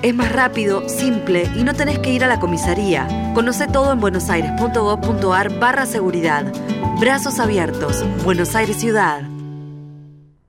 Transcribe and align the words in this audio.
Es 0.00 0.14
más 0.14 0.30
rápido, 0.30 0.88
simple 0.88 1.48
y 1.56 1.64
no 1.64 1.74
tenés 1.74 1.98
que 1.98 2.12
ir 2.12 2.22
a 2.22 2.28
la 2.28 2.38
comisaría. 2.38 3.32
Conoce 3.34 3.66
todo 3.66 3.92
en 3.92 3.98
buenosaires.gov.ar 3.98 5.58
barra 5.58 5.86
seguridad. 5.86 6.52
Brazos 7.00 7.40
abiertos. 7.40 8.04
Buenos 8.22 8.54
Aires 8.54 8.76
Ciudad. 8.76 9.28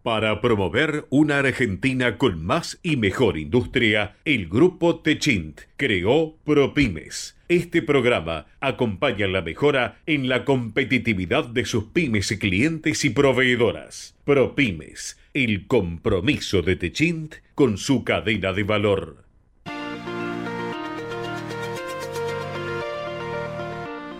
Para 0.04 0.40
promover 0.40 1.08
una 1.10 1.40
Argentina 1.40 2.20
con 2.20 2.46
más 2.46 2.80
y 2.84 2.96
mejor 2.96 3.38
industria, 3.38 4.18
el 4.24 4.48
Grupo 4.48 5.00
Techint 5.00 5.62
creó 5.78 6.36
ProPymes. 6.46 7.36
Este 7.48 7.82
programa 7.82 8.46
acompaña 8.60 9.26
la 9.28 9.42
mejora 9.42 10.00
en 10.06 10.30
la 10.30 10.46
competitividad 10.46 11.46
de 11.46 11.66
sus 11.66 11.86
pymes, 11.86 12.32
clientes 12.40 13.04
y 13.04 13.10
proveedoras. 13.10 14.16
ProPymes, 14.26 15.18
el 15.34 15.66
compromiso 15.66 16.62
de 16.62 16.76
Techint 16.76 17.36
con 17.56 17.80
su 17.80 18.04
cadena 18.04 18.54
de 18.54 18.64
valor. 18.64 19.29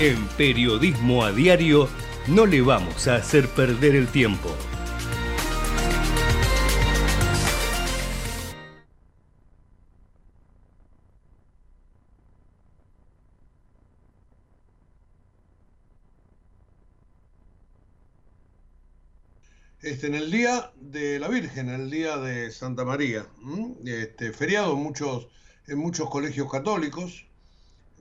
En 0.00 0.28
Periodismo 0.36 1.24
a 1.24 1.32
Diario 1.32 1.88
no 2.28 2.46
le 2.46 2.60
vamos 2.60 3.08
a 3.08 3.16
hacer 3.16 3.48
perder 3.48 3.96
el 3.96 4.06
tiempo. 4.06 4.48
Este, 19.82 20.06
en 20.06 20.14
el 20.14 20.30
día 20.30 20.70
de 20.76 21.18
la 21.18 21.26
Virgen, 21.26 21.70
el 21.70 21.90
día 21.90 22.18
de 22.18 22.52
Santa 22.52 22.84
María, 22.84 23.26
este, 23.84 24.32
feriado 24.32 24.74
en 24.74 24.78
muchos, 24.78 25.26
en 25.66 25.78
muchos 25.78 26.08
colegios 26.08 26.48
católicos. 26.48 27.26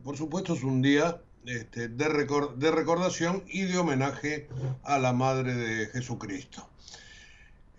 Por 0.04 0.16
supuesto 0.16 0.54
es 0.54 0.62
un 0.62 0.84
día 0.84 1.24
este, 1.48 1.88
de, 1.88 2.10
recordación 2.10 3.42
y 3.48 3.62
de 3.64 3.78
homenaje 3.78 4.50
a 4.84 5.00
la 5.00 5.14
Madre 5.14 5.56
de 5.56 5.88
Jesucristo. 5.88 6.68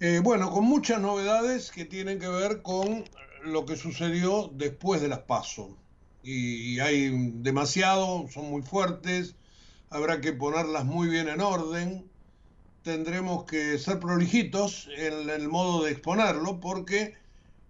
Eh, 0.01 0.21
bueno, 0.25 0.51
con 0.51 0.65
muchas 0.65 1.03
novedades 1.03 1.71
que 1.71 1.85
tienen 1.85 2.19
que 2.19 2.29
ver 2.29 2.63
con 2.63 3.05
lo 3.45 3.67
que 3.67 3.77
sucedió 3.77 4.51
después 4.55 5.03
de 5.03 5.09
las 5.09 5.19
PASO. 5.21 5.77
Y, 6.23 6.81
hay 6.81 7.11
demasiado, 7.43 8.27
son 8.29 8.49
muy 8.49 8.63
fuertes, 8.63 9.35
habrá 9.91 10.23
que 10.23 10.33
ponerlas 10.33 10.87
muy 10.87 11.09
bien 11.09 11.29
en 11.29 11.43
orden, 11.43 12.09
tendremos 12.83 13.45
que 13.45 13.79
ser 13.79 14.01
prolijitos 14.01 14.89
en 14.97 15.29
el 15.29 15.47
modo 15.49 15.85
de 15.85 15.93
exponerlo 15.93 16.59
porque 16.59 17.17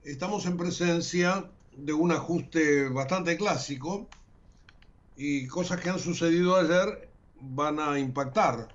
estamos 0.05 0.47
en 0.47 0.57
presencia 0.57 1.51
de 1.77 1.93
un 1.93 2.13
ajuste 2.13 2.89
bastante 2.89 3.37
clásico 3.37 4.09
y 5.19 5.49
cosas 5.49 5.81
que 5.81 5.91
han 5.91 5.99
sucedido 5.99 6.57
ayer 6.57 7.11
van 7.41 7.81
a 7.81 7.99
impactar, 7.99 8.69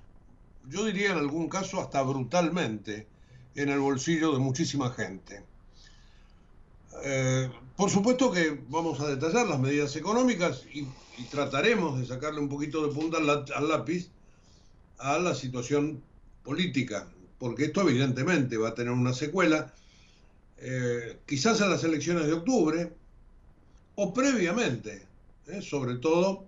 yo 0.68 0.84
diría 0.84 1.12
en 1.12 1.18
algún 1.18 1.48
caso 1.48 1.80
hasta 1.80 2.02
brutalmente, 2.02 3.06
en 3.54 3.70
el 3.70 3.80
bolsillo 3.80 4.32
de 4.32 4.38
muchísima 4.38 4.90
gente. 4.90 5.42
Eh, 7.02 7.50
por 7.76 7.90
supuesto 7.90 8.30
que 8.30 8.60
vamos 8.68 9.00
a 9.00 9.08
detallar 9.08 9.46
las 9.46 9.58
medidas 9.58 9.96
económicas 9.96 10.64
y, 10.72 10.86
trataremos 11.30 12.00
de 12.00 12.06
sacarle 12.06 12.40
un 12.40 12.48
poquito 12.48 12.84
de 12.84 12.92
punta 12.92 13.18
al, 13.18 13.68
lápiz 13.68 14.10
a 14.98 15.16
la 15.18 15.32
situación 15.32 16.02
política, 16.42 17.08
porque 17.38 17.66
esto 17.66 17.82
evidentemente 17.82 18.56
va 18.56 18.70
a 18.70 18.74
tener 18.74 18.92
una 18.92 19.12
secuela, 19.12 19.72
eh, 20.58 21.18
quizás 21.24 21.60
en 21.60 21.70
las 21.70 21.84
elecciones 21.84 22.26
de 22.26 22.32
octubre 22.32 22.92
o 23.94 24.12
previamente, 24.12 25.06
¿eh? 25.46 25.62
sobre 25.62 25.96
todo 25.96 26.46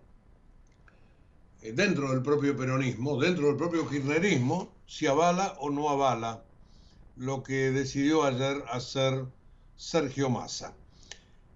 eh, 1.62 1.73
dentro 1.73 2.11
del 2.11 2.23
propio 2.23 2.57
peronismo, 2.57 3.21
dentro 3.21 3.47
del 3.47 3.57
propio 3.57 3.89
kirchnerismo, 3.89 4.73
si 4.87 5.07
avala 5.07 5.55
o 5.59 5.71
no 5.71 5.89
avala 5.89 6.43
lo 7.17 7.43
que 7.43 7.71
decidió 7.71 8.25
ayer 8.25 8.62
hacer 8.71 9.25
Sergio 9.77 10.31
Massa. 10.31 10.75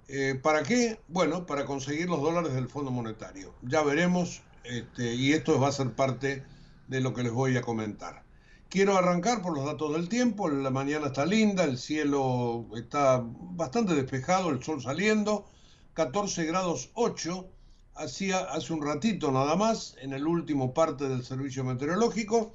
Eh, 0.09 0.39
¿Para 0.43 0.63
qué? 0.63 0.99
Bueno, 1.09 1.47
para 1.47 1.65
conseguir 1.65 2.09
los 2.09 2.21
dólares 2.21 2.53
del 2.55 2.69
Fondo 2.69 2.91
Monetario. 2.91 3.55
Ya 3.63 3.83
veremos, 3.83 4.43
este, 4.65 5.15
y 5.15 5.33
esto 5.33 5.61
va 5.61 5.69
a 5.69 5.73
ser 5.73 5.93
parte 5.93 6.43
de 6.89 7.01
lo 7.01 7.15
que 7.15 7.23
les 7.23 7.33
voy 7.33 7.57
a 7.57 7.63
comentar. 7.63 8.25
Quiero 8.69 8.97
arrancar 8.97 9.43
por 9.43 9.55
los 9.55 9.65
datos 9.65 9.93
del 9.93 10.09
tiempo. 10.09 10.49
La 10.49 10.71
mañana 10.71 11.09
está 11.09 11.27
linda, 11.27 11.65
el 11.65 11.79
cielo 11.79 12.67
está 12.77 13.23
bastante 13.25 13.95
despejado, 13.95 14.51
el 14.51 14.63
sol 14.63 14.83
saliendo. 14.83 15.47
14 15.95 16.45
grados 16.45 16.91
8, 16.95 17.49
hacía 17.97 18.39
hace 18.39 18.73
un 18.73 18.85
ratito 18.85 19.33
nada 19.33 19.57
más, 19.57 19.97
en 20.01 20.13
el 20.13 20.27
último 20.27 20.73
parte 20.73 21.09
del 21.09 21.25
servicio 21.25 21.65
meteorológico. 21.65 22.53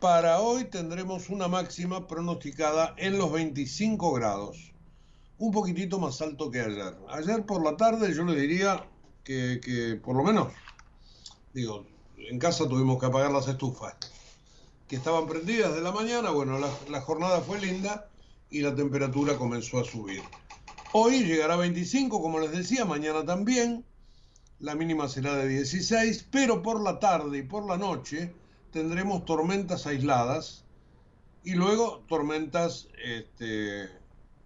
Para 0.00 0.40
hoy 0.40 0.64
tendremos 0.64 1.28
una 1.28 1.48
máxima 1.48 2.06
pronosticada 2.06 2.94
en 2.96 3.18
los 3.18 3.32
25 3.32 4.12
grados, 4.12 4.72
un 5.38 5.50
poquitito 5.50 5.98
más 5.98 6.22
alto 6.22 6.50
que 6.50 6.60
ayer. 6.60 6.96
Ayer 7.10 7.44
por 7.44 7.64
la 7.64 7.76
tarde 7.76 8.14
yo 8.14 8.24
le 8.24 8.40
diría 8.40 8.86
que, 9.24 10.00
por 10.02 10.16
lo 10.16 10.22
menos, 10.22 10.52
digo, 11.52 11.84
en 12.16 12.38
casa 12.38 12.68
tuvimos 12.68 13.00
que 13.00 13.06
apagar 13.06 13.32
las 13.32 13.48
estufas, 13.48 13.96
que 14.86 14.96
estaban 14.96 15.26
prendidas 15.26 15.74
de 15.74 15.82
la 15.82 15.90
mañana, 15.90 16.30
bueno, 16.30 16.58
la 16.60 17.00
jornada 17.00 17.40
fue 17.40 17.60
linda 17.60 18.08
y 18.48 18.60
la 18.62 18.74
temperatura 18.74 19.36
comenzó 19.36 19.80
a 19.80 19.84
subir. 19.84 20.22
Hoy 20.92 21.24
llegará 21.24 21.54
a 21.54 21.58
25, 21.58 22.22
como 22.22 22.40
les 22.40 22.50
decía, 22.50 22.86
mañana 22.86 23.22
también. 23.22 23.84
La 24.58 24.74
mínima 24.74 25.06
será 25.08 25.36
de 25.36 25.46
16, 25.46 26.28
pero 26.30 26.62
por 26.62 26.80
la 26.80 26.98
tarde 26.98 27.38
y 27.38 27.42
por 27.42 27.66
la 27.66 27.76
noche 27.76 28.32
tendremos 28.72 29.26
tormentas 29.26 29.86
aisladas 29.86 30.64
y 31.44 31.52
luego 31.52 32.04
tormentas 32.08 32.88
este, 33.04 33.90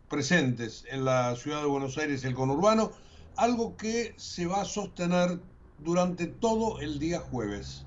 presentes 0.08 0.84
en 0.90 1.04
la 1.04 1.36
ciudad 1.36 1.60
de 1.60 1.68
Buenos 1.68 1.96
Aires 1.96 2.24
y 2.24 2.26
el 2.26 2.34
conurbano, 2.34 2.90
algo 3.36 3.76
que 3.76 4.12
se 4.16 4.46
va 4.46 4.62
a 4.62 4.64
sostener 4.64 5.38
durante 5.78 6.26
todo 6.26 6.80
el 6.80 6.98
día 6.98 7.20
jueves, 7.20 7.86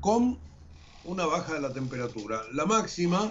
con 0.00 0.38
una 1.04 1.26
baja 1.26 1.52
de 1.54 1.60
la 1.60 1.74
temperatura. 1.74 2.40
La 2.52 2.64
máxima 2.64 3.30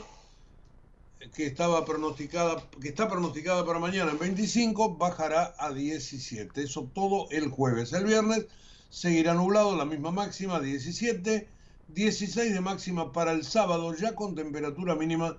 que 1.33 1.45
estaba 1.45 1.85
pronosticada, 1.85 2.63
que 2.81 2.89
está 2.89 3.07
pronosticada 3.07 3.65
para 3.65 3.79
mañana 3.79 4.11
en 4.11 4.19
25, 4.19 4.95
bajará 4.97 5.53
a 5.59 5.71
17. 5.71 6.61
Eso 6.61 6.89
todo 6.93 7.27
el 7.29 7.49
jueves. 7.49 7.93
El 7.93 8.05
viernes 8.05 8.47
seguirá 8.89 9.33
nublado, 9.33 9.75
la 9.75 9.85
misma 9.85 10.11
máxima, 10.11 10.59
17, 10.59 11.47
16 11.89 12.53
de 12.53 12.61
máxima 12.61 13.11
para 13.11 13.31
el 13.31 13.45
sábado, 13.45 13.95
ya 13.95 14.15
con 14.15 14.35
temperatura 14.35 14.95
mínima 14.95 15.37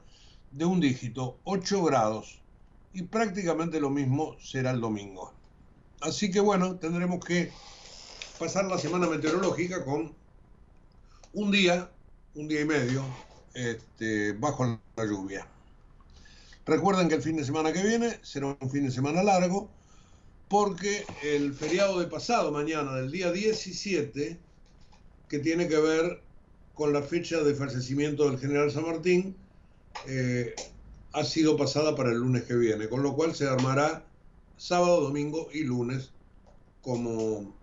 de 0.52 0.64
un 0.64 0.80
dígito, 0.80 1.38
8 1.44 1.82
grados. 1.82 2.40
Y 2.94 3.02
prácticamente 3.02 3.80
lo 3.80 3.90
mismo 3.90 4.36
será 4.40 4.70
el 4.70 4.80
domingo. 4.80 5.32
Así 6.00 6.30
que 6.30 6.40
bueno, 6.40 6.76
tendremos 6.76 7.24
que 7.24 7.50
pasar 8.38 8.66
la 8.66 8.78
semana 8.78 9.06
meteorológica 9.06 9.84
con 9.84 10.14
un 11.32 11.50
día, 11.50 11.90
un 12.34 12.48
día 12.48 12.60
y 12.60 12.64
medio, 12.64 13.04
este, 13.54 14.32
bajo 14.32 14.78
la 14.96 15.04
lluvia. 15.04 15.46
Recuerden 16.64 17.08
que 17.08 17.16
el 17.16 17.22
fin 17.22 17.36
de 17.36 17.44
semana 17.44 17.72
que 17.72 17.82
viene 17.82 18.18
será 18.22 18.56
un 18.60 18.70
fin 18.70 18.84
de 18.84 18.90
semana 18.90 19.22
largo, 19.22 19.70
porque 20.48 21.04
el 21.22 21.54
feriado 21.54 21.98
de 21.98 22.06
pasado 22.06 22.52
mañana, 22.52 22.94
del 22.94 23.10
día 23.10 23.32
17, 23.32 24.38
que 25.28 25.38
tiene 25.38 25.66
que 25.66 25.78
ver 25.78 26.22
con 26.74 26.92
la 26.92 27.02
fecha 27.02 27.42
de 27.42 27.54
fallecimiento 27.54 28.28
del 28.28 28.38
general 28.38 28.70
San 28.70 28.86
Martín, 28.86 29.36
eh, 30.06 30.54
ha 31.12 31.24
sido 31.24 31.56
pasada 31.56 31.96
para 31.96 32.10
el 32.10 32.18
lunes 32.18 32.44
que 32.44 32.54
viene, 32.54 32.88
con 32.88 33.02
lo 33.02 33.14
cual 33.14 33.34
se 33.34 33.48
armará 33.48 34.04
sábado, 34.56 35.00
domingo 35.00 35.48
y 35.52 35.64
lunes 35.64 36.12
como 36.80 37.54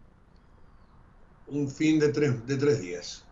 un 1.47 1.69
fin 1.69 1.99
de 1.99 2.09
tres, 2.09 2.45
de 2.45 2.57
tres 2.57 2.81
días. 2.81 3.25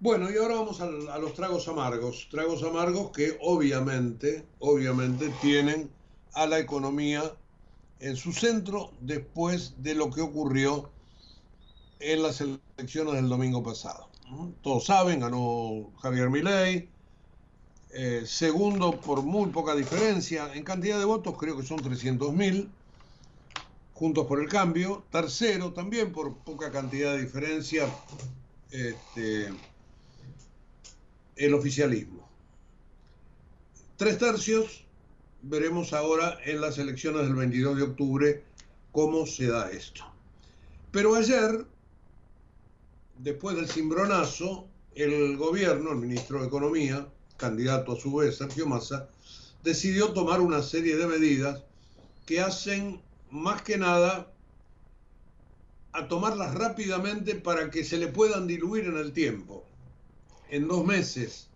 Bueno, 0.00 0.30
y 0.30 0.36
ahora 0.36 0.54
vamos 0.54 0.80
a, 0.80 0.86
los 1.18 1.34
tragos 1.34 1.66
amargos. 1.66 2.28
Tragos 2.30 2.62
amargos 2.62 3.10
que 3.10 3.36
obviamente, 3.40 4.46
obviamente 4.60 5.28
tienen 5.42 5.90
a 6.34 6.46
la 6.46 6.60
economía 6.60 7.34
en 7.98 8.14
su 8.14 8.32
centro 8.32 8.92
después 9.00 9.82
de 9.82 9.96
lo 9.96 10.10
que 10.10 10.20
ocurrió 10.20 10.88
en 11.98 12.22
las 12.22 12.40
elecciones 12.40 13.14
del 13.14 13.28
domingo 13.28 13.64
pasado. 13.64 14.08
Todos 14.62 14.84
saben, 14.84 15.18
ganó 15.18 15.90
Javier 16.00 16.30
Milei, 16.30 16.88
eh, 17.90 18.22
segundo 18.24 19.00
por 19.00 19.22
muy 19.22 19.50
poca 19.50 19.74
diferencia, 19.74 20.54
en 20.54 20.62
cantidad 20.62 20.98
de 20.98 21.06
votos 21.06 21.36
creo 21.38 21.56
que 21.56 21.66
son 21.66 21.78
300.000, 21.78 22.68
Juntos 23.94 24.26
por 24.28 24.40
el 24.40 24.48
Cambio, 24.48 25.02
tercero 25.10 25.72
también 25.72 26.12
por 26.12 26.36
poca 26.36 26.70
cantidad 26.70 27.14
de 27.14 27.22
diferencia, 27.22 27.88
este, 28.70 29.48
el 31.38 31.54
oficialismo. 31.54 32.28
Tres 33.96 34.18
tercios, 34.18 34.84
veremos 35.42 35.92
ahora 35.92 36.38
en 36.44 36.60
las 36.60 36.78
elecciones 36.78 37.22
del 37.22 37.34
22 37.34 37.76
de 37.76 37.82
octubre 37.82 38.44
cómo 38.92 39.26
se 39.26 39.46
da 39.46 39.70
esto. 39.70 40.04
Pero 40.90 41.14
ayer, 41.14 41.66
después 43.18 43.56
del 43.56 43.68
cimbronazo, 43.68 44.66
el 44.94 45.36
gobierno, 45.36 45.92
el 45.92 45.98
ministro 45.98 46.40
de 46.40 46.48
Economía, 46.48 47.06
candidato 47.36 47.92
a 47.92 48.00
su 48.00 48.14
vez, 48.14 48.36
Sergio 48.36 48.66
Massa, 48.66 49.08
decidió 49.62 50.12
tomar 50.12 50.40
una 50.40 50.62
serie 50.62 50.96
de 50.96 51.06
medidas 51.06 51.62
que 52.26 52.40
hacen 52.40 53.00
más 53.30 53.62
que 53.62 53.78
nada 53.78 54.32
a 55.92 56.08
tomarlas 56.08 56.54
rápidamente 56.54 57.34
para 57.34 57.70
que 57.70 57.84
se 57.84 57.98
le 57.98 58.08
puedan 58.08 58.46
diluir 58.46 58.84
en 58.84 58.96
el 58.96 59.12
tiempo. 59.12 59.67
En 60.50 60.66
dos 60.66 60.84
meses, 60.84 61.48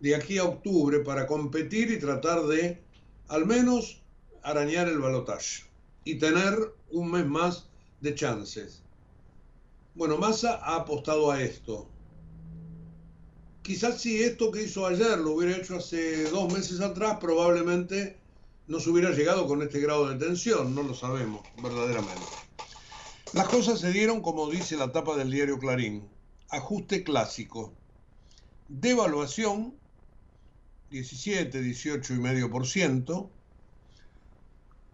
de 0.00 0.16
aquí 0.16 0.38
a 0.38 0.44
octubre, 0.44 1.00
para 1.00 1.26
competir 1.26 1.90
y 1.90 1.98
tratar 1.98 2.46
de 2.46 2.82
al 3.28 3.46
menos 3.46 4.02
arañar 4.42 4.88
el 4.88 4.98
balotaje 4.98 5.62
y 6.04 6.16
tener 6.18 6.74
un 6.90 7.10
mes 7.10 7.26
más 7.26 7.68
de 8.00 8.14
chances. 8.14 8.82
Bueno, 9.94 10.18
Massa 10.18 10.56
ha 10.56 10.76
apostado 10.76 11.30
a 11.30 11.40
esto. 11.40 11.88
Quizás 13.62 14.00
si 14.00 14.22
esto 14.22 14.50
que 14.50 14.64
hizo 14.64 14.86
ayer 14.86 15.18
lo 15.18 15.32
hubiera 15.32 15.56
hecho 15.56 15.76
hace 15.76 16.24
dos 16.24 16.52
meses 16.52 16.80
atrás, 16.80 17.18
probablemente 17.20 18.18
no 18.66 18.80
se 18.80 18.90
hubiera 18.90 19.10
llegado 19.10 19.46
con 19.46 19.62
este 19.62 19.80
grado 19.80 20.08
de 20.08 20.16
tensión, 20.16 20.74
no 20.74 20.82
lo 20.82 20.94
sabemos 20.94 21.40
verdaderamente. 21.62 22.26
Las 23.32 23.48
cosas 23.48 23.80
se 23.80 23.92
dieron 23.92 24.20
como 24.20 24.50
dice 24.50 24.76
la 24.76 24.92
tapa 24.92 25.16
del 25.16 25.30
diario 25.30 25.58
Clarín, 25.58 26.06
ajuste 26.50 27.04
clásico, 27.04 27.72
devaluación 28.68 29.74
17, 30.90 31.60
18 31.60 32.14
y 32.14 32.18
medio 32.18 32.50
por 32.50 32.66
ciento, 32.66 33.28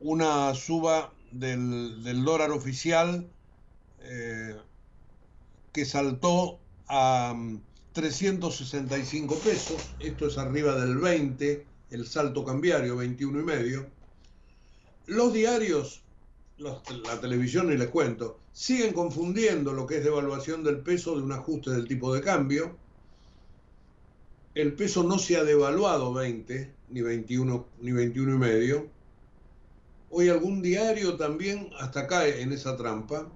una 0.01 0.55
suba 0.55 1.13
del, 1.31 2.25
dólar 2.25 2.53
oficial 2.53 3.29
eh, 4.01 4.57
que 5.73 5.85
saltó 5.85 6.59
a 6.89 7.35
365 7.93 9.35
mm, 9.35 9.39
pesos, 9.41 9.91
esto 10.01 10.27
es 10.27 10.39
arriba 10.39 10.75
del 10.81 10.97
20, 10.97 11.67
el 11.91 12.07
salto 12.07 12.45
cambiario 12.47 12.97
21 12.97 13.41
y 13.41 13.45
medio. 13.45 13.87
Los 15.07 15.35
diarios, 15.35 16.03
la 16.57 17.21
televisión 17.21 17.71
y 17.73 17.77
les 17.77 17.89
cuento, 17.89 18.39
siguen 18.53 18.95
confundiendo 18.95 19.73
lo 19.73 19.87
que 19.87 19.99
es 19.99 20.05
devaluación 20.05 20.65
del 20.65 20.79
peso 20.79 21.15
de 21.17 21.23
un 21.23 21.33
ajuste 21.33 21.71
del 21.73 21.87
tipo 21.87 22.15
de 22.15 22.23
cambio 22.23 22.77
el 24.55 24.75
peso 24.75 25.03
no 25.05 25.19
se 25.19 25.37
ha 25.37 25.45
devaluado 25.45 26.13
20, 26.13 26.75
ni 26.89 27.03
21, 27.03 27.67
ni 27.81 27.93
21 27.93 28.35
y 28.35 28.39
medio. 28.39 28.89
Hoy 30.11 30.29
algún 30.29 30.61
diario 30.61 31.17
también 31.17 31.71
hasta 31.79 32.07
cae 32.07 32.43
en 32.43 32.53
esa 32.53 32.77
trampa, 32.77 33.29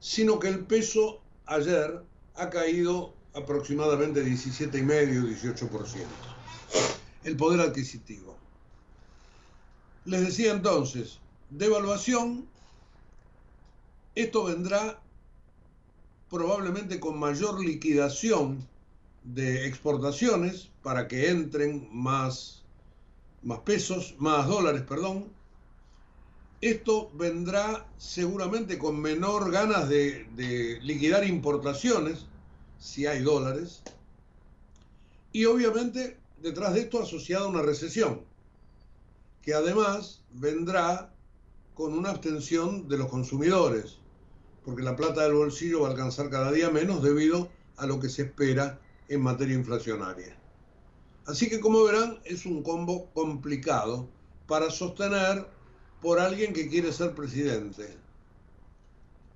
sino 0.00 0.38
que 0.38 0.48
el 0.48 0.66
peso 0.66 1.22
ayer 1.46 2.02
ha 2.34 2.50
caído 2.50 3.14
aproximadamente 3.32 4.22
17 4.22 4.78
y 4.78 4.82
medio, 4.82 5.22
18%. 5.22 5.68
El 7.24 7.36
poder 7.36 7.60
adquisitivo. 7.60 8.36
Les 10.04 10.20
decía 10.20 10.52
entonces, 10.52 11.20
devaluación, 11.48 12.46
esto 14.14 14.44
vendrá 14.44 15.00
probablemente 16.28 17.00
con 17.00 17.18
mayor 17.18 17.64
liquidación 17.64 18.68
de 19.24 19.66
exportaciones 19.66 20.70
para 20.82 21.08
que 21.08 21.30
entren 21.30 21.88
más, 21.92 22.62
más 23.42 23.60
pesos, 23.60 24.14
más 24.18 24.46
dólares, 24.46 24.82
perdón. 24.82 25.32
Esto 26.60 27.10
vendrá 27.14 27.86
seguramente 27.98 28.78
con 28.78 29.00
menor 29.00 29.50
ganas 29.50 29.88
de, 29.88 30.26
de 30.36 30.78
liquidar 30.82 31.26
importaciones, 31.26 32.26
si 32.78 33.06
hay 33.06 33.22
dólares, 33.22 33.82
y 35.32 35.46
obviamente 35.46 36.16
detrás 36.40 36.74
de 36.74 36.80
esto 36.80 37.02
asociada 37.02 37.48
una 37.48 37.62
recesión, 37.62 38.22
que 39.42 39.54
además 39.54 40.22
vendrá 40.32 41.12
con 41.74 41.92
una 41.92 42.10
abstención 42.10 42.88
de 42.88 42.98
los 42.98 43.08
consumidores, 43.08 43.98
porque 44.64 44.82
la 44.82 44.96
plata 44.96 45.22
del 45.22 45.34
bolsillo 45.34 45.80
va 45.80 45.88
a 45.88 45.90
alcanzar 45.90 46.30
cada 46.30 46.52
día 46.52 46.70
menos 46.70 47.02
debido 47.02 47.48
a 47.76 47.86
lo 47.86 47.98
que 47.98 48.08
se 48.08 48.22
espera 48.22 48.78
en 49.08 49.20
materia 49.20 49.54
inflacionaria. 49.54 50.36
Así 51.26 51.48
que 51.48 51.60
como 51.60 51.84
verán 51.84 52.20
es 52.24 52.44
un 52.44 52.62
combo 52.62 53.10
complicado 53.14 54.08
para 54.46 54.70
sostener 54.70 55.46
por 56.02 56.20
alguien 56.20 56.52
que 56.52 56.68
quiere 56.68 56.92
ser 56.92 57.14
presidente 57.14 57.96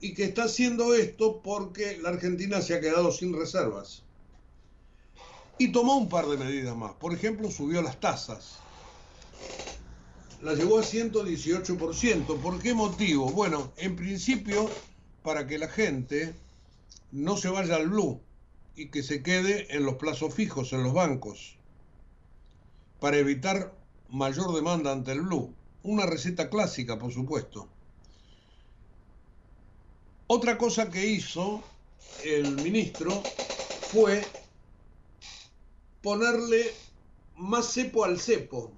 y 0.00 0.14
que 0.14 0.25
está 0.25 0.44
haciendo 0.44 0.94
esto 0.94 1.40
porque 1.42 1.98
la 1.98 2.10
Argentina 2.10 2.60
se 2.60 2.75
ha 2.75 2.80
quedado 2.80 3.10
sin 3.10 3.34
reservas. 3.34 4.02
Y 5.56 5.72
tomó 5.72 5.96
un 5.96 6.08
par 6.08 6.26
de 6.26 6.37
medidas 6.37 6.76
más. 6.76 6.92
Por 6.92 7.12
ejemplo, 7.12 7.50
subió 7.50 7.82
las 7.82 7.98
tasas. 7.98 8.58
La 10.40 10.54
llevó 10.54 10.78
a 10.78 10.82
118%. 10.82 12.40
¿Por 12.40 12.62
qué 12.62 12.75
motivo? 12.75 13.30
Bueno, 13.30 13.72
en 13.76 13.96
principio, 13.96 14.70
para 15.25 15.48
que 15.48 15.58
la 15.58 15.68
gente 15.68 16.32
no 17.10 17.37
se 17.37 17.48
vaya 17.48 17.75
al 17.75 17.88
blue 17.88 18.20
y 18.78 18.90
que 18.90 19.02
se 19.02 19.25
quede 19.25 19.75
en 19.75 19.85
los 19.85 19.97
plazos 19.97 20.32
fijos 20.32 20.73
en 20.73 20.85
los 20.85 20.94
bancos 20.94 21.56
para 23.00 23.16
evitar 23.16 23.75
mayor 24.08 24.54
demanda 24.54 24.92
ante 24.92 25.11
el 25.12 25.23
blue. 25.23 25.52
Una 25.82 26.06
receta 26.06 26.49
clásica, 26.49 26.97
por 26.97 27.12
supuesto. 27.12 27.68
Otra 30.28 30.56
cosa 30.58 30.90
que 30.90 31.06
hizo 31.06 31.62
el 32.25 32.54
ministro 32.56 33.20
fue 33.90 34.25
ponerle 36.00 36.73
más 37.37 37.73
cepo 37.73 38.04
al 38.04 38.20
cepo. 38.20 38.73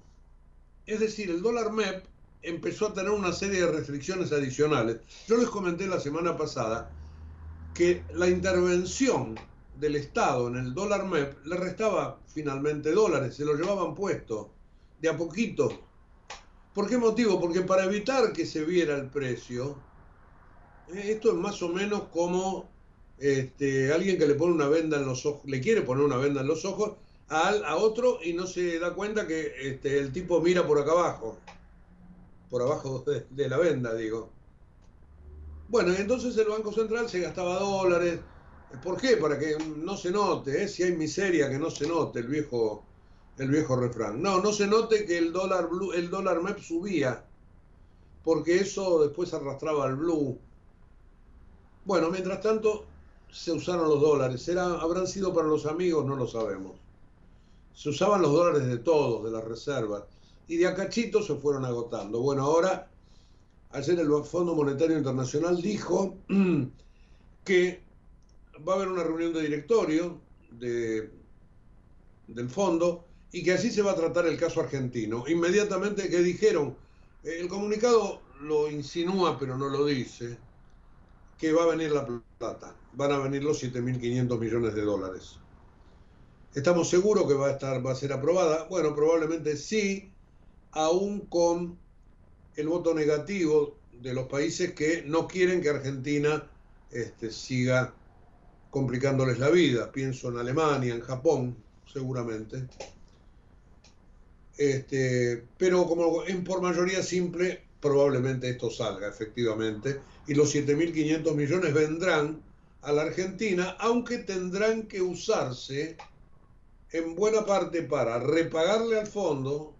Es 0.87 0.99
decir, 0.99 1.29
el 1.29 1.43
dólar 1.43 1.71
MEP 1.71 2.05
empezó 2.41 2.87
a 2.87 2.93
tener 2.93 3.11
una 3.11 3.33
serie 3.33 3.61
de 3.61 3.71
restricciones 3.71 4.31
adicionales. 4.31 4.97
Yo 5.27 5.37
les 5.37 5.49
comenté 5.49 5.85
la 5.85 5.99
semana 5.99 6.37
pasada 6.37 6.91
que 7.75 8.03
la 8.13 8.27
intervención 8.27 9.37
del 9.75 9.95
Estado 9.95 10.47
en 10.47 10.57
el 10.57 10.73
dólar 10.73 11.05
MEP 11.05 11.45
le 11.45 11.57
restaba 11.57 12.19
finalmente 12.27 12.91
dólares, 12.91 13.35
se 13.35 13.45
lo 13.45 13.55
llevaban 13.55 13.95
puesto, 13.95 14.51
de 14.99 15.09
a 15.09 15.17
poquito. 15.17 15.71
¿Por 16.73 16.87
qué 16.87 16.97
motivo? 16.97 17.39
Porque 17.39 17.61
para 17.61 17.85
evitar 17.85 18.31
que 18.31 18.45
se 18.45 18.63
viera 18.63 18.95
el 18.95 19.09
precio, 19.09 19.77
eh, 20.93 21.11
esto 21.11 21.29
es 21.29 21.35
más 21.35 21.61
o 21.61 21.69
menos 21.69 22.03
como 22.13 22.69
este, 23.17 23.91
alguien 23.91 24.17
que 24.17 24.27
le 24.27 24.35
pone 24.35 24.53
una 24.53 24.67
venda 24.67 24.97
en 24.97 25.05
los 25.05 25.25
ojos, 25.25 25.41
le 25.45 25.61
quiere 25.61 25.81
poner 25.81 26.03
una 26.03 26.17
venda 26.17 26.41
en 26.41 26.47
los 26.47 26.63
ojos 26.65 26.93
a, 27.29 27.49
a 27.49 27.75
otro 27.77 28.19
y 28.23 28.33
no 28.33 28.47
se 28.47 28.79
da 28.79 28.93
cuenta 28.93 29.27
que 29.27 29.53
este, 29.61 29.99
el 29.99 30.11
tipo 30.11 30.41
mira 30.41 30.65
por 30.65 30.79
acá 30.79 30.91
abajo, 30.91 31.37
por 32.49 32.61
abajo 32.61 33.03
de 33.29 33.49
la 33.49 33.57
venda, 33.57 33.93
digo. 33.93 34.29
Bueno, 35.71 35.93
entonces 35.93 36.35
el 36.37 36.49
Banco 36.49 36.73
Central 36.73 37.07
se 37.07 37.21
gastaba 37.21 37.57
dólares. 37.57 38.19
¿Por 38.83 38.99
qué? 38.99 39.17
Para 39.17 39.37
que 39.37 39.57
no 39.77 39.97
se 39.97 40.11
note, 40.11 40.63
¿eh? 40.63 40.67
si 40.67 40.83
hay 40.83 40.93
miseria, 40.93 41.49
que 41.49 41.59
no 41.59 41.69
se 41.69 41.87
note 41.87 42.19
el 42.19 42.27
viejo, 42.27 42.83
el 43.37 43.49
viejo 43.49 43.75
refrán. 43.75 44.21
No, 44.21 44.41
no 44.41 44.51
se 44.51 44.67
note 44.67 45.05
que 45.05 45.17
el 45.17 45.31
dólar, 45.31 45.69
blue, 45.69 45.93
el 45.93 46.09
dólar 46.09 46.41
MEP 46.41 46.59
subía, 46.59 47.23
porque 48.23 48.59
eso 48.59 49.01
después 49.01 49.33
arrastraba 49.33 49.85
al 49.85 49.95
blue. 49.95 50.37
Bueno, 51.85 52.09
mientras 52.09 52.41
tanto 52.41 52.85
se 53.31 53.51
usaron 53.51 53.87
los 53.87 54.01
dólares. 54.01 54.47
Era, 54.47 54.65
¿Habrán 54.65 55.07
sido 55.07 55.33
para 55.33 55.47
los 55.47 55.65
amigos? 55.65 56.05
No 56.05 56.15
lo 56.15 56.27
sabemos. 56.27 56.73
Se 57.73 57.89
usaban 57.89 58.21
los 58.21 58.31
dólares 58.31 58.67
de 58.67 58.77
todos, 58.77 59.23
de 59.23 59.31
las 59.31 59.43
reservas. 59.43 60.03
Y 60.47 60.57
de 60.57 60.67
acachito 60.67 61.21
se 61.21 61.35
fueron 61.35 61.65
agotando. 61.65 62.19
Bueno, 62.19 62.43
ahora 62.43 62.89
ayer 63.71 63.99
el 63.99 64.23
Fondo 64.23 64.53
Monetario 64.53 64.97
Internacional 64.97 65.61
dijo 65.61 66.15
que 67.45 67.81
va 68.67 68.73
a 68.73 68.75
haber 68.77 68.89
una 68.89 69.03
reunión 69.03 69.33
de 69.33 69.41
directorio 69.41 70.19
de, 70.51 71.09
del 72.27 72.49
fondo 72.49 73.05
y 73.31 73.43
que 73.43 73.53
así 73.53 73.71
se 73.71 73.81
va 73.81 73.91
a 73.91 73.95
tratar 73.95 74.25
el 74.25 74.37
caso 74.37 74.61
argentino. 74.61 75.23
Inmediatamente 75.27 76.09
que 76.09 76.19
dijeron, 76.19 76.75
el 77.23 77.47
comunicado 77.47 78.21
lo 78.41 78.69
insinúa 78.69 79.37
pero 79.39 79.57
no 79.57 79.69
lo 79.69 79.85
dice, 79.85 80.37
que 81.37 81.53
va 81.53 81.63
a 81.63 81.67
venir 81.67 81.91
la 81.91 82.05
plata, 82.37 82.75
van 82.93 83.11
a 83.11 83.19
venir 83.19 83.43
los 83.43 83.63
7.500 83.63 84.39
millones 84.39 84.75
de 84.75 84.81
dólares. 84.81 85.37
¿Estamos 86.53 86.89
seguros 86.89 87.27
que 87.27 87.33
va 87.33 87.47
a, 87.47 87.51
estar, 87.51 87.85
va 87.85 87.91
a 87.91 87.95
ser 87.95 88.11
aprobada? 88.11 88.67
Bueno, 88.69 88.93
probablemente 88.93 89.55
sí, 89.55 90.11
aún 90.71 91.21
con 91.21 91.77
el 92.57 92.67
voto 92.67 92.93
negativo 92.93 93.77
de 94.01 94.13
los 94.13 94.27
países 94.27 94.73
que 94.73 95.03
no 95.05 95.27
quieren 95.27 95.61
que 95.61 95.69
Argentina 95.69 96.49
este, 96.91 97.31
siga 97.31 97.93
complicándoles 98.71 99.37
la 99.37 99.49
vida. 99.49 99.91
Pienso 99.91 100.29
en 100.29 100.37
Alemania, 100.37 100.95
en 100.95 101.01
Japón, 101.01 101.55
seguramente. 101.85 102.67
Este, 104.57 105.45
pero 105.57 105.85
como 105.85 106.25
en 106.25 106.43
por 106.43 106.61
mayoría 106.61 107.03
simple, 107.03 107.61
probablemente 107.79 108.49
esto 108.49 108.71
salga, 108.71 109.07
efectivamente. 109.07 109.99
Y 110.25 110.33
los 110.33 110.55
7.500 110.55 111.35
millones 111.35 111.73
vendrán 111.73 112.41
a 112.81 112.91
la 112.91 113.03
Argentina, 113.03 113.75
aunque 113.79 114.17
tendrán 114.17 114.87
que 114.87 115.03
usarse 115.03 115.95
en 116.91 117.15
buena 117.15 117.45
parte 117.45 117.83
para 117.83 118.17
repagarle 118.17 118.99
al 118.99 119.07
fondo 119.07 119.75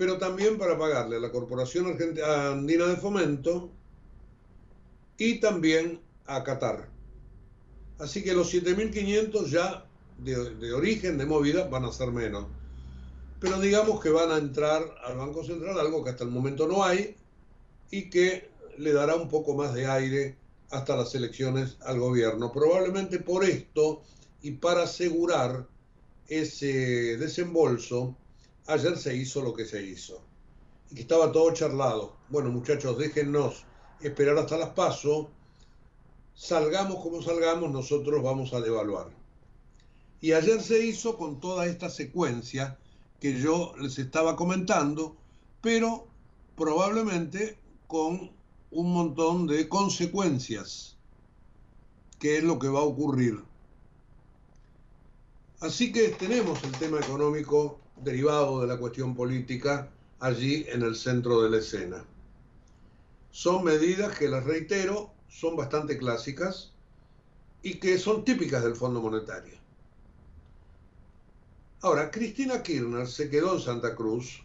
pero 0.00 0.16
también 0.16 0.56
para 0.56 0.78
pagarle 0.78 1.16
a 1.16 1.20
la 1.20 1.30
Corporación 1.30 1.94
Andina 2.24 2.86
de 2.86 2.96
Fomento 2.96 3.68
y 5.18 5.40
también 5.40 6.00
a 6.24 6.42
Qatar. 6.42 6.88
Así 8.00 8.22
que 8.22 8.32
los 8.32 8.52
7.500 8.52 9.46
ya 9.46 9.84
de, 10.18 10.72
origen, 10.72 11.18
de 11.18 11.26
movida, 11.26 11.68
van 11.68 11.84
a 11.84 11.92
ser 11.92 12.10
menos. 12.10 12.46
Pero 13.40 13.60
digamos 13.60 14.00
que 14.00 14.10
van 14.10 14.30
a 14.30 14.38
entrar 14.38 14.82
al 15.04 15.16
Banco 15.16 15.44
Central, 15.44 15.78
algo 15.78 16.02
que 16.02 16.10
hasta 16.10 16.24
el 16.24 16.30
momento 16.30 16.66
no 16.66 16.82
hay, 16.82 17.16
y 17.90 18.10
que 18.10 18.50
le 18.78 18.92
dará 18.92 19.16
un 19.16 19.28
poco 19.28 19.54
más 19.54 19.74
de 19.74 19.86
aire 19.86 20.36
hasta 20.70 20.96
las 20.96 21.14
elecciones 21.14 21.76
al 21.82 21.98
gobierno. 21.98 22.52
Probablemente 22.52 23.18
por 23.18 23.44
esto 23.44 24.02
y 24.42 24.52
para 24.52 24.84
asegurar 24.84 25.66
ese 26.28 27.16
desembolso, 27.18 28.16
ayer 28.66 28.96
se 28.96 29.14
hizo 29.16 29.42
lo 29.42 29.54
que 29.54 29.66
se 29.66 29.82
hizo. 29.82 30.22
Y 30.90 30.94
que 30.94 31.02
estaba 31.02 31.32
todo 31.32 31.52
charlado. 31.52 32.16
Bueno, 32.28 32.50
muchachos, 32.50 32.96
déjennos 32.96 33.64
esperar 34.00 34.38
hasta 34.38 34.56
las 34.56 34.70
paso. 34.70 35.30
Salgamos 36.40 37.02
como 37.02 37.20
salgamos, 37.20 37.70
nosotros 37.70 38.22
vamos 38.22 38.54
a 38.54 38.62
devaluar. 38.62 39.10
Y 40.22 40.32
ayer 40.32 40.62
se 40.62 40.82
hizo 40.86 41.18
con 41.18 41.38
toda 41.38 41.66
esta 41.66 41.90
secuencia 41.90 42.78
que 43.20 43.38
yo 43.38 43.74
les 43.78 43.98
estaba 43.98 44.36
comentando, 44.36 45.18
pero 45.60 46.06
probablemente 46.56 47.58
con 47.86 48.32
un 48.70 48.90
montón 48.90 49.46
de 49.46 49.68
consecuencias, 49.68 50.96
que 52.18 52.38
es 52.38 52.42
lo 52.42 52.58
que 52.58 52.68
va 52.68 52.80
a 52.80 52.84
ocurrir. 52.84 53.44
Así 55.60 55.92
que 55.92 56.08
tenemos 56.08 56.64
el 56.64 56.72
tema 56.72 57.00
económico 57.00 57.78
derivado 58.02 58.62
de 58.62 58.66
la 58.66 58.78
cuestión 58.78 59.14
política 59.14 59.90
allí 60.20 60.64
en 60.68 60.80
el 60.80 60.96
centro 60.96 61.42
de 61.42 61.50
la 61.50 61.58
escena. 61.58 62.02
Son 63.30 63.62
medidas 63.62 64.16
que, 64.18 64.26
les 64.26 64.42
reitero, 64.42 65.19
son 65.30 65.56
bastante 65.56 65.96
clásicas 65.96 66.72
y 67.62 67.80
que 67.80 67.96
son 67.96 68.24
típicas 68.24 68.62
del 68.62 68.76
Fondo 68.76 69.00
Monetario. 69.00 69.56
Ahora, 71.80 72.10
Cristina 72.10 72.62
Kirchner 72.62 73.06
se 73.06 73.30
quedó 73.30 73.54
en 73.54 73.60
Santa 73.60 73.94
Cruz. 73.94 74.42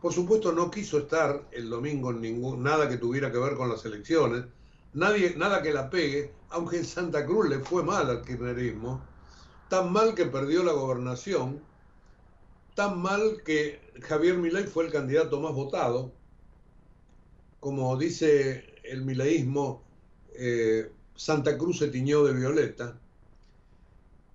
Por 0.00 0.12
supuesto, 0.12 0.52
no 0.52 0.70
quiso 0.70 0.98
estar 0.98 1.48
el 1.50 1.68
domingo 1.68 2.12
en 2.12 2.20
ningún, 2.20 2.62
nada 2.62 2.88
que 2.88 2.98
tuviera 2.98 3.32
que 3.32 3.38
ver 3.38 3.56
con 3.56 3.68
las 3.68 3.84
elecciones, 3.84 4.44
nadie, 4.92 5.34
nada 5.36 5.62
que 5.62 5.72
la 5.72 5.90
pegue, 5.90 6.32
aunque 6.50 6.76
en 6.76 6.84
Santa 6.84 7.26
Cruz 7.26 7.48
le 7.48 7.58
fue 7.58 7.82
mal 7.82 8.08
al 8.08 8.22
kirchnerismo, 8.22 9.02
tan 9.68 9.92
mal 9.92 10.14
que 10.14 10.26
perdió 10.26 10.62
la 10.62 10.72
gobernación 10.72 11.60
tan 12.74 13.00
mal 13.00 13.42
que 13.44 13.80
Javier 14.02 14.36
Milei 14.36 14.64
fue 14.64 14.84
el 14.84 14.92
candidato 14.92 15.40
más 15.40 15.52
votado. 15.52 16.12
Como 17.60 17.96
dice 17.96 18.80
el 18.82 19.04
mileísmo, 19.04 19.82
eh, 20.34 20.90
Santa 21.16 21.56
Cruz 21.56 21.78
se 21.78 21.88
tiñó 21.88 22.24
de 22.24 22.32
violeta. 22.34 22.98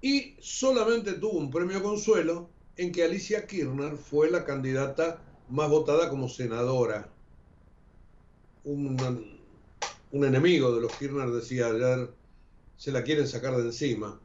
Y 0.02 0.36
solamente 0.40 1.14
tuvo 1.14 1.38
un 1.38 1.52
premio 1.52 1.84
consuelo 1.84 2.50
en 2.78 2.92
que 2.92 3.04
Alicia 3.04 3.46
Kirchner 3.46 3.98
fue 3.98 4.32
la 4.32 4.46
candidata 4.46 5.22
más 5.50 5.70
votada 5.70 6.10
como 6.10 6.30
senadora. 6.30 7.10
Un, 8.64 8.98
enemigo 10.12 10.74
de 10.74 10.82
los 10.82 10.96
Kirchner 10.96 11.30
decía 11.30 11.68
ayer, 11.68 12.10
se 12.78 12.92
la 12.92 13.04
quieren 13.04 13.28
sacar 13.28 13.58
de 13.58 13.64
encima. 13.64 14.20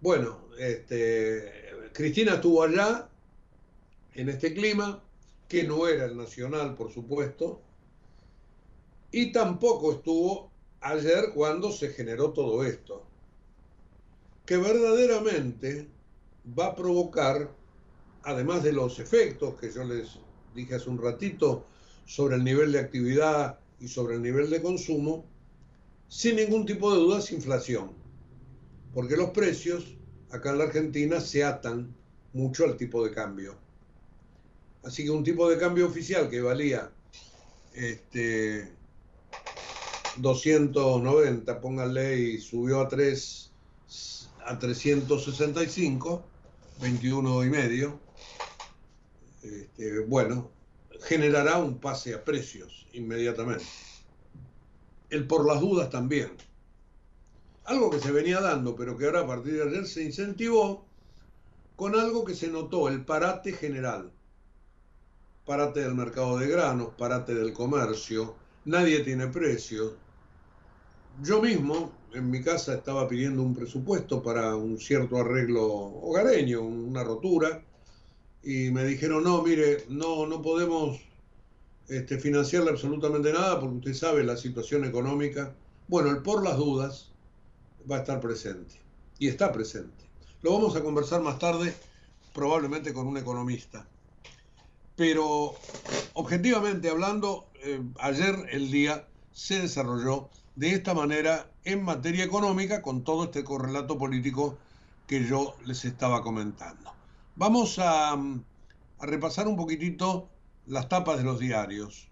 Bueno, 0.00 0.38
este, 0.58 1.50
Cristina 1.92 2.34
estuvo 2.34 2.62
allá, 2.62 3.08
en 4.14 4.28
este 4.28 4.54
clima, 4.54 5.02
que 5.48 5.64
no 5.64 5.88
era 5.88 6.04
el 6.04 6.16
nacional, 6.16 6.74
por 6.74 6.92
supuesto, 6.92 7.60
y 9.14 9.30
tampoco 9.30 9.92
estuvo 9.92 10.50
ayer 10.80 11.26
cuando 11.36 11.70
se 11.70 11.90
generó 11.90 12.32
todo 12.32 12.64
esto, 12.64 13.04
que 14.44 14.56
verdaderamente 14.56 15.88
va 16.58 16.66
a 16.66 16.74
provocar, 16.74 17.48
además 18.24 18.64
de 18.64 18.72
los 18.72 18.98
efectos 18.98 19.54
que 19.54 19.70
yo 19.70 19.84
les 19.84 20.18
dije 20.52 20.74
hace 20.74 20.90
un 20.90 21.00
ratito 21.00 21.64
sobre 22.06 22.34
el 22.34 22.42
nivel 22.42 22.72
de 22.72 22.80
actividad 22.80 23.60
y 23.78 23.86
sobre 23.86 24.16
el 24.16 24.22
nivel 24.22 24.50
de 24.50 24.60
consumo, 24.60 25.24
sin 26.08 26.34
ningún 26.34 26.66
tipo 26.66 26.92
de 26.92 26.98
dudas, 26.98 27.30
inflación, 27.30 27.92
porque 28.92 29.16
los 29.16 29.30
precios 29.30 29.96
acá 30.32 30.50
en 30.50 30.58
la 30.58 30.64
Argentina 30.64 31.20
se 31.20 31.44
atan 31.44 31.94
mucho 32.32 32.64
al 32.64 32.76
tipo 32.76 33.04
de 33.04 33.12
cambio. 33.12 33.54
Así 34.82 35.04
que 35.04 35.10
un 35.10 35.22
tipo 35.22 35.48
de 35.48 35.56
cambio 35.56 35.86
oficial 35.86 36.28
que 36.28 36.40
valía 36.40 36.90
este, 37.74 38.74
290, 40.16 41.60
pónganle, 41.60 42.18
y 42.18 42.38
subió 42.38 42.80
a 42.80 42.88
3 42.88 43.50
a 44.46 44.58
365, 44.58 46.22
21 46.80 47.44
y 47.44 47.50
medio. 47.50 48.00
Este, 49.42 50.00
bueno, 50.00 50.50
generará 51.02 51.58
un 51.58 51.78
pase 51.78 52.14
a 52.14 52.24
precios 52.24 52.86
inmediatamente. 52.92 53.64
El 55.10 55.26
por 55.26 55.46
las 55.46 55.60
dudas 55.60 55.90
también 55.90 56.32
algo 57.64 57.90
que 57.90 58.00
se 58.00 58.12
venía 58.12 58.40
dando, 58.40 58.76
pero 58.76 58.96
que 58.96 59.06
ahora 59.06 59.20
a 59.20 59.26
partir 59.26 59.54
de 59.54 59.62
ayer 59.62 59.86
se 59.86 60.02
incentivó 60.02 60.84
con 61.76 61.98
algo 61.98 62.24
que 62.24 62.34
se 62.34 62.48
notó, 62.48 62.88
el 62.88 63.04
parate 63.04 63.52
general. 63.52 64.12
Parate 65.44 65.80
del 65.80 65.94
mercado 65.94 66.38
de 66.38 66.48
granos, 66.48 66.90
parate 66.96 67.34
del 67.34 67.52
comercio, 67.52 68.36
nadie 68.64 69.00
tiene 69.00 69.26
precio. 69.28 69.96
Yo 71.22 71.40
mismo, 71.40 71.92
en 72.12 72.28
mi 72.30 72.42
casa 72.42 72.74
estaba 72.74 73.06
pidiendo 73.06 73.42
un 73.42 73.54
presupuesto 73.54 74.22
para 74.22 74.56
un 74.56 74.78
cierto 74.78 75.16
arreglo 75.16 75.64
hogareño, 75.64 76.60
una 76.60 77.04
rotura, 77.04 77.62
y 78.42 78.70
me 78.70 78.84
dijeron, 78.84 79.22
no, 79.22 79.42
mire, 79.42 79.84
no, 79.88 80.26
no 80.26 80.42
podemos 80.42 81.00
este, 81.88 82.18
financiarle 82.18 82.70
absolutamente 82.70 83.32
nada 83.32 83.60
porque 83.60 83.76
usted 83.76 83.94
sabe 83.94 84.24
la 84.24 84.36
situación 84.36 84.84
económica. 84.84 85.54
Bueno, 85.86 86.10
el 86.10 86.20
por 86.20 86.42
las 86.42 86.56
dudas 86.56 87.12
va 87.90 87.96
a 87.96 88.00
estar 88.00 88.20
presente, 88.20 88.74
y 89.18 89.28
está 89.28 89.52
presente. 89.52 90.04
Lo 90.42 90.52
vamos 90.52 90.74
a 90.74 90.82
conversar 90.82 91.22
más 91.22 91.38
tarde, 91.38 91.74
probablemente 92.34 92.92
con 92.92 93.06
un 93.06 93.18
economista. 93.18 93.86
Pero 94.96 95.54
objetivamente 96.14 96.90
hablando, 96.90 97.46
eh, 97.62 97.80
ayer 98.00 98.34
el 98.50 98.70
día 98.70 99.06
se 99.32 99.60
desarrolló 99.60 100.28
de 100.56 100.70
esta 100.72 100.94
manera 100.94 101.50
en 101.64 101.82
materia 101.82 102.24
económica 102.24 102.82
con 102.82 103.02
todo 103.02 103.24
este 103.24 103.42
correlato 103.42 103.98
político 103.98 104.56
que 105.06 105.24
yo 105.24 105.56
les 105.64 105.84
estaba 105.84 106.22
comentando. 106.22 106.92
Vamos 107.36 107.78
a, 107.78 108.16
repasar 109.00 109.48
un 109.48 109.56
poquitito 109.56 110.28
las 110.66 110.88
tapas 110.88 111.18
de 111.18 111.24
los 111.24 111.40
diarios. 111.40 112.08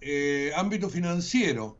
Eh, 0.00 0.52
ámbito 0.56 0.90
financiero. 0.90 1.76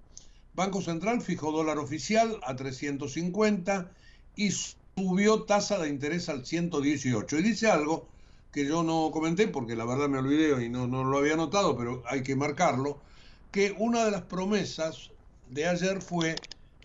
Banco 0.54 0.80
Central 0.80 1.20
fijó 1.20 1.52
dólar 1.52 1.78
oficial 1.78 2.40
a 2.46 2.56
350 2.56 3.90
y 4.36 4.52
subió 4.52 5.42
tasa 5.42 5.78
de 5.78 5.90
interés 5.90 6.28
al 6.28 6.46
118. 6.46 7.38
Y 7.38 7.42
dice 7.42 7.70
algo 7.70 8.08
que 8.52 8.64
yo 8.64 8.82
no 8.82 9.10
comenté 9.10 9.48
porque 9.48 9.76
la 9.76 9.84
verdad 9.84 10.08
me 10.08 10.18
olvidé 10.18 10.64
y 10.64 10.70
no, 10.70 10.86
no 10.86 11.04
lo 11.04 11.18
había 11.18 11.36
notado, 11.36 11.76
pero 11.76 12.02
hay 12.06 12.22
que 12.22 12.36
marcarlo, 12.36 12.98
que 13.50 13.74
una 13.78 14.04
de 14.06 14.12
las 14.12 14.22
promesas 14.22 15.10
de 15.50 15.66
ayer 15.66 16.00
fue 16.02 16.36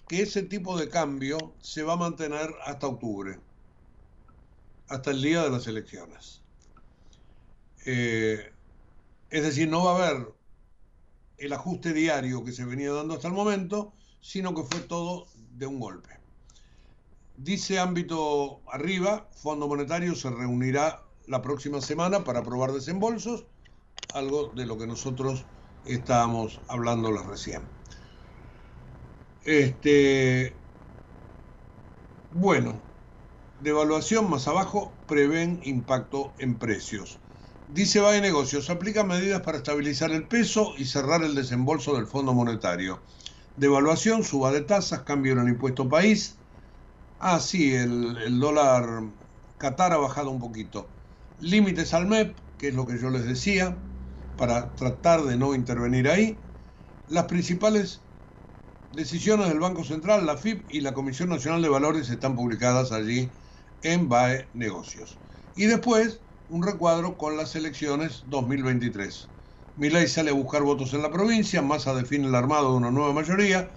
que 0.07 0.21
ese 0.21 0.43
tipo 0.43 0.77
de 0.77 0.89
cambio 0.89 1.53
se 1.61 1.83
va 1.83 1.93
a 1.93 1.97
mantener 1.97 2.53
hasta 2.65 2.87
octubre, 2.87 3.39
hasta 4.89 5.11
el 5.11 5.21
día 5.21 5.43
de 5.43 5.49
las 5.49 5.67
elecciones. 5.67 6.41
Eh, 7.85 8.51
es 9.29 9.43
decir, 9.43 9.69
no 9.69 9.85
va 9.85 9.91
a 9.91 10.09
haber 10.09 10.33
el 11.37 11.53
ajuste 11.53 11.93
diario 11.93 12.43
que 12.43 12.51
se 12.51 12.65
venía 12.65 12.91
dando 12.91 13.15
hasta 13.15 13.27
el 13.27 13.33
momento, 13.33 13.93
sino 14.19 14.53
que 14.53 14.63
fue 14.63 14.81
todo 14.81 15.27
de 15.53 15.65
un 15.65 15.79
golpe. 15.79 16.09
Dice 17.37 17.79
ámbito 17.79 18.61
arriba, 18.71 19.27
Fondo 19.31 19.67
Monetario 19.67 20.13
se 20.13 20.29
reunirá 20.29 21.03
la 21.25 21.41
próxima 21.41 21.81
semana 21.81 22.23
para 22.23 22.39
aprobar 22.39 22.71
desembolsos, 22.71 23.45
algo 24.13 24.51
de 24.53 24.65
lo 24.65 24.77
que 24.77 24.85
nosotros 24.85 25.45
estábamos 25.85 26.59
hablándoles 26.67 27.25
recién. 27.25 27.80
Este, 29.43 30.61
bueno, 32.29 32.87
devaluación 33.59 34.29
más 34.29 34.47
abajo 34.47 35.01
prevén 35.07 35.61
impacto 35.63 36.35
en 36.39 36.59
precios. 36.59 37.21
Dice 37.67 37.99
va 38.01 38.13
de 38.13 38.21
negocios, 38.21 38.69
aplica 38.69 39.03
medidas 39.03 39.41
para 39.41 39.59
estabilizar 39.59 40.11
el 40.11 40.27
peso 40.27 40.73
y 40.77 40.85
cerrar 40.85 41.23
el 41.23 41.35
desembolso 41.35 41.95
del 41.95 42.07
Fondo 42.07 42.33
Monetario. 42.33 43.03
Devaluación, 43.55 44.23
suba 44.23 44.51
de 44.51 44.61
tasas, 44.61 45.03
cambio 45.03 45.33
en 45.33 45.39
el 45.39 45.49
impuesto 45.49 45.89
país. 45.89 46.41
Ah, 47.19 47.39
sí, 47.39 47.73
el, 47.75 48.17
el 48.17 48.39
dólar 48.39 49.03
Qatar 49.57 49.93
ha 49.93 49.97
bajado 49.97 50.31
un 50.31 50.39
poquito. 50.39 50.95
Límites 51.37 51.93
al 51.93 52.07
MEP, 52.07 52.39
que 52.57 52.69
es 52.69 52.75
lo 52.75 52.85
que 52.87 52.99
yo 52.99 53.09
les 53.09 53.25
decía, 53.25 53.83
para 54.35 54.75
tratar 54.75 55.23
de 55.23 55.37
no 55.37 55.55
intervenir 55.55 56.09
ahí. 56.09 56.43
Las 57.07 57.25
principales 57.25 58.05
decisiones 58.91 59.47
del 59.47 59.59
Banco 59.59 59.83
Central, 59.83 60.25
la 60.25 60.37
FIP 60.37 60.65
y 60.69 60.81
la 60.81 60.93
Comisión 60.93 61.29
Nacional 61.29 61.61
de 61.61 61.69
Valores 61.69 62.09
están 62.09 62.35
publicadas 62.35 62.91
allí 62.91 63.31
en 63.81 64.09
BAE 64.09 64.49
Negocios. 64.53 65.21
Y 65.55 65.65
después 65.65 66.21
un 66.47 66.63
recuadro 66.63 67.17
con 67.17 67.37
las 67.37 67.55
elecciones 67.55 68.23
2023. 68.27 69.31
Milay 69.75 70.07
sale 70.07 70.31
a 70.31 70.33
buscar 70.33 70.63
votos 70.63 70.93
en 70.93 71.01
la 71.01 71.11
provincia, 71.11 71.61
Massa 71.61 71.93
define 71.93 72.27
el 72.27 72.35
armado 72.35 72.71
de 72.71 72.77
una 72.77 72.91
nueva 72.91 73.13
mayoría, 73.13 73.73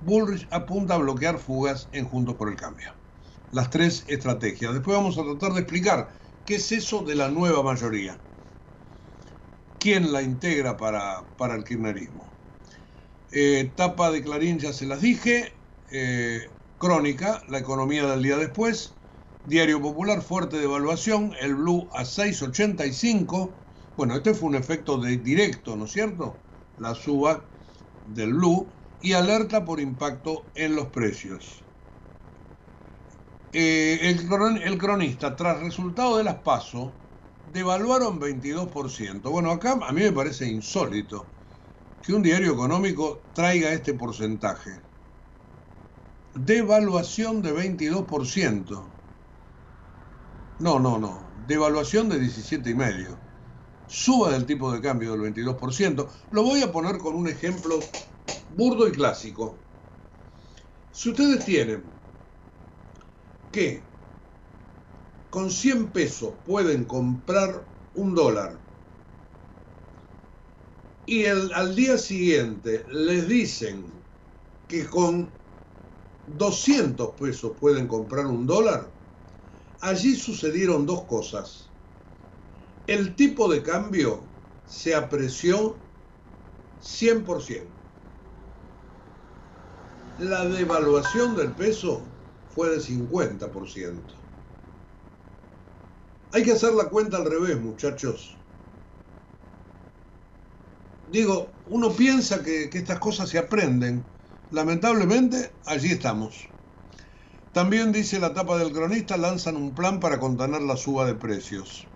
Bullrich 0.00 0.48
apunta 0.50 0.94
a 0.94 0.98
bloquear 0.98 1.38
fugas 1.38 1.88
en 1.92 2.06
Juntos 2.06 2.36
por 2.36 2.48
el 2.48 2.56
Cambio. 2.56 2.94
Las 3.50 3.68
tres 3.70 4.04
estrategias. 4.08 4.72
Después 4.72 4.96
vamos 4.96 5.18
a 5.18 5.24
tratar 5.24 5.52
de 5.52 5.60
explicar 5.60 6.08
qué 6.44 6.54
es 6.56 6.72
eso 6.72 7.02
de 7.02 7.14
la 7.14 7.28
nueva 7.28 7.62
mayoría. 7.62 8.22
¿Quién 9.78 10.12
la 10.12 10.22
integra 10.22 10.76
para, 10.76 11.28
para 11.36 11.54
el 11.56 11.64
kirchnerismo? 11.64 12.27
Eh, 13.30 13.70
tapa 13.76 14.10
de 14.10 14.22
Clarín 14.22 14.58
ya 14.58 14.72
se 14.72 14.86
las 14.86 15.02
dije. 15.02 15.52
Eh, 15.90 16.50
crónica, 16.78 17.42
la 17.48 17.58
economía 17.58 18.06
del 18.06 18.22
día 18.22 18.36
después. 18.36 18.94
Diario 19.44 19.80
Popular, 19.80 20.22
fuerte 20.22 20.58
devaluación. 20.58 21.34
El 21.40 21.56
Blue 21.56 21.88
a 21.92 22.04
6.85. 22.04 23.50
Bueno, 23.96 24.14
este 24.16 24.34
fue 24.34 24.48
un 24.48 24.54
efecto 24.54 24.98
de 24.98 25.18
directo, 25.18 25.76
¿no 25.76 25.84
es 25.84 25.92
cierto? 25.92 26.36
La 26.78 26.94
suba 26.94 27.44
del 28.06 28.32
Blue 28.34 28.66
y 29.00 29.12
alerta 29.12 29.64
por 29.64 29.80
impacto 29.80 30.44
en 30.54 30.76
los 30.76 30.86
precios. 30.86 31.62
Eh, 33.52 33.98
el, 34.02 34.78
cronista, 34.78 35.34
tras 35.34 35.60
resultado 35.60 36.18
de 36.18 36.24
las 36.24 36.36
PASO, 36.36 36.92
devaluaron 37.52 38.20
22%. 38.20 39.30
Bueno, 39.30 39.50
acá 39.50 39.78
a 39.82 39.92
mí 39.92 40.02
me 40.02 40.12
parece 40.12 40.46
insólito 40.46 41.37
que 42.02 42.12
un 42.12 42.22
diario 42.22 42.52
económico 42.52 43.22
traiga 43.34 43.72
este 43.72 43.94
porcentaje. 43.94 44.82
Devaluación 46.34 47.42
de 47.42 47.52
22%. 47.52 48.92
No, 50.60 50.78
no, 50.78 50.98
no. 50.98 51.30
Devaluación 51.46 52.08
de 52.08 52.20
17,5%. 52.20 53.18
Suba 53.86 54.30
del 54.30 54.44
tipo 54.44 54.70
de 54.70 54.82
cambio 54.82 55.12
del 55.12 55.32
22%. 55.32 56.08
Lo 56.30 56.42
voy 56.42 56.62
a 56.62 56.70
poner 56.70 56.98
con 56.98 57.14
un 57.14 57.26
ejemplo 57.26 57.78
burdo 58.50 58.86
y 58.86 58.92
clásico. 58.92 59.56
Si 60.90 61.10
ustedes 61.10 61.44
tienen 61.44 61.84
que 63.50 63.82
con 65.30 65.50
100 65.50 65.92
pesos 65.92 66.34
pueden 66.44 66.84
comprar 66.84 67.66
un 67.94 68.14
dólar 68.14 68.67
y 71.08 71.24
el, 71.24 71.50
al 71.54 71.74
día 71.74 71.96
siguiente 71.96 72.84
les 72.90 73.26
dicen 73.26 73.82
que 74.68 74.84
con 74.84 75.32
200 76.26 77.14
pesos 77.18 77.56
pueden 77.58 77.88
comprar 77.88 78.26
un 78.26 78.46
dólar, 78.46 78.90
allí 79.80 80.14
sucedieron 80.14 80.84
dos 80.84 81.04
cosas. 81.04 81.70
El 82.86 83.16
tipo 83.16 83.50
de 83.50 83.62
cambio 83.62 84.20
se 84.66 84.94
apreció 84.94 85.78
100%. 86.82 87.62
La 90.18 90.44
devaluación 90.44 91.34
del 91.36 91.52
peso 91.52 92.02
fue 92.54 92.68
de 92.68 92.80
50%. 92.80 93.98
Hay 96.32 96.42
que 96.42 96.52
hacer 96.52 96.74
la 96.74 96.90
cuenta 96.90 97.16
al 97.16 97.24
revés, 97.24 97.58
muchachos 97.58 98.37
digo, 101.10 101.48
uno 101.66 101.92
piensa 101.92 102.42
que, 102.42 102.70
estas 102.72 102.98
cosas 102.98 103.28
se 103.28 103.38
aprenden. 103.38 104.04
Lamentablemente, 104.50 105.52
allí 105.66 105.92
estamos. 105.92 106.48
También 107.52 107.92
dice 107.92 108.18
la 108.18 108.34
tapa 108.34 108.58
del 108.58 108.72
cronista, 108.72 109.16
lanzan 109.16 109.56
un 109.56 109.74
plan 109.74 110.00
para 110.00 110.20
contener 110.20 110.62
la 110.62 110.76
suba 110.76 111.06
de 111.06 111.14
precios. 111.14 111.86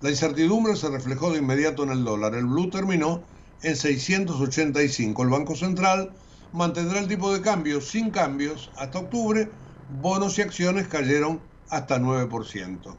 La 0.00 0.10
incertidumbre 0.10 0.76
se 0.76 0.90
reflejó 0.90 1.30
de 1.32 1.38
inmediato 1.38 1.84
en 1.84 1.90
el 1.90 2.04
dólar. 2.04 2.34
El 2.34 2.46
blue 2.46 2.70
terminó 2.70 3.24
en 3.62 3.76
685. 3.76 5.22
El 5.22 5.28
Banco 5.28 5.56
Central 5.56 6.14
mantendrá 6.52 6.98
el 6.98 7.08
tipo 7.08 7.32
de 7.32 7.40
cambio 7.40 7.80
sin 7.80 8.10
cambios 8.10 8.70
hasta 8.76 8.98
octubre. 8.98 9.50
Bonos 9.88 10.38
y 10.38 10.42
acciones 10.42 10.88
cayeron 10.88 11.40
hasta 11.68 11.98
9%. 11.98 12.96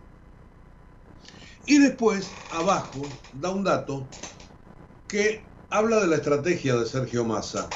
Y 1.68 1.80
después, 1.80 2.30
abajo, 2.52 3.02
da 3.34 3.50
un 3.50 3.64
dato 3.64 4.08
que 5.08 5.55
habla 5.70 6.00
de 6.00 6.08
la 6.08 6.18
estrategia 6.18 6.76
de 6.76 6.86
Sergio 6.86 7.26
Massa. 7.26 7.68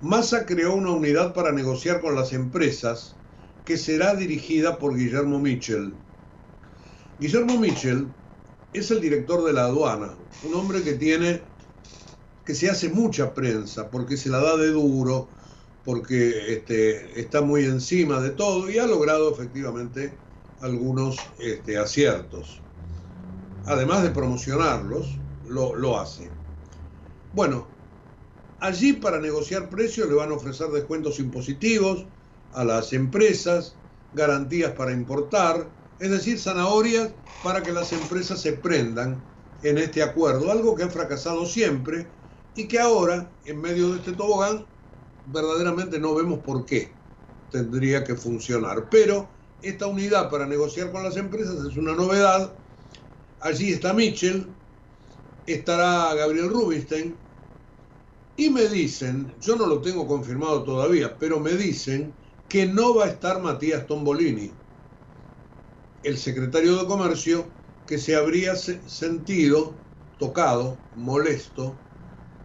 Massa 0.00 0.46
creó 0.46 0.74
una 0.74 0.90
unidad 0.90 1.34
para 1.34 1.52
negociar 1.52 2.00
con 2.00 2.14
las 2.14 2.32
empresas 2.32 3.14
que 3.64 3.76
será 3.76 4.14
dirigida 4.14 4.78
por 4.78 4.96
Guillermo 4.96 5.38
Mitchell. 5.38 5.94
Guillermo 7.18 7.58
Mitchell 7.58 8.06
es 8.72 8.90
el 8.90 9.00
director 9.00 9.44
de 9.44 9.52
la 9.52 9.64
aduana, 9.64 10.14
un 10.44 10.54
hombre 10.54 10.82
que 10.82 10.94
tiene 10.94 11.42
que 12.44 12.54
se 12.54 12.68
hace 12.68 12.90
mucha 12.90 13.32
prensa 13.32 13.90
porque 13.90 14.16
se 14.16 14.28
la 14.28 14.38
da 14.38 14.56
de 14.56 14.68
duro, 14.68 15.28
porque 15.84 16.52
este, 16.52 17.18
está 17.18 17.40
muy 17.40 17.64
encima 17.64 18.20
de 18.20 18.30
todo 18.30 18.70
y 18.70 18.78
ha 18.78 18.86
logrado 18.86 19.32
efectivamente 19.32 20.12
algunos 20.60 21.16
este, 21.38 21.78
aciertos. 21.78 22.60
Además 23.64 24.02
de 24.02 24.10
promocionarlos, 24.10 25.18
lo, 25.48 25.74
lo 25.74 25.98
hace. 25.98 26.30
Bueno, 27.34 27.76
allí 28.58 28.92
para 28.92 29.18
negociar 29.18 29.68
precios 29.68 30.08
le 30.08 30.14
van 30.14 30.30
a 30.30 30.34
ofrecer 30.34 30.68
descuentos 30.68 31.18
impositivos 31.18 32.06
a 32.52 32.62
las 32.64 32.92
empresas, 32.92 33.80
garantías 34.12 34.70
para 34.74 34.92
importar, 34.92 35.76
es 35.98 36.12
decir, 36.12 36.38
zanahorias 36.38 37.16
para 37.40 37.64
que 37.64 37.72
las 37.72 37.92
empresas 37.92 38.40
se 38.40 38.52
prendan 38.52 39.28
en 39.62 39.78
este 39.78 40.00
acuerdo, 40.00 40.52
algo 40.52 40.76
que 40.76 40.84
ha 40.84 40.88
fracasado 40.88 41.44
siempre 41.44 42.14
y 42.54 42.68
que 42.68 42.78
ahora, 42.78 43.36
en 43.42 43.60
medio 43.60 43.90
de 43.90 43.98
este 43.98 44.12
tobogán, 44.12 44.68
verdaderamente 45.24 45.98
no 45.98 46.14
vemos 46.14 46.38
por 46.38 46.64
qué 46.64 47.00
tendría 47.48 48.04
que 48.04 48.14
funcionar. 48.14 48.88
Pero 48.88 49.36
esta 49.60 49.88
unidad 49.88 50.30
para 50.30 50.46
negociar 50.46 50.92
con 50.92 51.02
las 51.02 51.16
empresas 51.16 51.56
es 51.68 51.76
una 51.76 51.94
novedad. 51.96 52.60
Allí 53.40 53.72
está 53.72 53.92
Mitchell, 53.92 54.56
estará 55.46 56.14
Gabriel 56.14 56.48
Rubinstein, 56.48 57.23
y 58.36 58.50
me 58.50 58.68
dicen, 58.68 59.34
yo 59.38 59.56
no 59.56 59.66
lo 59.66 59.80
tengo 59.80 60.06
confirmado 60.06 60.64
todavía, 60.64 61.18
pero 61.18 61.40
me 61.40 61.52
dicen 61.52 62.18
que 62.48 62.66
no 62.66 62.94
va 62.94 63.06
a 63.06 63.10
estar 63.10 63.40
Matías 63.40 63.86
Tombolini, 63.86 64.60
el 66.02 66.18
secretario 66.18 66.76
de 66.76 66.86
Comercio, 66.86 67.56
que 67.86 67.98
se 67.98 68.16
habría 68.16 68.56
sentido 68.56 69.84
tocado, 70.18 70.86
molesto, 70.92 71.84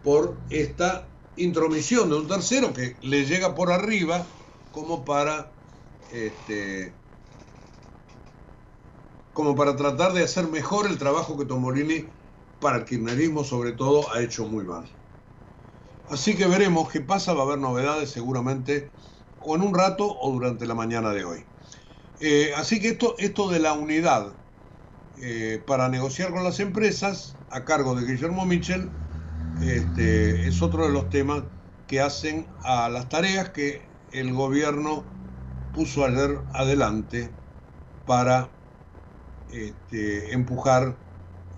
por 0.02 0.44
esta 0.48 1.14
intromisión 1.36 2.10
de 2.10 2.16
un 2.16 2.28
tercero 2.28 2.72
que 2.72 2.98
le 3.02 3.26
llega 3.26 3.54
por 3.54 3.70
arriba 3.72 4.26
como 4.70 5.04
para 5.04 5.56
este, 6.08 7.00
como 9.32 9.56
para 9.56 9.76
tratar 9.76 10.12
de 10.12 10.22
hacer 10.22 10.46
mejor 10.48 10.86
el 10.86 10.98
trabajo 10.98 11.36
que 11.38 11.44
Tomolini 11.46 12.14
para 12.60 12.78
el 12.78 12.84
kirchnerismo 12.84 13.44
sobre 13.44 13.72
todo 13.72 14.12
ha 14.12 14.22
hecho 14.22 14.46
muy 14.46 14.64
mal. 14.64 14.99
Así 16.10 16.34
que 16.34 16.46
veremos 16.46 16.90
qué 16.90 17.00
pasa, 17.00 17.34
va 17.34 17.42
a 17.42 17.46
haber 17.46 17.58
novedades 17.58 18.10
seguramente 18.10 18.90
o 19.40 19.54
en 19.54 19.62
un 19.62 19.72
rato 19.72 20.18
o 20.20 20.32
durante 20.32 20.66
la 20.66 20.74
mañana 20.74 21.10
de 21.10 21.24
hoy. 21.24 21.44
Eh, 22.18 22.52
así 22.56 22.80
que 22.80 22.88
esto, 22.88 23.14
esto 23.18 23.48
de 23.48 23.60
la 23.60 23.74
unidad 23.74 24.32
eh, 25.22 25.62
para 25.64 25.88
negociar 25.88 26.32
con 26.32 26.42
las 26.42 26.58
empresas 26.58 27.36
a 27.50 27.64
cargo 27.64 27.94
de 27.94 28.06
Guillermo 28.06 28.44
Michel 28.44 28.90
este, 29.62 30.48
es 30.48 30.60
otro 30.62 30.84
de 30.84 30.92
los 30.92 31.08
temas 31.10 31.44
que 31.86 32.00
hacen 32.00 32.44
a 32.64 32.88
las 32.88 33.08
tareas 33.08 33.50
que 33.50 33.80
el 34.10 34.32
gobierno 34.32 35.04
puso 35.74 36.04
ayer 36.04 36.40
adelante 36.52 37.30
para 38.04 38.48
este, 39.52 40.32
empujar 40.32 40.96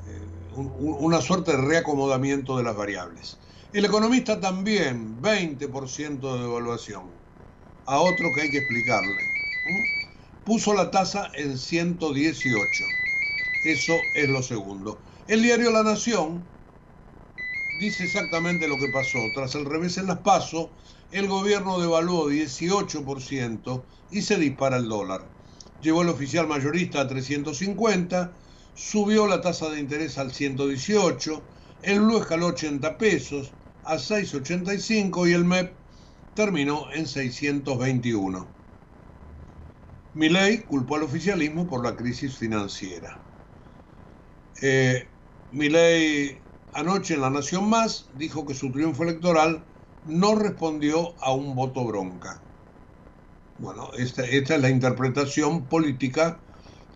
eh, 0.08 0.56
una 0.56 1.22
suerte 1.22 1.52
de 1.52 1.62
reacomodamiento 1.62 2.58
de 2.58 2.64
las 2.64 2.76
variables. 2.76 3.38
El 3.72 3.86
economista 3.86 4.38
también, 4.38 5.22
20% 5.22 6.34
de 6.34 6.42
devaluación. 6.42 7.10
A 7.86 8.00
otro 8.00 8.30
que 8.34 8.42
hay 8.42 8.50
que 8.50 8.58
explicarle. 8.58 9.16
Puso 10.44 10.74
la 10.74 10.90
tasa 10.90 11.30
en 11.34 11.56
118. 11.56 12.84
Eso 13.64 13.94
es 14.14 14.28
lo 14.28 14.42
segundo. 14.42 15.00
El 15.26 15.42
diario 15.42 15.70
La 15.70 15.82
Nación 15.82 16.46
dice 17.80 18.04
exactamente 18.04 18.68
lo 18.68 18.76
que 18.76 18.88
pasó. 18.88 19.18
Tras 19.34 19.54
el 19.54 19.64
revés 19.64 19.96
en 19.96 20.08
las 20.08 20.18
pasos, 20.18 20.68
el 21.10 21.26
gobierno 21.26 21.80
devaluó 21.80 22.28
18% 22.28 23.84
y 24.10 24.20
se 24.20 24.36
dispara 24.36 24.76
el 24.76 24.88
dólar. 24.90 25.30
Llevó 25.80 26.02
el 26.02 26.10
oficial 26.10 26.46
mayorista 26.46 27.00
a 27.00 27.08
350, 27.08 28.36
subió 28.74 29.26
la 29.26 29.40
tasa 29.40 29.70
de 29.70 29.80
interés 29.80 30.18
al 30.18 30.30
118, 30.30 31.42
el 31.80 32.00
blue 32.00 32.18
escaló 32.18 32.48
80 32.48 32.98
pesos 32.98 33.54
a 33.84 33.98
685 33.98 35.26
y 35.26 35.32
el 35.32 35.44
MEP 35.44 35.74
terminó 36.34 36.90
en 36.92 37.06
621. 37.06 38.48
Milei 40.14 40.64
culpó 40.64 40.96
al 40.96 41.04
oficialismo 41.04 41.66
por 41.66 41.84
la 41.84 41.96
crisis 41.96 42.36
financiera. 42.36 43.18
Eh, 44.60 45.08
Milei 45.50 46.42
anoche 46.72 47.14
en 47.14 47.20
La 47.20 47.30
Nación 47.30 47.68
Más 47.68 48.08
dijo 48.14 48.46
que 48.46 48.54
su 48.54 48.70
triunfo 48.70 49.02
electoral 49.04 49.64
no 50.04 50.34
respondió 50.34 51.14
a 51.22 51.32
un 51.32 51.54
voto 51.54 51.84
bronca. 51.84 52.42
Bueno, 53.58 53.90
esta, 53.96 54.24
es 54.24 54.48
la 54.48 54.70
interpretación 54.70 55.66
política 55.68 56.40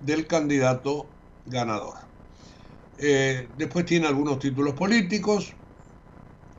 del 0.01 0.27
candidato 0.27 1.07
ganador. 1.45 1.95
Eh, 2.99 3.49
después 3.57 3.85
tiene 3.85 4.07
algunos 4.07 4.39
títulos 4.39 4.75
políticos. 4.75 5.55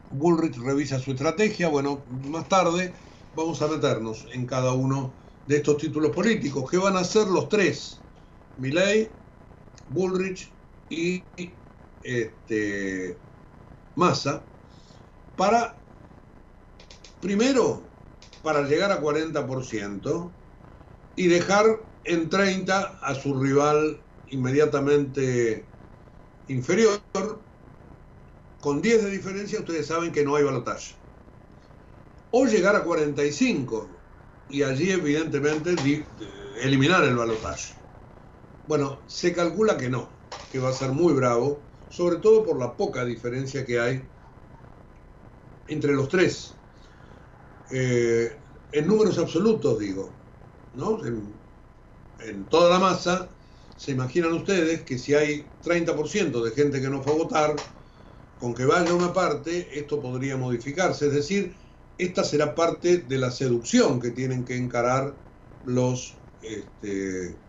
Bullrich 0.10 0.58
revisa 0.58 1.00
su 1.00 1.12
estrategia. 1.12 1.70
Bueno, 1.70 2.06
más 2.08 2.48
tarde 2.48 2.94
vamos 3.34 3.62
a 3.62 3.68
meternos 3.68 4.28
en 4.34 4.46
cada 4.46 4.74
uno 4.74 5.14
de 5.46 5.58
estos 5.58 5.78
títulos 5.78 6.12
políticos. 6.16 6.70
¿Qué 6.70 6.78
van 6.78 6.98
a 6.98 7.02
hacer 7.02 7.28
los 7.28 7.50
tres? 7.50 8.02
Milley, 8.58 9.12
Bullrich 9.88 10.52
y 10.90 11.24
este, 12.02 13.20
Massa 13.96 14.44
para 15.36 15.78
Primero, 17.20 17.82
para 18.44 18.62
llegar 18.62 18.92
a 18.92 19.02
40% 19.02 20.32
y 21.16 21.28
dejar 21.28 21.66
en 22.04 22.30
30 22.30 23.00
a 23.02 23.16
su 23.16 23.40
rival 23.40 24.00
inmediatamente 24.28 25.68
inferior. 26.48 27.02
Con 28.62 28.82
10 28.82 29.04
de 29.04 29.12
diferencia 29.12 29.60
ustedes 29.60 29.88
saben 29.88 30.12
que 30.12 30.24
no 30.24 30.36
hay 30.36 30.44
balotaje. 30.44 30.96
O 32.32 32.46
llegar 32.46 32.76
a 32.76 32.84
45 32.84 33.90
y 34.50 34.64
allí 34.64 34.92
evidentemente 34.92 35.76
eliminar 36.62 37.04
el 37.04 37.16
balotaje. 37.16 37.74
Bueno, 38.68 39.00
se 39.08 39.34
calcula 39.34 39.78
que 39.78 39.90
no, 39.90 40.10
que 40.52 40.60
va 40.60 40.70
a 40.70 40.74
ser 40.74 40.92
muy 40.92 41.14
bravo, 41.14 41.62
sobre 41.90 42.18
todo 42.18 42.46
por 42.46 42.60
la 42.60 42.76
poca 42.76 43.06
diferencia 43.06 43.66
que 43.66 43.80
hay 43.80 44.02
entre 45.68 45.94
los 45.94 46.10
tres. 46.10 46.54
Eh, 47.72 48.38
en 48.72 48.88
números 48.88 49.18
absolutos 49.18 49.80
digo, 49.80 50.12
¿no? 50.74 51.00
En, 51.06 52.46
toda 52.50 52.70
la 52.70 52.80
masa, 52.80 53.30
se 53.78 53.92
imaginan 53.92 54.34
ustedes 54.34 54.82
que 54.82 54.98
si 54.98 55.14
hay 55.14 55.46
30% 55.64 56.44
de 56.44 56.52
gente 56.52 56.82
que 56.82 56.90
no 56.90 57.04
fue 57.04 57.14
a 57.14 57.18
votar, 57.18 57.56
con 58.38 58.54
que 58.54 58.66
vaya 58.66 58.94
una 58.94 59.14
parte, 59.14 59.80
esto 59.80 60.02
podría 60.02 60.38
modificarse. 60.38 61.08
Es 61.08 61.14
decir, 61.14 61.56
esta 61.98 62.24
será 62.24 62.54
parte 62.56 63.00
de 63.00 63.18
la 63.18 63.32
seducción 63.32 64.00
que 64.00 64.12
tienen 64.12 64.46
que 64.46 64.56
encarar 64.56 65.20
los, 65.64 66.24
este, 66.42 67.42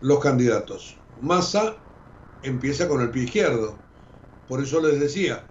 los 0.00 0.20
candidatos. 0.20 1.02
Massa 1.20 1.76
empieza 2.42 2.88
con 2.88 3.00
el 3.00 3.10
pie 3.10 3.24
izquierdo. 3.24 3.78
Por 4.46 4.62
eso 4.62 4.80
les 4.80 5.00
decía, 5.00 5.50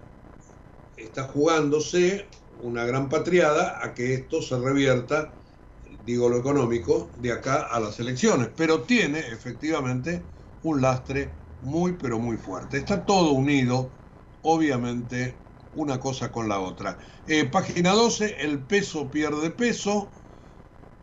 está 0.96 1.24
jugándose 1.24 2.28
una 2.60 2.84
gran 2.84 3.08
patriada 3.08 3.84
a 3.84 3.94
que 3.94 4.14
esto 4.14 4.42
se 4.42 4.58
revierta, 4.58 5.34
digo 6.04 6.28
lo 6.28 6.38
económico, 6.38 7.12
de 7.16 7.32
acá 7.32 7.62
a 7.62 7.80
las 7.80 7.98
elecciones. 7.98 8.50
Pero 8.56 8.82
tiene 8.82 9.20
efectivamente 9.20 10.30
un 10.62 10.80
lastre 10.80 11.40
muy, 11.60 11.94
pero 11.96 12.18
muy 12.18 12.36
fuerte. 12.38 12.78
Está 12.78 13.04
todo 13.06 13.32
unido, 13.32 13.98
obviamente, 14.40 15.44
una 15.72 16.00
cosa 16.00 16.32
con 16.32 16.48
la 16.48 16.60
otra. 16.60 16.98
Eh, 17.26 17.46
página 17.50 17.92
12, 17.92 18.36
el 18.40 18.66
peso 18.66 19.10
pierde 19.10 19.50
peso. 19.50 20.12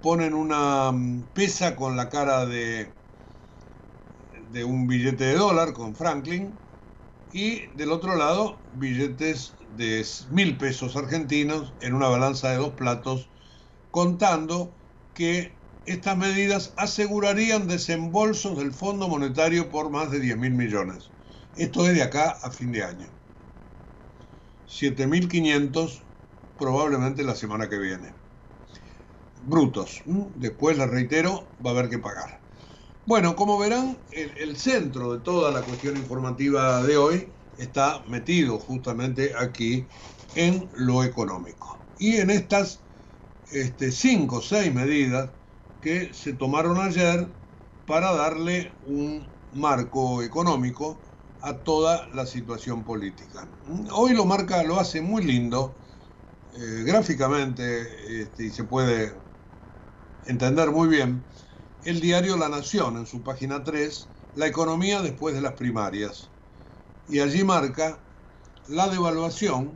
Ponen 0.02 0.34
una 0.36 0.91
mm, 0.93 1.30
pesa 1.34 1.76
con 1.76 1.96
la 1.98 2.10
cara 2.10 2.46
de, 2.46 3.00
de 4.32 4.63
un 4.63 4.88
billete 4.88 5.26
de 5.26 5.36
dólar, 5.36 5.74
con 5.74 5.96
Franklin. 5.96 6.63
Y 7.30 7.76
del 7.78 7.91
otro 7.91 8.15
lado, 8.15 8.67
billetes 8.72 9.58
de 9.70 10.06
mil 10.32 10.58
pesos 10.58 10.96
argentinos 10.98 11.76
en 11.82 11.93
una 11.96 12.10
balanza 12.10 12.52
de 12.52 12.58
dos 12.58 12.74
platos, 12.76 13.32
contando 13.91 14.80
que 15.13 15.57
estas 15.88 16.17
medidas 16.17 16.73
asegurarían 16.76 17.67
desembolsos 17.67 18.58
del 18.58 18.73
Fondo 18.73 19.08
Monetario 19.08 19.69
por 19.69 19.89
más 19.89 20.12
de 20.12 20.19
10 20.19 20.38
mil 20.38 20.52
millones. 20.52 21.10
Esto 21.56 21.88
es 21.88 21.95
de 21.95 22.04
acá 22.04 22.38
a 22.43 22.52
fin 22.52 22.71
de 22.73 22.84
año. 22.84 23.08
7.500 24.67 26.02
probablemente 26.60 27.23
la 27.23 27.36
semana 27.36 27.69
que 27.69 27.80
viene. 27.80 28.13
Brutos. 29.45 30.04
Después, 30.36 30.78
les 30.78 30.89
reitero, 30.89 31.47
va 31.65 31.71
a 31.71 31.73
haber 31.73 31.89
que 31.89 32.00
pagar. 32.00 32.41
Bueno, 33.06 33.38
como 33.38 33.58
verán, 33.58 33.97
el 34.12 34.58
centro 34.58 35.13
de 35.13 35.19
toda 35.19 35.52
la 35.52 35.62
cuestión 35.62 35.95
informativa 35.95 36.84
de 36.84 36.97
hoy 36.97 37.30
está 37.58 38.04
metido 38.10 38.60
justamente 38.60 39.32
aquí 39.39 39.86
en 40.36 40.69
lo 40.76 41.04
económico. 41.06 41.80
Y 41.97 42.17
en 42.17 42.30
estas 42.30 42.82
este, 43.52 43.91
cinco 43.93 44.38
o 44.38 44.41
seis 44.41 44.73
medidas 44.73 45.30
que 45.88 46.13
se 46.13 46.34
tomaron 46.34 46.78
ayer 46.82 47.30
para 47.86 48.12
darle 48.12 48.73
un 48.88 49.26
marco 49.54 50.21
económico 50.21 51.00
a 51.39 51.54
toda 51.60 52.10
la 52.13 52.26
situación 52.26 52.84
política. 52.84 53.47
Hoy 53.93 54.13
lo 54.13 54.26
marca, 54.26 54.63
lo 54.63 54.82
hace 54.82 55.00
muy 55.00 55.23
lindo 55.23 55.73
eh, 56.58 56.84
gráficamente 56.86 58.21
este, 58.21 58.47
y 58.47 58.50
se 58.50 58.65
puede 58.65 59.13
entender 60.26 60.71
muy 60.71 60.89
bien 60.89 61.23
el 61.86 62.02
diario 62.02 62.36
La 62.36 62.50
Nación 62.50 62.97
en 62.97 63.06
su 63.06 63.23
página 63.23 63.63
3, 63.63 64.10
la 64.36 64.47
economía 64.47 65.02
después 65.02 65.36
de 65.36 65.41
las 65.41 65.54
primarias. 65.54 66.30
Y 67.08 67.21
allí 67.21 67.45
marca 67.45 67.97
la 68.67 68.89
devaluación, 68.89 69.71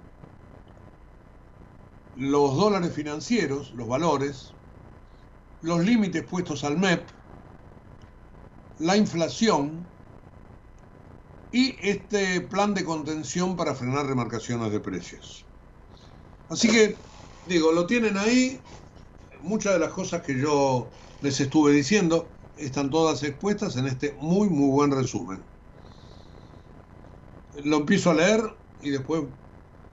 los 2.17 2.57
dólares 2.57 2.91
financieros, 2.93 3.71
los 3.75 3.87
valores, 3.87 4.51
los 5.61 5.83
límites 5.85 6.23
puestos 6.23 6.63
al 6.63 6.77
MEP, 6.77 7.03
la 8.79 8.97
inflación 8.97 9.85
y 11.51 11.75
este 11.81 12.41
plan 12.41 12.73
de 12.73 12.83
contención 12.83 13.55
para 13.55 13.75
frenar 13.75 14.05
remarcaciones 14.05 14.71
de 14.71 14.79
precios. 14.79 15.45
Así 16.49 16.69
que, 16.69 16.95
digo, 17.47 17.71
lo 17.71 17.85
tienen 17.85 18.17
ahí. 18.17 18.59
Muchas 19.41 19.73
de 19.73 19.79
las 19.79 19.91
cosas 19.91 20.21
que 20.21 20.39
yo 20.39 20.89
les 21.21 21.39
estuve 21.39 21.73
diciendo 21.73 22.27
están 22.57 22.89
todas 22.89 23.23
expuestas 23.23 23.75
en 23.75 23.87
este 23.87 24.15
muy, 24.19 24.49
muy 24.49 24.69
buen 24.69 24.91
resumen. 24.91 25.43
Lo 27.63 27.77
empiezo 27.77 28.11
a 28.11 28.15
leer 28.15 28.41
y 28.81 28.91
después, 28.91 29.23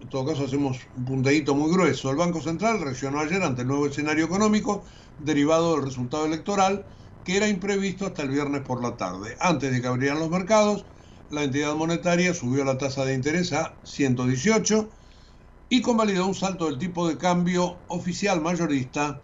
en 0.01 0.09
todo 0.09 0.27
caso, 0.27 0.45
hacemos 0.45 0.79
un 0.97 1.05
punteíto 1.05 1.55
muy 1.55 1.73
grueso. 1.73 2.11
El 2.11 2.17
Banco 2.17 2.41
Central 2.41 2.81
reaccionó 2.81 3.21
ayer 3.21 3.43
ante 3.43 3.63
el 3.63 3.69
nuevo 3.69 3.87
escenario 3.87 4.25
económico 4.25 4.85
derivado 5.19 5.75
del 5.75 5.85
resultado 5.85 6.27
electoral 6.27 6.87
que 7.23 7.37
era 7.37 7.49
imprevisto 7.49 8.07
hasta 8.07 8.23
el 8.23 8.31
viernes 8.31 8.63
por 8.63 8.83
la 8.83 8.97
tarde. 8.97 9.37
Antes 9.41 9.71
de 9.71 9.83
que 9.83 9.87
abrieran 9.87 10.19
los 10.19 10.31
mercados, 10.31 10.87
la 11.29 11.45
entidad 11.45 11.75
monetaria 11.75 12.33
subió 12.33 12.65
la 12.65 12.79
tasa 12.79 13.05
de 13.05 13.13
interés 13.13 13.53
a 13.53 13.79
118 13.85 14.89
y 15.69 15.83
convalidó 15.83 16.27
un 16.27 16.35
salto 16.35 16.65
del 16.67 16.79
tipo 16.79 17.07
de 17.07 17.19
cambio 17.19 17.83
oficial 17.89 18.41
mayorista 18.41 19.23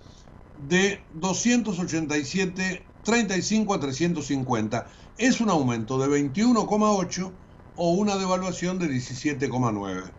de 0.54 1.06
287.35 1.14 3.74
a 3.74 3.80
350. 3.80 4.86
Es 5.16 5.40
un 5.40 5.48
aumento 5.48 5.98
de 5.98 6.08
21,8 6.08 7.38
o 7.76 7.92
una 7.92 8.16
devaluación 8.16 8.78
de 8.78 8.88
17,9. 8.88 10.12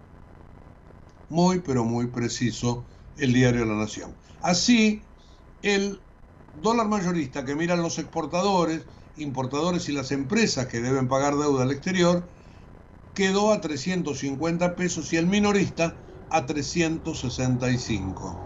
Muy, 1.29 1.59
pero 1.59 1.85
muy 1.85 2.07
preciso 2.07 2.88
el 3.17 3.33
diario 3.33 3.65
La 3.65 3.75
Nación. 3.75 4.15
Así, 4.41 5.03
el 5.65 5.99
dólar 6.62 6.88
mayorista 6.88 7.43
que 7.43 7.56
miran 7.56 7.82
los 7.82 7.97
exportadores, 7.97 8.86
importadores 9.17 9.89
y 9.89 9.93
las 9.93 10.12
empresas 10.12 10.67
que 10.67 10.80
deben 10.80 11.08
pagar 11.08 11.36
deuda 11.36 11.63
al 11.63 11.71
exterior, 11.71 12.30
quedó 13.15 13.51
a 13.51 13.62
350 13.62 14.75
pesos 14.75 15.12
y 15.12 15.17
el 15.17 15.25
minorista 15.25 15.97
a 16.30 16.45
365. 16.45 18.39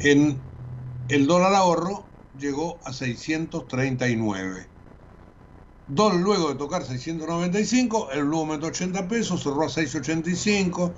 En 0.00 0.40
el 1.08 1.26
dólar 1.26 1.54
ahorro 1.54 2.06
llegó 2.38 2.78
a 2.86 2.94
639. 2.94 4.66
Dólar 5.88 6.20
luego 6.20 6.48
de 6.48 6.54
tocar 6.54 6.82
695, 6.82 8.10
el 8.12 8.20
luego 8.20 8.40
aumentó 8.40 8.68
80 8.68 9.06
pesos, 9.06 9.42
cerró 9.42 9.64
a 9.64 9.68
685. 9.68 10.94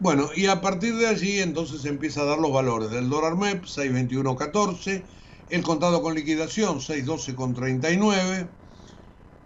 Bueno, 0.00 0.30
y 0.34 0.46
a 0.46 0.60
partir 0.60 0.96
de 0.96 1.06
allí 1.08 1.40
entonces 1.40 1.84
empieza 1.84 2.22
a 2.22 2.24
dar 2.24 2.38
los 2.38 2.52
valores 2.52 2.90
del 2.90 3.08
dólar 3.08 3.36
MEP, 3.36 3.64
621.14, 3.64 5.08
el 5.48 5.62
contado 5.62 6.02
con 6.02 6.14
liquidación, 6.14 6.80
612.39, 6.80 8.54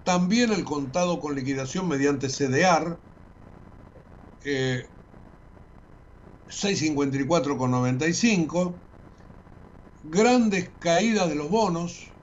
también 0.05 0.53
el 0.53 0.65
contado 0.65 1.21
con 1.21 1.35
liquidación 1.35 1.89
mediante 1.89 2.29
CDR, 2.29 3.01
eh, 4.45 4.93
654,95, 6.49 8.83
grandes 10.03 10.77
caídas 10.79 11.29
de 11.29 11.35
los 11.37 11.49
bonos, 11.51 12.17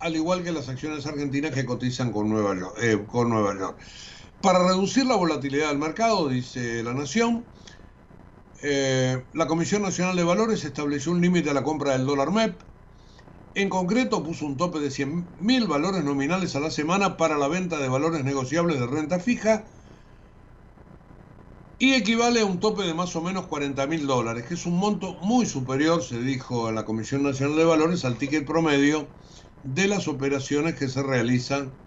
al 0.00 0.16
igual 0.16 0.42
que 0.44 0.52
las 0.52 0.68
acciones 0.68 1.06
argentinas 1.06 1.52
que 1.54 1.64
cotizan 1.66 2.12
con. 2.12 2.32
Eh, 2.82 3.04
con 3.06 3.30
Nueva 3.30 3.54
York. 3.58 3.80
Para 4.40 4.66
reducir 4.66 5.06
la 5.06 5.16
volatilidad 5.16 5.68
del 5.68 5.78
mercado, 5.78 6.28
dice 6.28 6.82
la 6.82 6.94
Nación, 6.94 7.46
eh, 8.62 9.26
la 9.32 9.46
Comisión 9.46 9.82
Nacional 9.82 10.16
de 10.16 10.24
Valores 10.24 10.64
estableció 10.64 11.12
un 11.12 11.20
límite 11.20 11.50
a 11.50 11.54
la 11.54 11.64
compra 11.64 11.92
del 11.92 12.06
dólar 12.06 12.30
MEP. 12.32 12.62
En 13.54 13.68
concreto, 13.70 14.22
puso 14.22 14.46
un 14.46 14.56
tope 14.56 14.80
de 14.80 14.90
100.000 14.90 15.66
valores 15.66 16.04
nominales 16.04 16.54
a 16.56 16.60
la 16.60 16.70
semana 16.70 17.16
para 17.16 17.38
la 17.38 17.48
venta 17.48 17.78
de 17.78 17.88
valores 17.88 18.24
negociables 18.24 18.78
de 18.78 18.86
renta 18.86 19.18
fija 19.18 19.64
y 21.78 21.94
equivale 21.94 22.40
a 22.40 22.44
un 22.46 22.60
tope 22.60 22.84
de 22.84 22.94
más 22.94 23.16
o 23.16 23.22
menos 23.22 23.46
40 23.46 23.86
mil 23.86 24.06
dólares, 24.06 24.46
que 24.46 24.54
es 24.54 24.66
un 24.66 24.78
monto 24.78 25.14
muy 25.22 25.46
superior, 25.46 26.02
se 26.02 26.20
dijo 26.20 26.66
a 26.68 26.72
la 26.72 26.84
Comisión 26.84 27.22
Nacional 27.22 27.56
de 27.56 27.64
Valores, 27.64 28.04
al 28.04 28.16
ticket 28.18 28.46
promedio 28.46 29.08
de 29.62 29.88
las 29.88 30.08
operaciones 30.08 30.74
que 30.76 30.88
se 30.88 31.02
realizan 31.02 31.78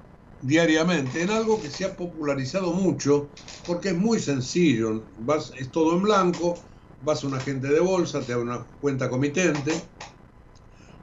diariamente, 0.41 1.21
en 1.21 1.29
algo 1.31 1.59
que 1.61 1.69
se 1.69 1.85
ha 1.85 1.95
popularizado 1.95 2.73
mucho, 2.73 3.31
porque 3.65 3.89
es 3.89 3.97
muy 3.97 4.19
sencillo, 4.19 5.07
vas, 5.17 5.51
es 5.57 5.71
todo 5.71 5.95
en 5.95 6.03
blanco, 6.03 6.55
vas 6.99 7.23
a 7.23 7.27
un 7.27 7.35
agente 7.35 7.67
de 7.67 7.79
bolsa, 7.79 8.21
te 8.21 8.31
da 8.31 8.39
una 8.39 8.65
cuenta 8.79 9.09
comitente, 9.09 9.73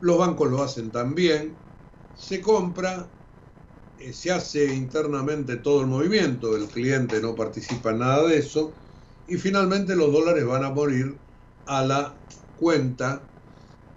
los 0.01 0.19
bancos 0.19 0.51
lo 0.51 0.63
hacen 0.63 0.91
también, 0.91 1.59
se 2.15 2.41
compra, 2.41 3.13
eh, 3.97 4.13
se 4.13 4.33
hace 4.33 4.75
internamente 4.75 5.57
todo 5.57 5.83
el 5.83 5.87
movimiento, 5.89 6.57
el 6.57 6.69
cliente 6.69 7.21
no 7.21 7.35
participa 7.35 7.91
en 7.91 7.99
nada 8.01 8.27
de 8.29 8.39
eso, 8.39 8.75
y 9.27 9.37
finalmente 9.37 9.97
los 9.97 10.13
dólares 10.13 10.47
van 10.47 10.65
a 10.65 10.71
morir 10.71 11.21
a 11.67 11.85
la 11.85 12.21
cuenta 12.55 13.31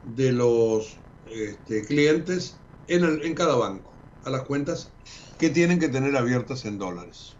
de 0.01 0.31
los 0.31 1.03
este, 1.25 1.85
clientes 1.85 2.63
en, 2.87 3.03
en 3.23 3.35
cada 3.35 3.55
banco, 3.55 4.01
a 4.23 4.29
las 4.29 4.43
cuentas 4.43 4.93
que 5.39 5.49
tienen 5.49 5.79
que 5.79 5.87
tener 5.87 6.15
abiertas 6.17 6.65
en 6.65 6.77
dólares. 6.77 7.37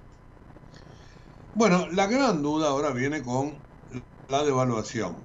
Bueno, 1.54 1.90
la 1.92 2.08
gran 2.08 2.42
duda 2.42 2.70
ahora 2.70 2.92
viene 2.92 3.22
con 3.22 3.60
la 4.30 4.44
devaluación. 4.46 5.18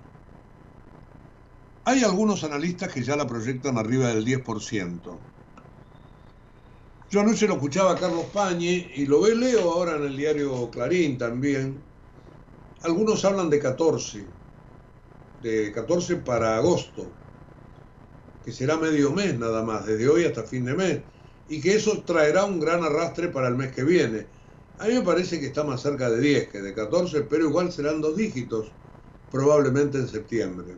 Hay 1.84 2.02
algunos 2.02 2.42
analistas 2.42 2.92
que 2.92 3.04
ya 3.04 3.14
la 3.14 3.28
proyectan 3.28 3.78
arriba 3.78 4.08
del 4.08 4.24
10%. 4.24 5.18
Yo 7.10 7.20
anoche 7.20 7.46
lo 7.46 7.54
escuchaba 7.54 7.92
a 7.92 7.96
Carlos 7.96 8.26
Pañi 8.32 8.90
y 8.96 9.06
lo 9.06 9.20
ve, 9.20 9.36
leo 9.36 9.72
ahora 9.72 9.94
en 9.94 10.02
el 10.02 10.16
diario 10.16 10.68
Clarín 10.70 11.16
también. 11.16 11.80
Algunos 12.82 13.24
hablan 13.24 13.50
de 13.50 13.60
14, 13.60 14.26
de 15.42 15.72
14 15.72 16.16
para 16.16 16.56
agosto, 16.56 17.06
que 18.42 18.50
será 18.50 18.76
medio 18.78 19.12
mes 19.12 19.38
nada 19.38 19.62
más, 19.62 19.86
desde 19.86 20.08
hoy 20.08 20.24
hasta 20.24 20.42
fin 20.42 20.64
de 20.64 20.74
mes, 20.74 21.13
y 21.48 21.60
que 21.60 21.76
eso 21.76 22.02
traerá 22.04 22.44
un 22.44 22.60
gran 22.60 22.82
arrastre 22.84 23.28
para 23.28 23.48
el 23.48 23.56
mes 23.56 23.72
que 23.72 23.84
viene. 23.84 24.26
A 24.78 24.86
mí 24.86 24.94
me 24.94 25.02
parece 25.02 25.38
que 25.38 25.46
está 25.46 25.62
más 25.64 25.82
cerca 25.82 26.10
de 26.10 26.20
10 26.20 26.48
que 26.48 26.60
de 26.60 26.74
14, 26.74 27.22
pero 27.22 27.48
igual 27.48 27.72
serán 27.72 28.00
dos 28.00 28.16
dígitos, 28.16 28.72
probablemente 29.30 29.98
en 29.98 30.08
septiembre. 30.08 30.76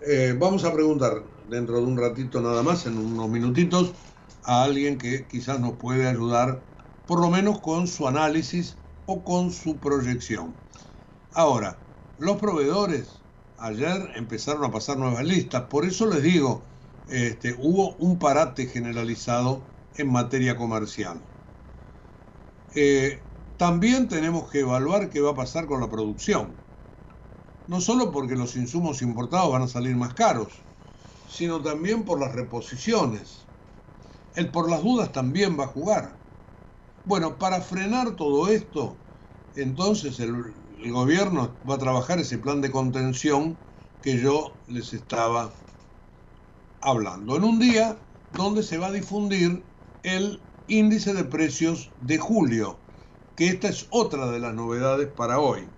Eh, 0.00 0.34
vamos 0.38 0.64
a 0.64 0.72
preguntar 0.72 1.24
dentro 1.48 1.76
de 1.76 1.82
un 1.82 1.98
ratito 1.98 2.40
nada 2.40 2.62
más, 2.62 2.86
en 2.86 2.98
unos 2.98 3.28
minutitos, 3.28 3.92
a 4.44 4.62
alguien 4.62 4.98
que 4.98 5.26
quizás 5.26 5.60
nos 5.60 5.74
puede 5.78 6.06
ayudar, 6.06 6.62
por 7.06 7.20
lo 7.20 7.30
menos 7.30 7.60
con 7.60 7.86
su 7.86 8.06
análisis 8.06 8.76
o 9.06 9.24
con 9.24 9.52
su 9.52 9.78
proyección. 9.78 10.54
Ahora, 11.32 11.78
los 12.18 12.38
proveedores 12.38 13.24
ayer 13.56 14.10
empezaron 14.14 14.64
a 14.64 14.70
pasar 14.70 14.96
nuevas 14.98 15.24
listas, 15.24 15.64
por 15.64 15.84
eso 15.84 16.06
les 16.06 16.22
digo, 16.22 16.62
este, 17.10 17.54
hubo 17.58 17.94
un 17.96 18.18
parate 18.18 18.66
generalizado 18.66 19.62
en 19.96 20.12
materia 20.12 20.56
comercial. 20.56 21.20
Eh, 22.74 23.20
también 23.56 24.08
tenemos 24.08 24.50
que 24.50 24.60
evaluar 24.60 25.10
qué 25.10 25.20
va 25.20 25.30
a 25.30 25.36
pasar 25.36 25.66
con 25.66 25.80
la 25.80 25.90
producción. 25.90 26.54
No 27.66 27.80
solo 27.80 28.12
porque 28.12 28.36
los 28.36 28.56
insumos 28.56 29.02
importados 29.02 29.52
van 29.52 29.62
a 29.62 29.68
salir 29.68 29.96
más 29.96 30.14
caros, 30.14 30.48
sino 31.28 31.60
también 31.60 32.04
por 32.04 32.20
las 32.20 32.34
reposiciones 32.34 33.48
el 34.38 34.50
por 34.50 34.70
las 34.70 34.84
dudas 34.84 35.10
también 35.10 35.58
va 35.58 35.64
a 35.64 35.68
jugar. 35.68 36.12
Bueno, 37.04 37.38
para 37.38 37.60
frenar 37.60 38.14
todo 38.14 38.46
esto, 38.46 38.94
entonces 39.56 40.20
el, 40.20 40.54
gobierno 40.92 41.56
va 41.68 41.74
a 41.74 41.78
trabajar 41.78 42.20
ese 42.20 42.38
plan 42.38 42.60
de 42.60 42.70
contención 42.70 43.56
que 44.00 44.16
yo 44.20 44.52
les 44.68 44.92
estaba 44.92 45.50
hablando. 46.80 47.36
En 47.36 47.44
un 47.44 47.58
día 47.58 47.98
donde 48.32 48.62
se 48.62 48.78
va 48.78 48.88
a 48.88 48.92
difundir 48.92 49.62
el 50.02 50.40
índice 50.66 51.14
de 51.14 51.24
precios 51.24 51.90
de 52.02 52.18
julio, 52.18 52.78
que 53.36 53.48
esta 53.48 53.68
es 53.68 53.86
otra 53.90 54.30
de 54.30 54.38
las 54.38 54.54
novedades 54.54 55.08
para 55.08 55.38
hoy. 55.38 55.68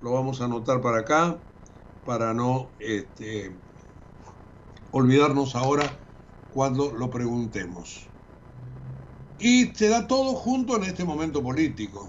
Lo 0.00 0.12
vamos 0.12 0.40
a 0.40 0.44
anotar 0.44 0.80
para 0.80 1.00
acá, 1.00 1.38
para 2.04 2.34
no 2.34 2.70
este, 2.78 3.52
olvidarnos 4.92 5.54
ahora 5.56 5.98
cuando 6.54 6.92
lo 6.92 7.10
preguntemos. 7.10 8.08
Y 9.38 9.66
se 9.74 9.88
da 9.88 10.06
todo 10.06 10.34
junto 10.34 10.76
en 10.76 10.84
este 10.84 11.04
momento 11.04 11.42
político. 11.42 12.08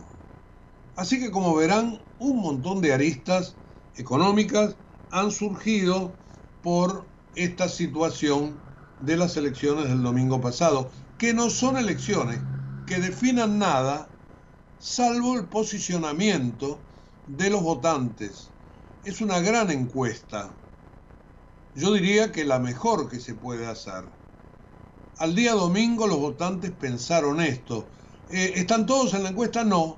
Así 0.95 1.19
que 1.19 1.31
como 1.31 1.55
verán, 1.55 2.01
un 2.19 2.37
montón 2.37 2.81
de 2.81 2.93
aristas 2.93 3.55
económicas 3.95 4.77
han 5.11 5.31
surgido 5.31 6.11
por 6.61 7.05
esta 7.37 7.69
situación 7.69 8.59
de 9.01 9.15
las 9.15 9.37
elecciones 9.37 9.87
del 9.87 10.01
domingo 10.01 10.41
pasado, 10.41 10.89
que 11.17 11.33
no 11.33 11.49
son 11.49 11.77
elecciones 11.77 12.39
que 12.85 12.99
definan 12.99 13.59
nada 13.59 14.07
salvo 14.79 15.35
el 15.35 15.45
posicionamiento 15.45 16.79
de 17.27 17.49
los 17.49 17.61
votantes. 17.61 18.49
Es 19.05 19.21
una 19.21 19.39
gran 19.39 19.69
encuesta. 19.71 20.49
Yo 21.75 21.93
diría 21.93 22.31
que 22.31 22.43
la 22.43 22.59
mejor 22.59 23.09
que 23.09 23.19
se 23.19 23.35
puede 23.35 23.67
hacer. 23.67 24.05
Al 25.19 25.35
día 25.35 25.53
domingo 25.53 26.07
los 26.07 26.17
votantes 26.17 26.71
pensaron 26.71 27.39
esto. 27.41 27.85
Eh, 28.29 28.53
¿Están 28.55 28.85
todos 28.85 29.13
en 29.13 29.23
la 29.23 29.29
encuesta? 29.29 29.63
No. 29.63 29.97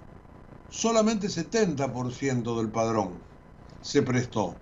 Solamente 0.70 1.28
70% 1.28 2.58
del 2.58 2.70
padrón 2.70 3.14
se 3.82 4.02
prestó. 4.02 4.56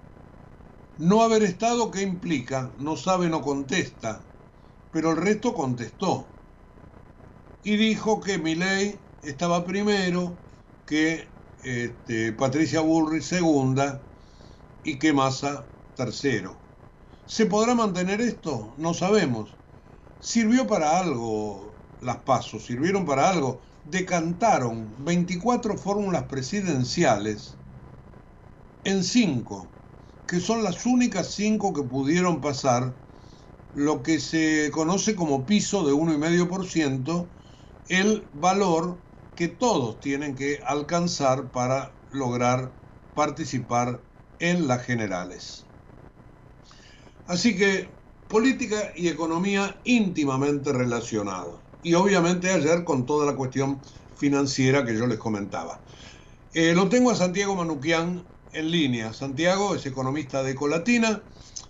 No 0.98 1.22
haber 1.22 1.44
estado, 1.44 1.92
¿qué 1.92 2.02
implica? 2.02 2.74
No 2.80 2.98
sabe, 2.98 3.30
no 3.30 3.42
contesta. 3.42 4.26
Pero 4.92 5.12
el 5.12 5.18
resto 5.18 5.54
contestó. 5.54 6.26
Y 7.62 7.78
dijo 7.78 8.20
que 8.20 8.40
Milei 8.40 9.00
estaba 9.22 9.64
primero, 9.64 10.36
que 10.88 11.28
este, 11.64 12.34
Patricia 12.34 12.82
Bullrich 12.82 13.22
segunda 13.24 14.02
y 14.84 14.98
que 14.98 15.14
Massa 15.14 15.72
tercero. 15.94 16.58
¿Se 17.26 17.46
podrá 17.46 17.76
mantener 17.76 18.20
esto? 18.20 18.74
No 18.78 18.96
sabemos. 18.96 19.60
Sirvió 20.20 20.66
para 20.66 21.00
algo 21.00 21.76
las 22.02 22.18
pasos, 22.24 22.66
sirvieron 22.66 23.06
para 23.06 23.30
algo. 23.30 23.62
Decantaron 23.84 24.96
24 25.06 25.78
fórmulas 25.78 26.24
presidenciales 26.24 27.60
en 28.84 29.04
5 29.04 29.77
que 30.28 30.40
son 30.40 30.64
las 30.64 30.86
únicas 30.86 31.34
cinco 31.34 31.74
que 31.74 31.84
pudieron 31.84 32.42
pasar 32.42 32.96
lo 33.74 34.04
que 34.04 34.20
se 34.20 34.70
conoce 34.72 35.16
como 35.16 35.46
piso 35.46 35.86
de 35.86 35.94
1,5%, 35.94 37.30
el 37.88 38.28
valor 38.34 39.04
que 39.36 39.48
todos 39.48 40.00
tienen 40.00 40.36
que 40.36 40.60
alcanzar 40.66 41.52
para 41.52 41.96
lograr 42.10 42.74
participar 43.14 44.04
en 44.40 44.68
las 44.68 44.84
generales. 44.84 45.68
Así 47.26 47.56
que 47.56 47.98
política 48.28 48.94
y 48.96 49.08
economía 49.10 49.80
íntimamente 49.84 50.74
relacionados. 50.74 51.62
Y 51.82 51.94
obviamente 51.94 52.52
ayer 52.52 52.84
con 52.84 53.06
toda 53.06 53.26
la 53.26 53.36
cuestión 53.36 53.82
financiera 54.16 54.84
que 54.84 54.98
yo 54.98 55.08
les 55.08 55.20
comentaba. 55.20 55.84
Eh, 56.54 56.74
lo 56.74 56.90
tengo 56.90 57.12
a 57.12 57.16
Santiago 57.16 57.56
Manuquian 57.56 58.28
en 58.52 58.72
línea. 58.72 59.14
Santiago 59.14 59.76
es 59.76 59.86
economista 59.86 60.44
de 60.44 60.52
Ecolatina. 60.52 61.24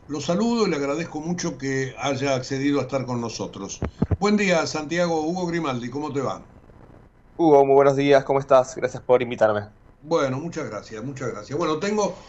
Lo 0.08 0.22
saludo 0.22 0.68
y 0.68 0.70
le 0.70 0.78
agradezco 0.78 1.22
mucho 1.22 1.58
que 1.58 1.96
haya 2.00 2.36
accedido 2.36 2.80
a 2.80 2.84
estar 2.84 3.06
con 3.06 3.22
nosotros. 3.22 3.86
Buen 4.18 4.38
día, 4.38 4.66
Santiago. 4.68 5.22
Hugo 5.26 5.46
Grimaldi, 5.48 5.90
¿cómo 5.90 6.12
te 6.13 6.22
va? 6.22 6.50
Hugo, 7.36 7.66
muy 7.66 7.74
buenos 7.76 7.96
días, 7.96 8.24
¿cómo 8.26 8.40
estás? 8.40 8.76
Gracias 8.76 9.02
por 9.04 9.22
invitarme. 9.24 9.70
Bueno, 10.00 10.40
muchas 10.40 10.70
gracias, 10.70 11.04
muchas 11.04 11.30
gracias. 11.32 11.58
Bueno, 11.58 11.80
tengo, 11.80 12.20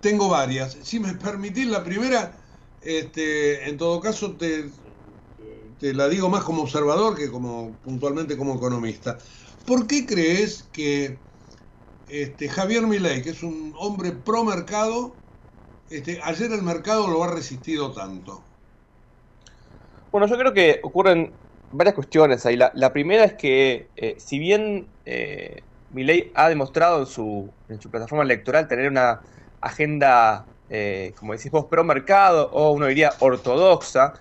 tengo 0.00 0.28
varias. 0.28 0.72
Si 0.82 1.00
me 1.00 1.14
permitís, 1.14 1.66
la 1.68 1.84
primera, 1.84 2.40
este, 2.80 3.68
en 3.68 3.76
todo 3.78 4.00
caso, 4.00 4.36
te, 4.36 4.70
te 5.78 5.94
la 5.94 6.08
digo 6.08 6.28
más 6.28 6.44
como 6.44 6.62
observador 6.62 7.16
que 7.16 7.30
como 7.30 7.80
puntualmente 7.80 8.36
como 8.36 8.54
economista. 8.56 9.18
¿Por 9.64 9.86
qué 9.86 10.06
crees 10.06 10.64
que 10.64 11.24
este, 12.12 12.50
Javier 12.50 12.86
Milei, 12.86 13.22
que 13.22 13.30
es 13.30 13.42
un 13.42 13.74
hombre 13.78 14.12
pro 14.12 14.44
mercado, 14.44 15.14
este, 15.88 16.20
ayer 16.22 16.52
el 16.52 16.62
mercado 16.62 17.08
lo 17.08 17.24
ha 17.24 17.30
resistido 17.30 17.90
tanto. 17.92 18.42
Bueno, 20.10 20.26
yo 20.26 20.36
creo 20.36 20.52
que 20.52 20.80
ocurren 20.82 21.32
varias 21.70 21.94
cuestiones 21.94 22.44
ahí. 22.44 22.56
La, 22.56 22.92
primera 22.92 23.24
es 23.24 23.32
que, 23.32 23.88
eh, 23.96 24.16
si 24.18 24.38
bien 24.38 24.86
eh, 25.06 25.62
Milei 25.90 26.30
ha 26.34 26.50
demostrado 26.50 27.00
en 27.00 27.06
su, 27.06 27.50
plataforma 27.90 28.24
electoral 28.24 28.68
tener 28.68 28.90
una 28.90 29.22
agenda, 29.62 30.44
eh, 30.68 31.14
como 31.18 31.32
decís 31.32 31.50
vos, 31.50 31.64
pro 31.64 31.82
mercado 31.82 32.50
o 32.52 32.72
uno 32.72 32.86
diría 32.88 33.14
ortodoxa, 33.20 34.12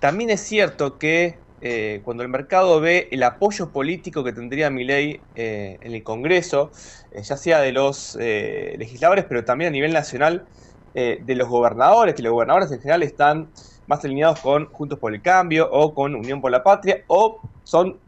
también 0.00 0.30
es 0.30 0.40
cierto 0.40 0.98
que 0.98 1.38
eh, 1.68 2.00
cuando 2.04 2.22
el 2.22 2.28
mercado 2.28 2.80
ve 2.80 3.08
el 3.10 3.24
apoyo 3.24 3.70
político 3.70 4.22
que 4.22 4.32
tendría 4.32 4.70
Milei 4.70 5.20
eh, 5.34 5.78
en 5.80 5.94
el 5.94 6.04
Congreso, 6.04 6.70
eh, 7.10 7.22
ya 7.22 7.36
sea 7.36 7.58
de 7.58 7.72
los 7.72 8.16
legisladores, 8.16 9.24
pero 9.24 9.44
también 9.44 9.68
a 9.68 9.72
nivel 9.72 9.92
nacional 9.92 10.46
de 10.94 11.34
los 11.34 11.48
gobernadores, 11.48 12.14
que 12.14 12.22
los 12.22 12.32
gobernadores 12.32 12.70
en 12.72 12.78
general 12.78 13.02
están 13.02 13.48
más 13.86 14.02
alineados 14.04 14.40
con 14.40 14.66
Juntos 14.66 14.98
por 14.98 15.12
el 15.12 15.20
Cambio 15.20 15.68
o 15.70 15.92
con 15.92 16.14
Unión 16.14 16.40
por 16.40 16.50
la 16.50 16.62
Patria, 16.62 17.02
o 17.08 17.40
son 17.64 17.98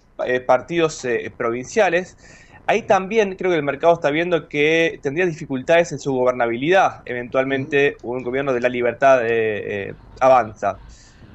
partidos 0.47 1.07
provinciales. 1.37 2.17
Ahí 2.67 2.83
también 2.83 3.35
creo 3.37 3.51
que 3.51 3.59
el 3.59 3.63
mercado 3.63 3.93
está 3.93 4.11
viendo 4.11 4.49
que 4.49 5.01
tendría 5.03 5.27
dificultades 5.27 5.93
en 5.93 5.99
su 5.99 6.15
gobernabilidad. 6.15 7.03
Eventualmente 7.05 7.97
un 8.03 8.23
gobierno 8.23 8.55
de 8.55 8.61
la 8.61 8.71
libertad 8.71 9.21
avanza. 10.21 10.79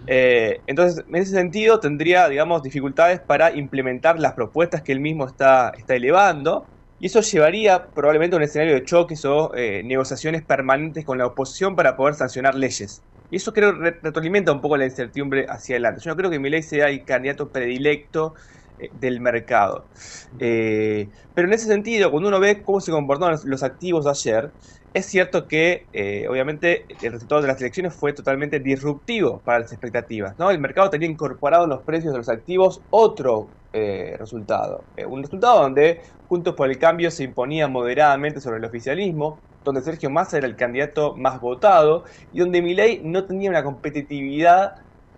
Eh, 0.05 0.63
entonces, 0.67 1.03
en 1.07 1.15
ese 1.15 1.31
sentido, 1.31 1.79
tendría, 1.79 2.27
digamos, 2.27 2.61
dificultades 2.63 3.21
para 3.21 3.55
implementar 3.55 4.19
las 4.19 4.33
propuestas 4.33 4.81
que 4.83 4.91
él 4.91 4.99
mismo 4.99 5.27
está, 5.27 5.71
está 5.77 5.95
elevando, 5.95 6.69
y 6.99 7.07
eso 7.07 7.21
llevaría 7.21 7.91
probablemente 7.93 8.35
a 8.35 8.37
un 8.37 8.43
escenario 8.43 8.73
de 8.75 8.83
choques 8.83 9.23
o 9.25 9.53
eh, 9.55 9.81
negociaciones 9.83 10.45
permanentes 10.45 11.05
con 11.05 11.17
la 11.17 11.27
oposición 11.27 11.75
para 11.75 11.95
poder 11.95 12.15
sancionar 12.15 12.55
leyes. 12.55 13.03
Y 13.29 13.37
eso 13.37 13.51
creo 13.53 13.71
retroalimenta 13.73 14.51
un 14.51 14.61
poco 14.61 14.77
la 14.77 14.85
incertidumbre 14.85 15.45
hacia 15.49 15.75
adelante. 15.75 16.01
Yo 16.03 16.11
no 16.11 16.17
creo 16.17 16.29
que 16.29 16.39
Milei 16.39 16.61
sea 16.63 16.89
el 16.89 17.03
candidato 17.03 17.51
predilecto 17.51 18.35
eh, 18.77 18.89
del 18.93 19.21
mercado. 19.21 19.89
pero 20.37 21.47
en 21.47 21.53
ese 21.53 21.67
sentido, 21.67 22.11
cuando 22.11 22.29
uno 22.29 22.39
ve 22.39 22.61
cómo 22.63 22.79
se 22.81 22.91
comportaron 22.91 23.39
los 23.45 23.63
activos 23.63 24.05
ayer, 24.07 24.53
es 24.93 25.07
cierto 25.07 25.47
que, 25.47 25.87
eh, 25.91 26.27
obviamente, 26.29 26.85
el 27.01 27.13
resultado 27.13 27.41
de 27.41 27.47
las 27.47 27.59
elecciones 27.59 27.93
fue 27.95 28.13
totalmente 28.13 28.59
disruptivo 28.59 29.41
para 29.43 29.59
las 29.59 29.71
expectativas. 29.71 30.37
¿no? 30.37 30.51
El 30.51 30.59
mercado 30.59 30.89
tenía 30.89 31.09
incorporado 31.09 31.63
en 31.63 31.71
los 31.71 31.81
precios 31.81 32.13
de 32.13 32.19
los 32.19 32.29
activos 32.29 32.79
otro 32.91 33.47
eh, 33.73 34.15
resultado. 34.19 34.83
Eh, 34.95 35.05
un 35.05 35.23
resultado 35.23 35.63
donde 35.63 36.01
Juntos 36.29 36.53
por 36.55 36.69
el 36.69 36.77
Cambio 36.77 37.09
se 37.09 37.23
imponía 37.23 37.67
moderadamente 37.67 38.39
sobre 38.39 38.57
el 38.57 38.65
oficialismo, 38.65 39.39
donde 39.63 39.81
Sergio 39.81 40.09
Massa 40.11 40.37
era 40.37 40.45
el 40.45 40.55
candidato 40.55 41.15
más 41.15 41.41
votado 41.41 42.03
y 42.31 42.39
donde 42.39 42.61
Milei 42.61 43.01
no 43.03 43.23
tenía 43.25 43.49
una 43.49 43.63
competitividad 43.63 44.75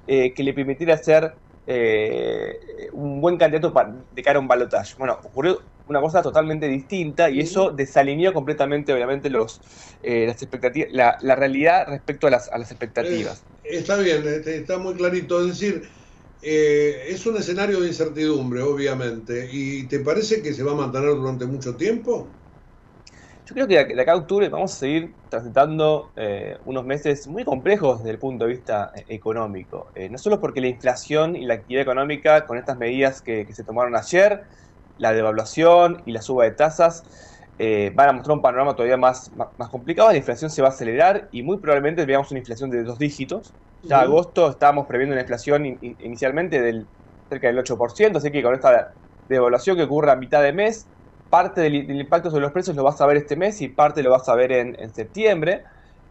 que 0.08 0.36
le 0.38 0.54
permitiera 0.54 0.96
ser 0.98 1.34
un 2.94 3.22
buen 3.22 3.38
candidato 3.38 3.74
de 4.14 4.22
cara 4.22 4.38
a 4.38 4.42
un 4.42 4.48
balotaje. 4.48 4.94
Bueno, 5.00 5.18
ocurrió 5.24 5.62
una 5.88 6.02
cosa 6.02 6.22
totalmente 6.22 6.68
distinta 6.68 7.30
y 7.30 7.40
eso 7.40 7.72
desalineó 7.72 8.34
completamente, 8.34 8.94
obviamente, 8.94 9.30
los, 9.30 9.62
eh, 10.02 10.26
las 10.28 10.42
expectativas, 10.42 10.90
la, 10.92 11.36
realidad 11.36 11.88
respecto 11.88 12.28
a 12.28 12.32
las, 12.32 12.50
a 12.50 12.58
las 12.58 12.72
expectativas. 12.72 13.44
Eh, 13.64 13.78
está 13.78 13.98
bien, 13.98 14.24
este, 14.26 14.58
está 14.58 14.78
muy 14.78 14.96
clarito. 14.96 15.42
Es 15.42 15.48
decir, 15.60 15.84
eh, 16.42 17.06
es 17.10 17.26
un 17.26 17.38
escenario 17.38 17.80
de 17.82 17.88
incertidumbre, 17.88 18.62
obviamente. 18.62 19.50
¿Y 19.52 19.84
te 19.88 20.00
parece 20.00 20.42
que 20.42 20.54
se 20.54 20.64
va 20.64 20.72
a 20.72 20.76
mantener 20.76 21.10
durante 21.10 21.46
mucho 21.46 21.76
tiempo? 21.76 22.28
Yo 23.46 23.54
creo 23.54 23.68
que 23.68 23.86
de 23.86 24.02
acá 24.02 24.14
a 24.14 24.16
octubre 24.16 24.50
vamos 24.50 24.74
a 24.74 24.76
seguir 24.76 25.14
transitando 25.30 26.10
unos 26.66 26.84
meses 26.84 27.28
muy 27.28 27.44
complejos 27.44 28.00
desde 28.00 28.10
el 28.10 28.18
punto 28.18 28.46
de 28.46 28.54
vista 28.54 28.92
económico. 29.08 29.92
no 30.10 30.18
solo 30.18 30.42
porque 30.42 30.62
la 30.62 30.68
inflación 30.68 31.36
y 31.36 31.46
la 31.46 31.54
actividad 31.54 31.84
económica 31.84 32.48
con 32.48 32.58
estas 32.58 32.76
medidas 32.80 33.22
que, 33.22 33.46
que 33.46 33.54
se 33.54 33.64
tomaron 33.64 33.96
ayer, 33.96 34.46
la 34.98 35.14
devaluación 35.14 36.02
y 36.06 36.12
la 36.12 36.22
suba 36.22 36.46
de 36.46 36.52
tasas 36.52 37.04
eh, 37.58 37.92
van 37.96 38.10
a 38.10 38.14
mostrar 38.14 38.36
un 38.36 38.42
panorama 38.42 38.76
todavía 38.76 38.98
más, 38.98 39.32
más, 39.36 39.70
complicado. 39.70 40.12
La 40.12 40.18
inflación 40.18 40.50
se 40.50 40.62
va 40.62 40.70
a 40.70 40.72
acelerar 40.72 41.30
y 41.32 41.42
muy 41.42 41.58
probablemente 41.58 42.06
veamos 42.06 42.32
una 42.32 42.40
inflación 42.40 42.70
de 42.70 42.84
dos 42.84 43.00
dígitos. 43.00 43.54
Ya 43.84 44.00
en 44.00 44.04
agosto 44.06 44.50
estábamos 44.50 44.88
previendo 44.88 45.14
una 45.14 45.22
inflación 45.22 45.66
inicialmente 45.66 46.62
del 46.62 46.86
cerca 47.30 47.48
del 47.48 47.58
8%, 47.58 48.18
así 48.18 48.32
que 48.32 48.44
con 48.44 48.54
esta 48.54 48.94
devaluación 49.30 49.78
que 49.78 49.84
ocurre 49.84 50.12
a 50.12 50.16
mitad 50.16 50.44
de 50.44 50.54
mes, 50.54 50.86
parte 51.30 51.62
del, 51.62 51.76
impacto 51.76 52.30
sobre 52.30 52.44
los 52.44 52.52
precios 52.52 52.76
lo 52.76 52.84
vas 52.84 53.02
a 53.02 53.06
ver 53.06 53.18
este 53.18 53.36
mes 53.36 53.62
y 53.62 53.68
parte 53.68 54.04
lo 54.04 54.12
vas 54.12 54.28
a 54.30 54.36
ver 54.36 54.52
en, 54.52 54.94
septiembre. 54.94 55.64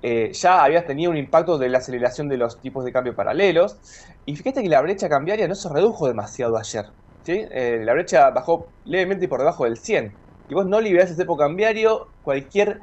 Eh, 0.03 0.33
ya 0.33 0.63
habías 0.63 0.87
tenido 0.87 1.11
un 1.11 1.17
impacto 1.17 1.57
de 1.57 1.69
la 1.69 1.79
aceleración 1.79 2.29
de 2.29 2.37
los 2.37 2.61
tipos 2.61 2.85
de 2.85 2.93
cambio 2.93 3.15
paralelos. 3.15 3.79
Y 4.27 4.37
fíjate 4.37 4.63
que 4.63 4.69
la 4.69 4.81
brecha 4.83 5.09
cambiaria 5.09 5.49
no 5.49 5.55
se 5.55 5.69
redujo 5.69 6.09
demasiado 6.09 6.57
ayer. 6.57 6.87
Eh, 7.33 7.83
la 7.85 7.93
brecha 7.95 8.31
bajó 8.31 8.69
levemente 8.85 9.29
por 9.29 9.41
debajo 9.41 9.65
del 9.65 9.77
100. 9.77 10.13
Y 10.49 10.55
vos 10.55 10.67
no 10.67 10.81
liberás 10.81 11.11
ese 11.11 11.23
tipo 11.23 11.37
cambiario, 11.37 12.09
cualquier 12.23 12.81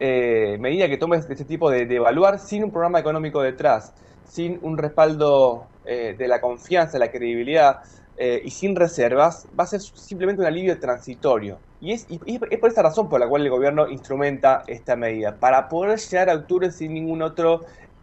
eh, 0.00 0.56
medida 0.58 0.88
que 0.88 0.96
tomes 0.96 1.28
de 1.28 1.34
este 1.34 1.44
tipo 1.44 1.70
de, 1.70 1.82
evaluar 1.82 2.38
sin 2.38 2.64
un 2.64 2.70
programa 2.70 2.98
económico 2.98 3.42
detrás, 3.42 3.92
sin 4.26 4.58
un 4.62 4.76
respaldo 4.76 5.66
eh, 5.84 6.14
de 6.18 6.28
la 6.28 6.40
confianza, 6.40 6.98
la 6.98 7.10
credibilidad 7.10 7.82
eh, 8.16 8.42
y 8.44 8.50
sin 8.50 8.74
reservas, 8.74 9.46
va 9.58 9.64
a 9.64 9.66
ser 9.66 9.80
simplemente 9.80 10.40
un 10.40 10.48
alivio 10.48 10.78
transitorio. 10.80 11.58
Y 11.80 11.92
es, 11.92 12.06
es, 12.26 12.38
por 12.58 12.70
esa 12.70 12.82
razón 12.82 13.08
por 13.08 13.20
la 13.20 13.28
cual 13.28 13.42
el 13.42 13.50
gobierno 13.50 13.88
instrumenta 13.88 14.64
esta 14.66 14.96
medida, 14.96 15.36
para 15.36 15.68
poder 15.68 15.98
llegar 15.98 16.30
a 16.30 16.34
octubre 16.34 16.70
sin 16.72 16.94
ningún 16.94 17.22
otro 17.22 17.60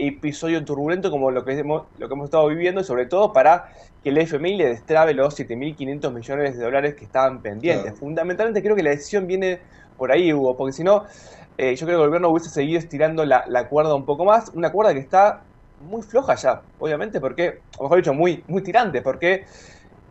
episodio 0.07 0.63
turbulento 0.65 1.11
como 1.11 1.31
lo 1.31 1.45
que 1.45 1.53
hemos, 1.53 1.83
lo 1.97 2.07
que 2.07 2.13
hemos 2.13 2.25
estado 2.25 2.47
viviendo 2.47 2.81
y 2.81 2.83
sobre 2.83 3.05
todo 3.05 3.33
para 3.33 3.69
que 4.03 4.09
el 4.09 4.17
FMI 4.17 4.57
le 4.57 4.69
destrabe 4.69 5.13
los 5.13 5.39
7.500 5.39 6.11
millones 6.11 6.57
de 6.57 6.63
dólares 6.63 6.95
que 6.95 7.05
estaban 7.05 7.41
pendientes. 7.41 7.97
Fundamentalmente 7.99 8.61
creo 8.61 8.75
que 8.75 8.83
la 8.83 8.89
decisión 8.89 9.27
viene 9.27 9.59
por 9.97 10.11
ahí, 10.11 10.33
Hugo, 10.33 10.57
porque 10.57 10.73
si 10.73 10.83
no, 10.83 11.05
eh, 11.57 11.75
yo 11.75 11.85
creo 11.85 11.99
que 11.99 12.03
el 12.03 12.09
gobierno 12.09 12.29
hubiese 12.29 12.49
seguido 12.49 12.79
estirando 12.79 13.25
la, 13.25 13.43
la, 13.47 13.69
cuerda 13.69 13.93
un 13.93 14.05
poco 14.05 14.25
más, 14.25 14.51
una 14.55 14.71
cuerda 14.71 14.93
que 14.93 14.99
está 14.99 15.41
muy 15.81 16.01
floja 16.01 16.35
ya, 16.35 16.61
obviamente, 16.79 17.19
porque, 17.19 17.59
o 17.77 17.83
mejor 17.83 17.97
dicho, 17.97 18.13
muy, 18.13 18.43
muy 18.47 18.63
tirante, 18.63 19.01
porque 19.01 19.45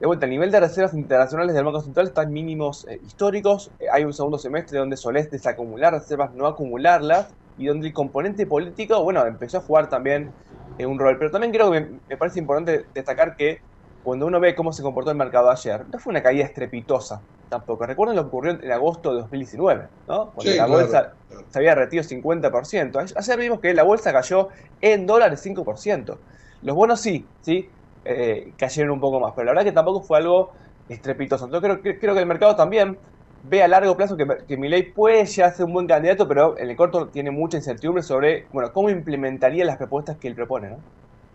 de 0.00 0.06
vuelta, 0.06 0.24
el 0.24 0.30
nivel 0.30 0.50
de 0.50 0.60
reservas 0.60 0.94
internacionales 0.94 1.54
del 1.54 1.62
Banco 1.62 1.82
Central 1.82 2.06
está 2.06 2.22
en 2.22 2.32
mínimos 2.32 2.86
eh, 2.88 2.98
históricos. 3.06 3.70
Eh, 3.78 3.84
hay 3.92 4.04
un 4.04 4.14
segundo 4.14 4.38
semestre 4.38 4.78
donde 4.78 4.96
solés 4.96 5.30
desacumular 5.30 5.92
reservas, 5.92 6.32
no 6.32 6.46
acumularlas, 6.46 7.28
y 7.58 7.66
donde 7.66 7.88
el 7.88 7.92
componente 7.92 8.46
político, 8.46 9.02
bueno, 9.02 9.24
empezó 9.26 9.58
a 9.58 9.60
jugar 9.60 9.88
también 9.88 10.30
eh, 10.78 10.86
un 10.86 10.98
rol. 10.98 11.18
Pero 11.18 11.30
también 11.30 11.52
creo 11.52 11.70
que 11.70 11.86
me, 12.08 12.16
parece 12.16 12.38
importante 12.38 12.86
destacar 12.94 13.36
que 13.36 13.60
cuando 14.02 14.26
uno 14.26 14.40
ve 14.40 14.54
cómo 14.54 14.72
se 14.72 14.82
comportó 14.82 15.10
el 15.10 15.16
mercado 15.16 15.50
ayer, 15.50 15.84
no 15.92 15.98
fue 15.98 16.10
una 16.10 16.22
caída 16.22 16.44
estrepitosa 16.44 17.20
tampoco. 17.48 17.84
Recuerden 17.84 18.16
lo 18.16 18.22
que 18.22 18.28
ocurrió 18.28 18.52
en 18.52 18.72
agosto 18.72 19.12
de 19.14 19.20
2019, 19.22 19.88
¿no? 20.08 20.30
Cuando 20.30 20.54
la 20.54 20.66
bolsa 20.66 21.12
se 21.50 21.58
había 21.58 21.74
retido 21.74 22.02
50%. 22.02 23.12
Ayer 23.16 23.38
vimos 23.38 23.60
que 23.60 23.74
la 23.74 23.82
bolsa 23.82 24.12
cayó 24.12 24.48
en 24.80 25.06
dólares 25.06 25.44
5%. 25.44 26.16
Los 26.62 26.76
bonos 26.76 27.00
sí, 27.00 27.26
¿sí? 27.42 27.68
Eh, 28.04 28.52
cayeron 28.56 28.92
un 28.92 29.00
poco 29.00 29.20
más. 29.20 29.32
Pero 29.34 29.46
la 29.46 29.52
verdad 29.52 29.64
que 29.64 29.72
tampoco 29.72 30.00
fue 30.00 30.18
algo 30.18 30.52
estrepitoso. 30.88 31.44
Entonces 31.44 31.78
creo, 31.82 31.98
creo 31.98 32.14
que 32.14 32.20
el 32.20 32.26
mercado 32.26 32.56
también 32.56 32.98
ve 33.42 33.62
a 33.62 33.68
largo 33.68 33.96
plazo 33.96 34.16
que, 34.16 34.26
que 34.46 34.92
puede 34.94 35.24
ya 35.26 35.52
ser 35.52 35.66
un 35.66 35.72
buen 35.72 35.86
candidato, 35.86 36.28
pero 36.28 36.58
en 36.58 36.70
el 36.70 36.76
corto 36.76 37.08
tiene 37.08 37.30
mucha 37.30 37.56
incertidumbre 37.56 38.02
sobre 38.02 38.46
bueno, 38.52 38.72
cómo 38.72 38.90
implementaría 38.90 39.64
las 39.64 39.76
propuestas 39.76 40.16
que 40.18 40.28
él 40.28 40.34
propone. 40.34 40.70
¿no? 40.70 40.78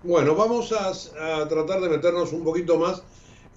Bueno, 0.03 0.35
vamos 0.35 0.71
a, 0.71 1.47
tratar 1.47 1.81
de 1.81 1.89
meternos 1.89 2.31
un 2.31 2.43
poquito 2.43 2.77
más 2.77 3.03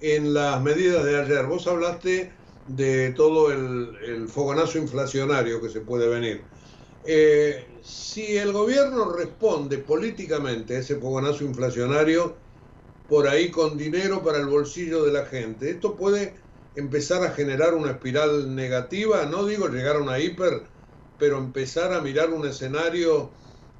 en 0.01 0.33
las 0.33 0.61
medidas 0.61 1.03
de 1.03 1.21
ayer. 1.21 1.45
Vos 1.45 1.67
hablaste 1.67 2.31
de 2.67 3.11
todo 3.11 3.51
el, 3.51 4.27
fogonazo 4.27 4.77
inflacionario 4.77 5.61
que 5.61 5.69
se 5.69 5.81
puede 5.81 6.07
venir. 6.07 6.41
Eh, 7.05 7.65
si 7.81 8.37
el 8.37 8.51
gobierno 8.51 9.11
responde 9.11 9.77
políticamente 9.77 10.75
a 10.75 10.79
ese 10.79 10.95
fogonazo 10.95 11.43
inflacionario, 11.43 12.35
por 13.07 13.27
ahí 13.27 13.49
con 13.49 13.77
dinero 13.77 14.23
para 14.23 14.37
el 14.37 14.45
bolsillo 14.45 15.03
de 15.03 15.11
la 15.11 15.25
gente. 15.25 15.71
Esto 15.71 15.95
puede 15.95 16.35
empezar 16.79 17.23
a 17.23 17.31
generar 17.31 17.73
una 17.73 17.91
espiral 17.91 18.55
negativa, 18.55 19.25
no 19.25 19.45
digo 19.45 19.67
llegar 19.67 19.97
a 19.97 19.99
una 19.99 20.19
hiper, 20.19 20.63
pero 21.17 21.37
empezar 21.37 21.93
a 21.93 22.01
mirar 22.01 22.31
un 22.31 22.47
escenario 22.47 23.31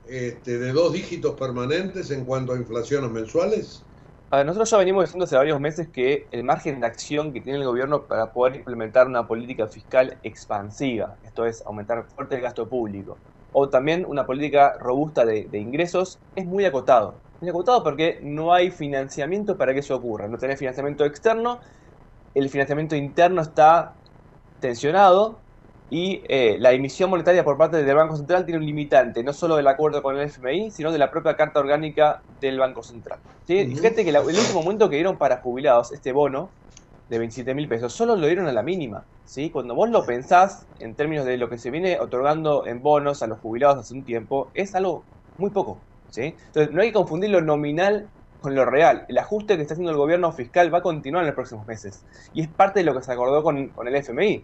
este, 0.04 0.58
de 0.58 0.72
dos 0.72 0.94
dígitos 0.94 1.36
permanentes 1.40 2.12
en 2.12 2.26
cuanto 2.26 2.54
a 2.54 2.58
inflaciones 2.58 3.10
mensuales? 3.10 3.86
nosotros 4.32 4.70
ya 4.70 4.78
venimos 4.78 5.06
diciendo 5.06 5.26
hace 5.26 5.36
varios 5.38 5.60
meses 5.60 5.90
que 5.90 6.28
el 6.32 6.44
margen 6.44 6.80
de 6.80 6.86
acción 6.86 7.34
que 7.34 7.42
tiene 7.42 7.58
el 7.58 7.66
gobierno 7.66 8.06
para 8.06 8.32
poder 8.32 8.58
implementar 8.58 9.08
una 9.08 9.28
política 9.28 9.68
fiscal 9.68 10.20
expansiva, 10.22 11.18
esto 11.24 11.48
es, 11.48 11.64
aumentar 11.66 12.06
fuerte 12.16 12.36
el 12.36 12.42
gasto 12.42 12.70
público, 12.70 13.18
o 13.52 13.70
también 13.70 14.06
una 14.08 14.28
política 14.28 14.78
robusta 14.80 15.26
de 15.26 15.58
ingresos, 15.58 16.20
es 16.36 16.46
muy 16.46 16.66
acotado 16.66 17.24
muy 17.40 17.50
acotado 17.50 17.84
porque 17.84 18.20
no 18.22 18.54
hay 18.54 18.72
financiamiento 18.72 19.58
para 19.58 19.74
que 19.74 19.80
eso 19.80 19.96
ocurra. 19.96 20.28
No 20.28 20.38
tenés 20.38 20.60
financiamiento 20.60 21.06
externo, 21.06 21.62
el 22.34 22.50
financiamiento 22.50 22.96
interno 22.96 23.42
está 23.42 23.94
tensionado 24.60 25.40
y 25.90 26.22
eh, 26.28 26.58
la 26.60 26.72
emisión 26.72 27.10
monetaria 27.10 27.44
por 27.44 27.58
parte 27.58 27.84
del 27.84 27.96
Banco 27.96 28.16
Central 28.16 28.46
tiene 28.46 28.60
un 28.60 28.66
limitante, 28.66 29.24
no 29.24 29.34
solo 29.34 29.56
del 29.56 29.68
acuerdo 29.68 30.04
con 30.04 30.18
el 30.18 30.30
FMI, 30.30 30.70
sino 30.72 30.92
de 30.92 31.00
la 31.00 31.10
propia 31.10 31.36
carta 31.36 31.60
orgánica 31.60 32.22
del 32.40 32.60
Banco 32.60 32.84
Central. 32.84 33.20
Fíjate 33.48 34.04
que 34.04 34.12
el 34.12 34.18
último 34.18 34.62
momento 34.62 34.90
que 34.90 34.98
dieron 34.98 35.18
para 35.18 35.38
jubilados, 35.38 35.92
este 35.92 36.12
bono 36.12 36.50
de 37.10 37.18
27 37.18 37.56
mil 37.56 37.68
pesos, 37.68 37.92
solo 37.92 38.16
lo 38.16 38.28
dieron 38.28 38.46
a 38.46 38.52
la 38.52 38.62
mínima. 38.62 39.04
¿sí? 39.26 39.50
Cuando 39.50 39.74
vos 39.74 39.90
lo 39.90 40.06
pensás 40.06 40.68
en 40.80 40.94
términos 40.94 41.26
de 41.26 41.38
lo 41.38 41.50
que 41.50 41.58
se 41.58 41.72
viene 41.72 42.00
otorgando 42.00 42.68
en 42.68 42.84
bonos 42.84 43.24
a 43.24 43.28
los 43.28 43.40
jubilados 43.40 43.80
hace 43.80 43.96
un 43.96 44.04
tiempo, 44.04 44.52
es 44.54 44.76
algo 44.76 45.04
muy 45.38 45.50
poco. 45.50 45.80
Entonces, 46.16 46.72
no 46.72 46.82
hay 46.82 46.90
que 46.90 46.94
confundir 46.94 47.30
lo 47.30 47.42
nominal 47.42 48.08
con 48.42 48.56
lo 48.56 48.66
real. 48.66 49.06
El 49.08 49.18
ajuste 49.18 49.56
que 49.56 49.62
está 49.62 49.74
haciendo 49.74 49.92
el 49.92 49.98
gobierno 49.98 50.32
fiscal 50.32 50.74
va 50.74 50.80
a 50.80 50.82
continuar 50.82 51.24
en 51.24 51.28
los 51.28 51.36
próximos 51.36 51.68
meses. 51.68 52.04
Y 52.34 52.42
es 52.42 52.48
parte 52.48 52.80
de 52.80 52.86
lo 52.86 52.94
que 52.94 53.04
se 53.04 53.12
acordó 53.12 53.44
con, 53.44 53.58
el 53.58 53.96
FMI. 53.96 54.44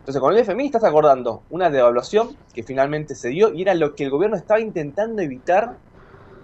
Entonces, 0.00 0.20
con 0.20 0.32
el 0.32 0.38
FMI 0.38 0.66
estás 0.66 0.84
acordando 0.84 1.42
una 1.50 1.70
devaluación 1.70 2.36
que 2.54 2.62
finalmente 2.62 3.14
se 3.14 3.28
dio 3.28 3.52
y 3.52 3.62
era 3.62 3.74
lo 3.74 3.94
que 3.94 4.04
el 4.04 4.10
gobierno 4.10 4.36
estaba 4.36 4.60
intentando 4.60 5.20
evitar 5.20 5.76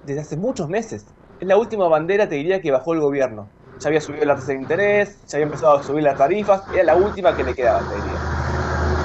desde 0.04 0.20
hace 0.20 0.36
muchos 0.36 0.68
meses. 0.68 1.06
Es 1.40 1.48
la 1.48 1.56
última 1.56 1.88
bandera, 1.88 2.28
te 2.28 2.34
diría, 2.34 2.60
que 2.60 2.70
bajó 2.70 2.92
el 2.92 3.00
gobierno. 3.00 3.48
Ya 3.78 3.88
había 3.88 4.00
subido 4.00 4.24
la 4.24 4.36
tasa 4.36 4.48
de 4.48 4.58
interés, 4.58 5.18
ya 5.26 5.36
había 5.36 5.46
empezado 5.46 5.78
a 5.78 5.82
subir 5.82 6.04
las 6.04 6.16
tarifas, 6.16 6.62
era 6.72 6.84
la 6.84 6.96
última 6.96 7.36
que 7.36 7.42
le 7.42 7.54
quedaba, 7.54 7.80
te 7.80 7.94
diría. 7.96 8.18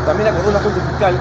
También 0.06 0.30
acordó 0.30 0.50
un 0.50 0.56
ajuste 0.56 0.82
fiscal 0.82 1.16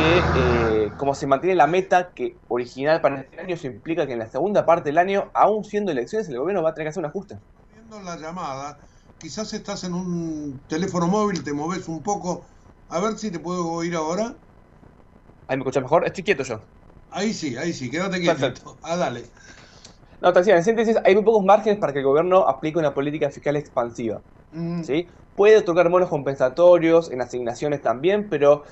que 0.00 0.30
eh, 0.32 0.92
como 0.96 1.14
se 1.14 1.26
mantiene 1.26 1.54
la 1.54 1.66
meta 1.66 2.12
que 2.14 2.34
original 2.48 3.02
para 3.02 3.20
este 3.20 3.38
año, 3.38 3.54
eso 3.54 3.66
implica 3.66 4.06
que 4.06 4.14
en 4.14 4.20
la 4.20 4.30
segunda 4.30 4.64
parte 4.64 4.88
del 4.88 4.96
año, 4.96 5.30
aún 5.34 5.62
siendo 5.62 5.92
elecciones, 5.92 6.26
el 6.30 6.38
gobierno 6.38 6.62
va 6.62 6.70
a 6.70 6.74
tener 6.74 6.86
que 6.86 6.88
hacer 6.88 7.02
un 7.02 7.10
ajuste. 7.10 7.36
Viendo 7.74 8.00
la 8.00 8.16
llamada, 8.16 8.78
quizás 9.18 9.52
estás 9.52 9.84
en 9.84 9.92
un 9.92 10.58
teléfono 10.68 11.06
móvil, 11.06 11.44
te 11.44 11.52
moves 11.52 11.86
un 11.86 12.02
poco, 12.02 12.46
a 12.88 12.98
ver 12.98 13.18
si 13.18 13.30
te 13.30 13.38
puedo 13.40 13.70
oír 13.70 13.94
ahora. 13.94 14.34
Ahí 15.48 15.58
me 15.58 15.64
escuchas 15.64 15.82
mejor, 15.82 16.06
estoy 16.06 16.24
quieto 16.24 16.44
yo. 16.44 16.62
Ahí 17.10 17.34
sí, 17.34 17.58
ahí 17.58 17.74
sí, 17.74 17.90
quédate 17.90 18.20
quieto. 18.20 18.40
Perfecto. 18.40 18.78
Ah, 18.82 18.96
dale. 18.96 19.24
No, 20.22 20.32
te 20.32 20.38
decía, 20.38 20.56
en 20.56 20.64
síntesis, 20.64 20.96
hay 21.04 21.14
muy 21.14 21.24
pocos 21.24 21.44
márgenes 21.44 21.78
para 21.78 21.92
que 21.92 21.98
el 21.98 22.06
gobierno 22.06 22.48
aplique 22.48 22.78
una 22.78 22.94
política 22.94 23.28
fiscal 23.28 23.56
expansiva. 23.56 24.22
Mm. 24.52 24.82
¿sí? 24.82 25.08
Puede 25.36 25.58
otorgar 25.58 25.90
bonos 25.90 26.08
compensatorios 26.08 27.10
en 27.10 27.20
asignaciones 27.20 27.82
también, 27.82 28.30
pero 28.30 28.64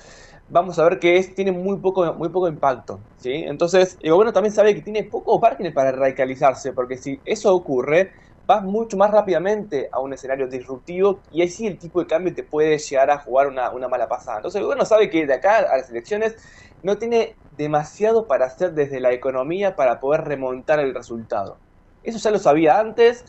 vamos 0.49 0.79
a 0.79 0.83
ver 0.83 0.99
que 0.99 1.21
tiene 1.35 1.51
muy 1.51 1.79
poco, 1.79 2.13
muy 2.15 2.29
poco 2.29 2.47
impacto. 2.47 3.05
¿sí? 3.15 3.31
Entonces, 3.33 3.97
el 4.01 4.11
gobierno 4.11 4.33
también 4.33 4.53
sabe 4.53 4.75
que 4.75 4.81
tiene 4.81 5.03
poco 5.05 5.39
margen 5.39 5.73
para 5.73 5.91
radicalizarse, 5.91 6.73
porque 6.73 6.97
si 6.97 7.21
eso 7.25 7.53
ocurre, 7.55 8.11
vas 8.43 8.63
mucho 8.63 8.97
más 8.97 9.11
rápidamente 9.11 9.89
a 9.91 9.99
un 10.01 10.13
escenario 10.13 10.47
disruptivo 10.47 11.21
y 11.29 11.41
ahí 11.41 11.49
sí 11.49 11.67
el 11.67 11.77
tipo 11.79 11.99
de 12.01 12.07
cambio 12.07 12.33
te 12.33 12.43
puede 12.43 12.77
llegar 12.79 13.11
a 13.11 13.19
jugar 13.19 13.47
una, 13.47 13.71
una 13.71 13.87
mala 13.87 14.07
pasada. 14.09 14.37
Entonces, 14.37 14.59
el 14.59 14.65
gobierno 14.65 14.85
sabe 14.85 15.09
que 15.09 15.25
de 15.25 15.33
acá 15.33 15.57
a 15.59 15.77
las 15.77 15.89
elecciones 15.89 16.35
no 16.81 16.97
tiene 16.97 17.39
demasiado 17.49 18.27
para 18.27 18.45
hacer 18.45 18.73
desde 18.73 18.99
la 18.99 19.11
economía 19.13 19.75
para 19.75 19.99
poder 19.99 20.21
remontar 20.25 20.79
el 20.79 20.93
resultado. 20.95 21.61
Eso 22.01 22.17
ya 22.19 22.31
lo 22.31 22.39
sabía 22.39 22.79
antes, 22.79 23.25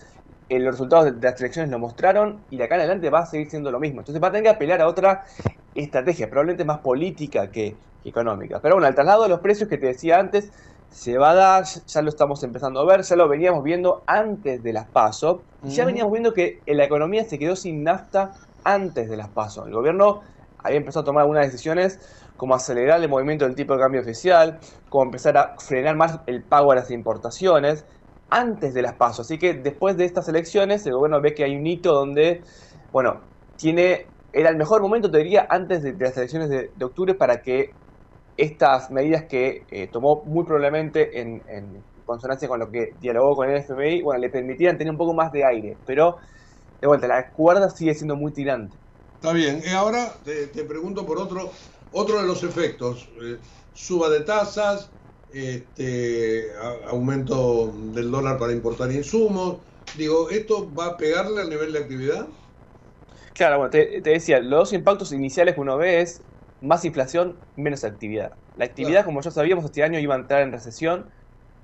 eh, 0.50 0.58
los 0.58 0.72
resultados 0.74 1.04
de, 1.06 1.12
las 1.20 1.40
elecciones 1.40 1.70
lo 1.70 1.78
mostraron 1.78 2.40
y 2.50 2.56
de 2.56 2.64
acá 2.64 2.74
en 2.74 2.82
adelante 2.82 3.08
va 3.08 3.20
a 3.20 3.26
seguir 3.26 3.48
siendo 3.48 3.70
lo 3.70 3.80
mismo. 3.80 4.00
Entonces 4.00 4.22
va 4.22 4.28
a 4.28 4.30
tener 4.30 4.42
que 4.42 4.50
apelar 4.50 4.82
a 4.82 4.88
otra 4.88 5.24
estrategia, 5.74 6.28
probablemente 6.28 6.64
más 6.64 6.80
política 6.80 7.50
que, 7.50 7.76
económica. 8.04 8.60
Pero 8.60 8.74
bueno, 8.74 8.86
al 8.86 8.94
traslado 8.94 9.22
de 9.22 9.28
los 9.28 9.40
precios 9.40 9.68
que 9.68 9.78
te 9.78 9.86
decía 9.86 10.18
antes, 10.18 10.50
se 10.90 11.18
va 11.18 11.30
a 11.30 11.34
dar, 11.34 11.64
ya 11.64 12.02
lo 12.02 12.08
estamos 12.08 12.42
empezando 12.42 12.80
a 12.80 12.84
ver, 12.84 13.02
ya 13.02 13.16
lo 13.16 13.28
veníamos 13.28 13.62
viendo 13.62 14.02
antes 14.06 14.62
de 14.62 14.72
las 14.72 14.86
PASO, 14.86 15.42
y 15.62 15.70
ya 15.70 15.84
veníamos 15.84 16.12
viendo 16.12 16.32
que 16.32 16.60
la 16.66 16.84
economía 16.84 17.24
se 17.24 17.38
quedó 17.38 17.54
sin 17.54 17.84
nafta 17.84 18.32
antes 18.64 19.08
de 19.08 19.16
las 19.16 19.28
PASO. 19.28 19.66
El 19.66 19.72
gobierno 19.72 20.22
había 20.58 20.78
empezado 20.78 21.02
a 21.02 21.04
tomar 21.04 21.22
algunas 21.22 21.46
decisiones 21.46 22.00
como 22.36 22.54
acelerar 22.54 23.00
el 23.02 23.08
movimiento 23.08 23.44
del 23.44 23.54
tipo 23.54 23.74
de 23.74 23.80
cambio 23.80 24.00
oficial, 24.00 24.58
como 24.88 25.04
empezar 25.04 25.36
a 25.36 25.56
frenar 25.58 25.94
más 25.94 26.20
el 26.26 26.42
pago 26.42 26.72
a 26.72 26.74
las 26.74 26.90
importaciones, 26.90 27.84
antes 28.30 28.74
de 28.74 28.82
las 28.82 28.94
pasos. 28.94 29.26
Así 29.26 29.38
que 29.38 29.54
después 29.54 29.96
de 29.96 30.04
estas 30.04 30.28
elecciones, 30.28 30.86
el 30.86 30.94
gobierno 30.94 31.20
ve 31.20 31.34
que 31.34 31.44
hay 31.44 31.56
un 31.56 31.66
hito 31.66 31.92
donde, 31.92 32.42
bueno, 32.92 33.20
tiene, 33.56 34.06
era 34.32 34.50
el 34.50 34.56
mejor 34.56 34.80
momento, 34.80 35.10
te 35.10 35.18
diría, 35.18 35.46
antes 35.50 35.82
de, 35.82 35.92
las 35.98 36.16
elecciones 36.16 36.48
de, 36.48 36.70
octubre 36.84 37.14
para 37.14 37.42
que 37.42 37.72
estas 38.36 38.90
medidas 38.90 39.24
que 39.24 39.64
eh, 39.70 39.88
tomó 39.88 40.22
muy 40.24 40.44
probablemente 40.44 41.20
en, 41.20 41.42
consonancia 42.06 42.48
con 42.48 42.58
lo 42.58 42.70
que 42.72 42.94
dialogó 43.00 43.36
con 43.36 43.48
el 43.48 43.58
FMI, 43.58 44.02
bueno, 44.02 44.20
le 44.20 44.30
permitieran 44.30 44.76
tener 44.76 44.90
un 44.90 44.96
poco 44.96 45.14
más 45.14 45.30
de 45.30 45.44
aire. 45.44 45.76
Pero, 45.86 46.16
de 46.80 46.86
vuelta, 46.88 47.06
la 47.06 47.30
cuerda 47.30 47.70
sigue 47.70 47.94
siendo 47.94 48.16
muy 48.16 48.32
tirante. 48.32 48.76
Está 49.14 49.32
bien. 49.32 49.62
Y 49.64 49.70
ahora 49.70 50.12
te, 50.24 50.64
pregunto 50.64 51.06
por 51.06 51.18
otro, 51.18 51.52
otro 51.92 52.20
de 52.20 52.26
los 52.26 52.42
efectos. 52.42 53.08
Eh, 53.22 53.38
suba 53.74 54.08
de 54.08 54.20
tasas, 54.20 54.90
este, 55.32 56.46
aumento 56.86 57.72
del 57.92 58.10
dólar 58.10 58.38
para 58.38 58.52
importar 58.52 58.90
insumos. 58.92 59.58
Digo, 59.96 60.30
¿esto 60.30 60.72
va 60.72 60.86
a 60.86 60.96
pegarle 60.96 61.40
al 61.40 61.50
nivel 61.50 61.72
de 61.72 61.78
actividad? 61.78 62.28
Claro, 63.34 63.58
bueno, 63.58 63.70
te, 63.70 64.00
decía, 64.00 64.40
los 64.40 64.50
dos 64.50 64.72
impactos 64.72 65.12
iniciales 65.12 65.54
que 65.54 65.60
uno 65.60 65.76
ve 65.76 66.00
es 66.00 66.24
más 66.60 66.84
inflación, 66.84 67.40
menos 67.56 67.84
actividad. 67.84 68.32
La 68.54 68.64
actividad, 68.66 69.04
como 69.04 69.22
ya 69.22 69.30
sabíamos, 69.30 69.64
este 69.64 69.82
año 69.82 69.98
iba 69.98 70.14
a 70.14 70.18
entrar 70.18 70.42
en 70.42 70.52
recesión, 70.52 71.10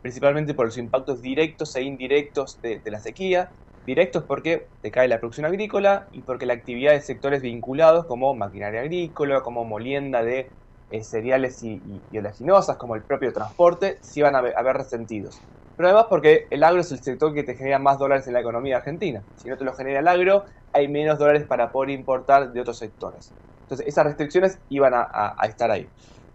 principalmente 0.01 0.55
por 0.55 0.67
los 0.67 0.79
impactos 0.79 1.21
directos 1.21 1.75
e 1.77 1.83
indirectos 1.83 2.61
de, 2.63 2.81
la 2.87 3.01
sequía. 3.01 3.53
directos 3.85 4.25
porque 4.25 4.71
decae 4.83 5.07
la 5.07 5.21
producción 5.21 5.47
agrícola 5.47 6.09
y 6.13 6.23
porque 6.23 6.47
la 6.47 6.55
actividad 6.55 6.93
de 6.93 7.01
sectores 7.03 7.43
vinculados 7.43 8.07
como 8.07 8.35
maquinaria 8.35 8.81
agrícola, 8.81 9.43
como 9.43 9.65
molienda 9.65 10.25
de 10.25 10.51
eh, 10.91 11.03
cereales 11.03 11.63
y, 11.63 12.03
y, 12.11 12.19
oleaginosas, 12.19 12.77
como 12.77 12.95
el 12.95 13.05
propio 13.05 13.33
transporte, 13.33 13.99
sí 14.03 14.23
van 14.23 14.37
a 14.37 14.41
ver, 14.41 14.55
resentidos. 14.77 15.39
Pero 15.77 15.89
además 15.89 16.07
porque 16.09 16.47
el 16.51 16.63
agro 16.63 16.81
es 16.81 16.91
el 16.93 17.03
sector 17.03 17.35
que 17.35 17.43
te 17.43 17.55
genera 17.55 17.79
más 17.79 17.99
dólares 17.99 18.27
en 18.27 18.33
la 18.33 18.41
economía 18.41 18.79
argentina. 18.79 19.25
Si 19.35 19.49
no 19.49 19.57
te 19.57 19.65
lo 19.65 19.75
genera 19.75 20.01
el 20.01 20.09
agro, 20.09 20.45
hay 20.73 20.89
menos 20.89 21.19
dólares 21.19 21.45
para 21.47 21.71
poder 21.71 21.91
importar 21.91 22.53
de 22.53 22.61
otros 22.61 22.79
sectores. 22.79 23.35
Entonces 23.63 23.87
esas 23.87 24.07
restricciones 24.07 24.59
iban 24.69 24.95
a, 24.95 25.07
a 25.13 25.47
estar 25.47 25.71
ahí. 25.71 25.91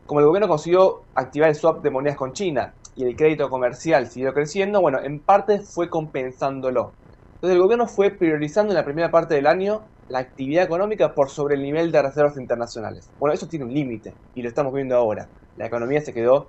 Como 0.06 0.20
el 0.20 0.28
gobierno 0.28 0.48
consiguió 0.48 1.06
activar 1.16 1.50
el 1.50 1.56
swap 1.56 1.82
de 1.82 1.90
monedas 1.90 2.18
con 2.18 2.34
China 2.34 2.76
y 2.96 3.06
el 3.06 3.16
crédito 3.16 3.50
comercial 3.50 4.08
siguió 4.08 4.34
creciendo, 4.34 4.82
bueno, 4.82 5.00
en 5.02 5.24
parte 5.24 5.60
fue 5.62 5.90
compensándolo. 5.90 6.98
Entonces 7.36 7.56
el 7.56 7.62
gobierno 7.62 7.88
fue 7.88 8.12
priorizando 8.12 8.74
en 8.74 8.78
la 8.78 8.86
primera 8.86 9.10
parte 9.10 9.36
del 9.36 9.48
año 9.48 9.88
la 10.12 10.20
actividad 10.20 10.64
económica 10.64 11.16
por 11.16 11.30
sobre 11.30 11.56
el 11.56 11.64
nivel 11.64 11.92
de 11.92 12.02
reservas 12.02 12.38
internacionales. 12.38 13.10
Bueno, 13.20 13.34
eso 13.34 13.48
tiene 13.48 13.66
un 13.66 13.74
límite 13.74 14.14
y 14.36 14.42
lo 14.42 14.50
estamos 14.50 14.74
viendo 14.74 14.96
ahora. 14.96 15.28
La 15.58 15.66
economía 15.66 16.02
se 16.02 16.14
quedó 16.14 16.48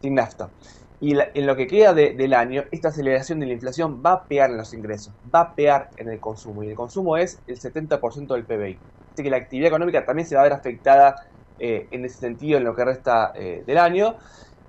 sin 0.00 0.14
nafta. 0.14 0.48
Y 1.00 1.16
en 1.18 1.46
lo 1.46 1.56
que 1.56 1.66
queda 1.66 1.94
del 1.94 2.34
año, 2.34 2.64
esta 2.70 2.88
aceleración 2.88 3.40
de 3.40 3.46
la 3.46 3.54
inflación 3.54 4.02
va 4.04 4.12
a 4.12 4.24
pegar 4.24 4.50
en 4.50 4.58
los 4.58 4.74
ingresos, 4.74 5.14
va 5.34 5.40
a 5.40 5.54
pegar 5.54 5.88
en 5.96 6.10
el 6.10 6.20
consumo. 6.20 6.62
Y 6.62 6.68
el 6.68 6.74
consumo 6.74 7.16
es 7.16 7.40
el 7.46 7.58
70% 7.58 8.34
del 8.34 8.44
PBI. 8.44 8.78
Así 9.12 9.22
que 9.22 9.30
la 9.30 9.38
actividad 9.38 9.68
económica 9.68 10.04
también 10.04 10.28
se 10.28 10.34
va 10.34 10.42
a 10.42 10.44
ver 10.44 10.52
afectada 10.52 11.16
eh, 11.58 11.88
en 11.90 12.04
ese 12.04 12.18
sentido 12.18 12.58
en 12.58 12.64
lo 12.64 12.76
que 12.76 12.84
resta 12.84 13.32
eh, 13.34 13.64
del 13.66 13.78
año. 13.78 14.16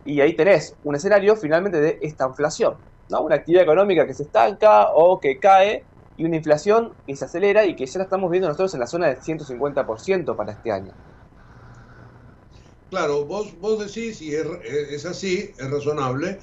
Y 0.05 0.21
ahí 0.21 0.33
tenés 0.33 0.75
un 0.85 0.95
escenario 0.95 1.35
finalmente 1.35 1.81
de 1.81 1.99
esta 2.01 2.25
inflación, 2.27 2.75
¿no? 3.09 3.21
Una 3.21 3.35
actividad 3.35 3.63
económica 3.63 4.07
que 4.07 4.13
se 4.13 4.23
estanca 4.23 4.89
o 4.93 5.19
que 5.19 5.37
cae 5.37 5.83
y 6.21 6.25
una 6.25 6.37
inflación 6.37 6.95
que 7.05 7.15
se 7.15 7.25
acelera 7.25 7.65
y 7.65 7.75
que 7.75 7.85
ya 7.87 7.97
la 7.99 8.03
estamos 8.05 8.29
viendo 8.31 8.47
nosotros 8.47 8.73
en 8.75 8.79
la 8.81 8.87
zona 8.87 9.07
del 9.07 9.21
150% 9.21 10.35
para 10.35 10.53
este 10.53 10.71
año. 10.71 10.93
Claro, 12.89 13.25
vos, 13.25 13.57
vos 13.59 13.79
decís, 13.85 14.21
y 14.21 14.35
es, 14.35 15.05
así, 15.05 15.53
es 15.57 15.69
razonable, 15.69 16.39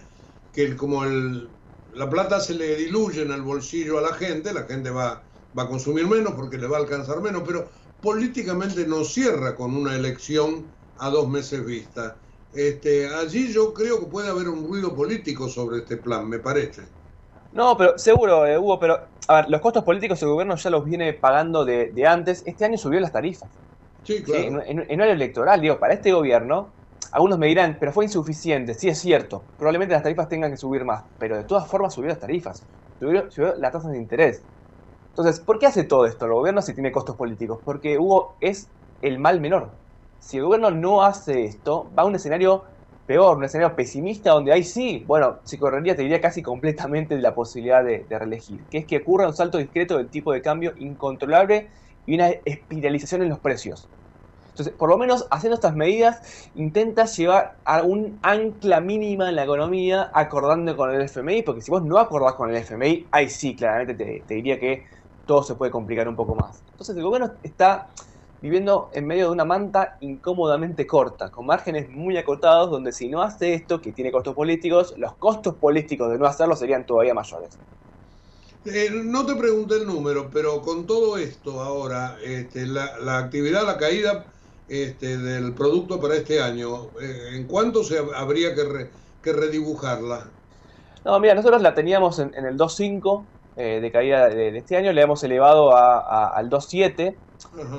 que 0.51 0.77
como 0.77 1.05
el, 1.05 1.55
la 1.93 2.09
plata 2.09 2.41
se 2.41 2.55
le 2.55 2.75
diluye 2.77 3.23
en 3.23 3.33
el 3.33 3.43
bolsillo 3.43 3.99
a 3.99 4.03
la 4.03 4.15
gente, 4.15 4.53
la 4.55 4.65
gente 4.65 4.91
va, 4.91 5.29
va 5.57 5.63
a 5.65 5.69
consumir 5.69 6.07
menos 6.07 6.35
porque 6.35 6.57
le 6.59 6.67
va 6.67 6.79
a 6.79 6.81
alcanzar 6.81 7.21
menos, 7.21 7.43
pero 7.47 7.71
políticamente 8.01 8.87
no 8.87 9.05
cierra 9.05 9.55
con 9.57 9.77
una 9.77 9.95
elección 9.95 10.75
a 10.97 11.11
dos 11.11 11.29
meses 11.29 11.65
vista. 11.65 12.23
Este, 12.51 13.07
allí 13.09 13.53
yo 13.53 13.75
creo 13.75 14.01
que 14.01 14.07
puede 14.07 14.29
haber 14.31 14.49
un 14.49 14.67
ruido 14.67 14.95
político 14.97 15.49
sobre 15.51 15.79
este 15.81 15.99
plan, 15.99 16.27
me 16.29 16.39
parece. 16.39 16.95
No, 17.53 17.77
pero 17.77 17.99
seguro, 17.99 18.47
eh, 18.47 18.59
Hugo, 18.59 18.79
pero 18.79 19.01
a 19.27 19.37
ver, 19.37 19.51
los 19.51 19.61
costos 19.61 19.85
políticos 19.85 20.23
el 20.23 20.29
gobierno 20.29 20.57
ya 20.57 20.71
los 20.71 20.85
viene 20.85 21.13
pagando 21.13 21.65
de, 21.65 21.93
antes. 22.07 22.43
Este 22.47 22.65
año 22.65 22.79
subió 22.79 23.01
las 23.01 23.13
tarifas. 23.13 23.49
Sí, 24.05 24.23
claro. 24.23 24.63
En, 24.63 24.87
en, 24.89 25.01
el 25.01 25.09
electoral, 25.11 25.61
digo, 25.61 25.79
para 25.79 25.95
este 25.95 26.13
gobierno, 26.13 26.69
algunos 27.13 27.39
me 27.39 27.47
dirán, 27.47 27.77
pero 27.79 27.93
fue 27.93 28.05
insuficiente. 28.05 28.75
Sí, 28.75 28.89
es 28.89 28.99
cierto. 28.99 29.43
Probablemente 29.59 29.95
las 29.95 30.03
tarifas 30.03 30.29
tengan 30.29 30.51
que 30.51 30.57
subir 30.57 30.85
más, 30.85 31.05
pero 31.19 31.37
de 31.37 31.45
todas 31.45 31.67
formas 31.67 31.95
subió 31.95 32.09
las 32.09 32.21
tarifas. 32.21 32.63
Subió, 32.99 33.31
subió 33.31 33.55
las 33.57 33.73
tasas 33.73 33.93
de 33.93 33.99
interés. 33.99 34.43
Entonces, 35.11 35.41
¿por 35.41 35.59
qué 35.59 35.67
hace 35.67 35.85
todo 35.85 36.07
esto 36.07 36.27
el 36.27 36.33
gobierno 36.33 36.63
si 36.63 36.75
tiene 36.75 36.93
costos 36.93 37.17
políticos? 37.17 37.59
Porque 37.65 37.99
Hugo 37.99 38.37
es 38.41 38.69
el 39.03 39.19
mal 39.19 39.41
menor. 39.41 39.71
Si 40.21 40.37
el 40.37 40.45
gobierno 40.45 40.71
no 40.71 41.03
hace 41.03 41.45
esto, 41.45 41.91
va 41.97 42.03
a 42.03 42.07
un 42.07 42.15
escenario 42.15 42.65
peor, 43.09 43.39
un 43.39 43.45
escenario 43.45 43.75
pesimista 43.75 44.33
donde 44.33 44.53
ahí 44.53 44.63
sí, 44.63 45.03
bueno, 45.07 45.39
se 45.43 45.59
correría, 45.59 45.97
te 45.97 46.03
diría 46.03 46.21
casi 46.21 46.43
completamente 46.43 47.17
de 47.17 47.23
la 47.23 47.35
posibilidad 47.35 47.83
de, 47.83 48.05
reelegir, 48.07 48.61
que 48.71 48.79
es 48.79 48.85
que 48.85 48.99
ocurra 48.99 49.27
un 49.27 49.35
salto 49.35 49.57
discreto 49.57 49.97
del 49.97 50.11
tipo 50.11 50.31
de 50.31 50.43
cambio 50.43 50.75
incontrolable 50.77 51.71
y 52.05 52.15
una 52.15 52.29
espiralización 52.45 53.23
en 53.23 53.31
los 53.31 53.39
precios. 53.39 53.89
Entonces, 54.51 54.75
por 54.75 54.91
lo 54.91 54.99
menos 54.99 55.27
haciendo 55.31 55.55
estas 55.55 55.75
medidas, 55.75 56.51
intenta 56.55 57.07
llevar 57.07 57.57
a 57.65 57.83
un 57.83 58.19
ancla 58.21 58.83
mínima 58.83 59.31
en 59.31 59.37
la 59.37 59.45
economía 59.45 60.11
acordando 60.13 60.77
con 60.77 60.95
el 60.95 61.01
FMI, 61.01 61.43
porque 61.43 61.63
si 61.63 61.71
vos 61.71 61.83
no 61.83 61.97
acordás 61.97 62.35
con 62.35 62.51
el 62.51 62.57
FMI, 62.57 63.07
ahí 63.11 63.31
sí, 63.31 63.57
claramente 63.57 64.23
te 64.27 64.35
diría 64.35 64.61
que 64.61 64.85
todo 65.25 65.43
se 65.43 65.55
puede 65.55 65.71
complicar 65.71 66.07
un 66.09 66.17
poco 66.17 66.35
más. 66.35 66.63
Entonces 66.73 66.95
el 66.95 67.05
gobierno 67.05 67.33
está 67.43 67.89
viviendo 68.41 68.91
en 68.93 69.07
medio 69.07 69.27
de 69.27 69.33
una 69.33 69.45
manta 69.45 69.97
incómodamente 70.01 70.87
corta, 70.87 71.31
con 71.31 71.47
márgenes 71.47 71.91
muy 71.91 72.17
acotados, 72.17 72.71
donde 72.71 72.93
si 72.93 73.09
no 73.09 73.23
hace 73.23 73.55
esto, 73.55 73.81
que 73.81 73.93
tiene 73.93 74.13
costos 74.13 74.35
políticos, 74.35 74.95
los 74.97 75.15
costos 75.15 75.55
políticos 75.55 76.11
de 76.11 76.19
no 76.19 76.27
hacerlo 76.27 76.57
serían 76.57 76.87
todavía 76.87 77.15
mayores. 77.15 77.59
Eh, 78.65 78.91
no 78.93 79.25
te 79.25 79.35
pregunté 79.35 79.77
el 79.77 79.87
número, 79.87 80.29
pero 80.33 80.63
con 80.63 80.87
todo 80.87 81.17
esto 81.17 81.61
ahora, 81.61 82.17
este, 82.25 82.67
la, 82.67 83.19
actividad, 83.19 83.65
la 83.65 83.79
caída 83.79 84.27
este, 84.69 85.17
del 85.17 85.55
producto 85.55 86.01
para 86.01 86.17
este 86.17 86.43
año, 86.43 86.89
eh, 87.01 87.31
¿en 87.35 87.45
cuánto 87.47 87.83
se 87.83 87.99
habría 88.15 88.55
que, 88.55 88.91
que, 89.23 89.33
redibujarla? 89.33 90.29
No, 91.05 91.19
mira, 91.21 91.35
nosotros 91.35 91.63
la 91.63 91.75
teníamos 91.75 92.19
en, 92.19 92.35
en 92.35 92.45
el 92.45 92.57
2.5, 92.59 93.25
eh, 93.61 93.81
de 93.81 93.91
caída 93.91 94.29
de, 94.29 94.57
este 94.57 94.77
año, 94.77 94.93
le 94.93 95.03
hemos 95.03 95.25
elevado 95.25 95.77
al 95.77 96.49
2.7. 96.49 97.17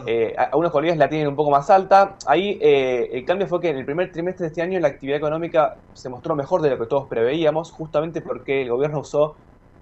Eh, 0.05 0.35
algunos 0.37 0.71
colegas 0.71 0.97
la 0.97 1.09
tienen 1.09 1.27
un 1.27 1.35
poco 1.35 1.51
más 1.51 1.69
alta. 1.69 2.17
Ahí 2.25 2.57
eh, 2.61 3.09
el 3.13 3.25
cambio 3.25 3.47
fue 3.47 3.61
que 3.61 3.69
en 3.69 3.77
el 3.77 3.85
primer 3.85 4.11
trimestre 4.11 4.45
de 4.45 4.47
este 4.47 4.61
año 4.61 4.79
la 4.79 4.87
actividad 4.87 5.17
económica 5.17 5.77
se 5.93 6.09
mostró 6.09 6.35
mejor 6.35 6.61
de 6.61 6.71
lo 6.71 6.79
que 6.79 6.85
todos 6.85 7.07
preveíamos, 7.07 7.71
justamente 7.71 8.21
porque 8.21 8.63
el 8.63 8.69
gobierno 8.69 8.99
usó 8.99 9.35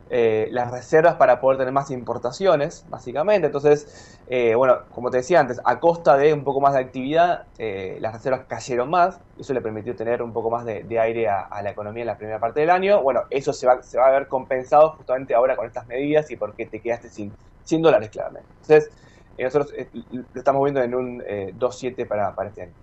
eh, 0.09 0.47
las 0.51 0.71
reservas 0.71 1.15
para 1.15 1.41
poder 1.41 1.57
tener 1.57 1.73
más 1.73 1.91
importaciones, 1.91 2.85
básicamente. 2.89 3.47
Entonces, 3.47 4.19
eh, 4.27 4.55
bueno, 4.55 4.77
como 4.91 5.09
te 5.09 5.17
decía 5.17 5.39
antes, 5.39 5.59
a 5.63 5.79
costa 5.79 6.17
de 6.17 6.33
un 6.33 6.43
poco 6.43 6.61
más 6.61 6.73
de 6.73 6.79
actividad, 6.79 7.45
las 7.57 8.13
reservas 8.13 8.45
cayeron 8.47 8.89
más. 8.89 9.19
Eso 9.37 9.53
le 9.53 9.61
permitió 9.61 9.95
tener 9.95 10.21
un 10.21 10.33
poco 10.33 10.49
más 10.49 10.65
de, 10.65 10.99
aire 10.99 11.27
a, 11.27 11.61
la 11.61 11.71
economía 11.71 12.03
en 12.03 12.07
la 12.07 12.17
primera 12.17 12.39
parte 12.39 12.61
del 12.61 12.69
año. 12.69 13.01
Bueno, 13.01 13.23
eso 13.29 13.51
se 13.53 13.67
va, 13.67 13.79
a 14.05 14.11
ver 14.11 14.27
compensado 14.27 14.91
justamente 14.91 15.33
ahora 15.33 15.55
con 15.55 15.65
estas 15.65 15.87
medidas 15.87 16.29
y 16.31 16.35
porque 16.35 16.65
te 16.65 16.81
quedaste 16.81 17.09
sin 17.09 17.33
100 17.63 17.81
dólares, 17.81 18.09
claramente. 18.09 18.47
Entonces, 18.61 18.91
nosotros 19.37 19.73
lo 20.11 20.25
estamos 20.39 20.63
viendo 20.63 20.81
en 20.81 20.95
un 20.95 21.19
2.7 21.19 22.07
para, 22.07 22.35
para 22.35 22.49
este 22.49 22.63
año. 22.63 22.73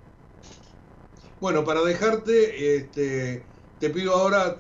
Bueno, 1.41 1.65
para 1.65 1.83
dejarte, 1.83 2.77
este, 2.77 3.47
te 3.79 3.91
pido 3.91 4.15
ahora 4.15 4.57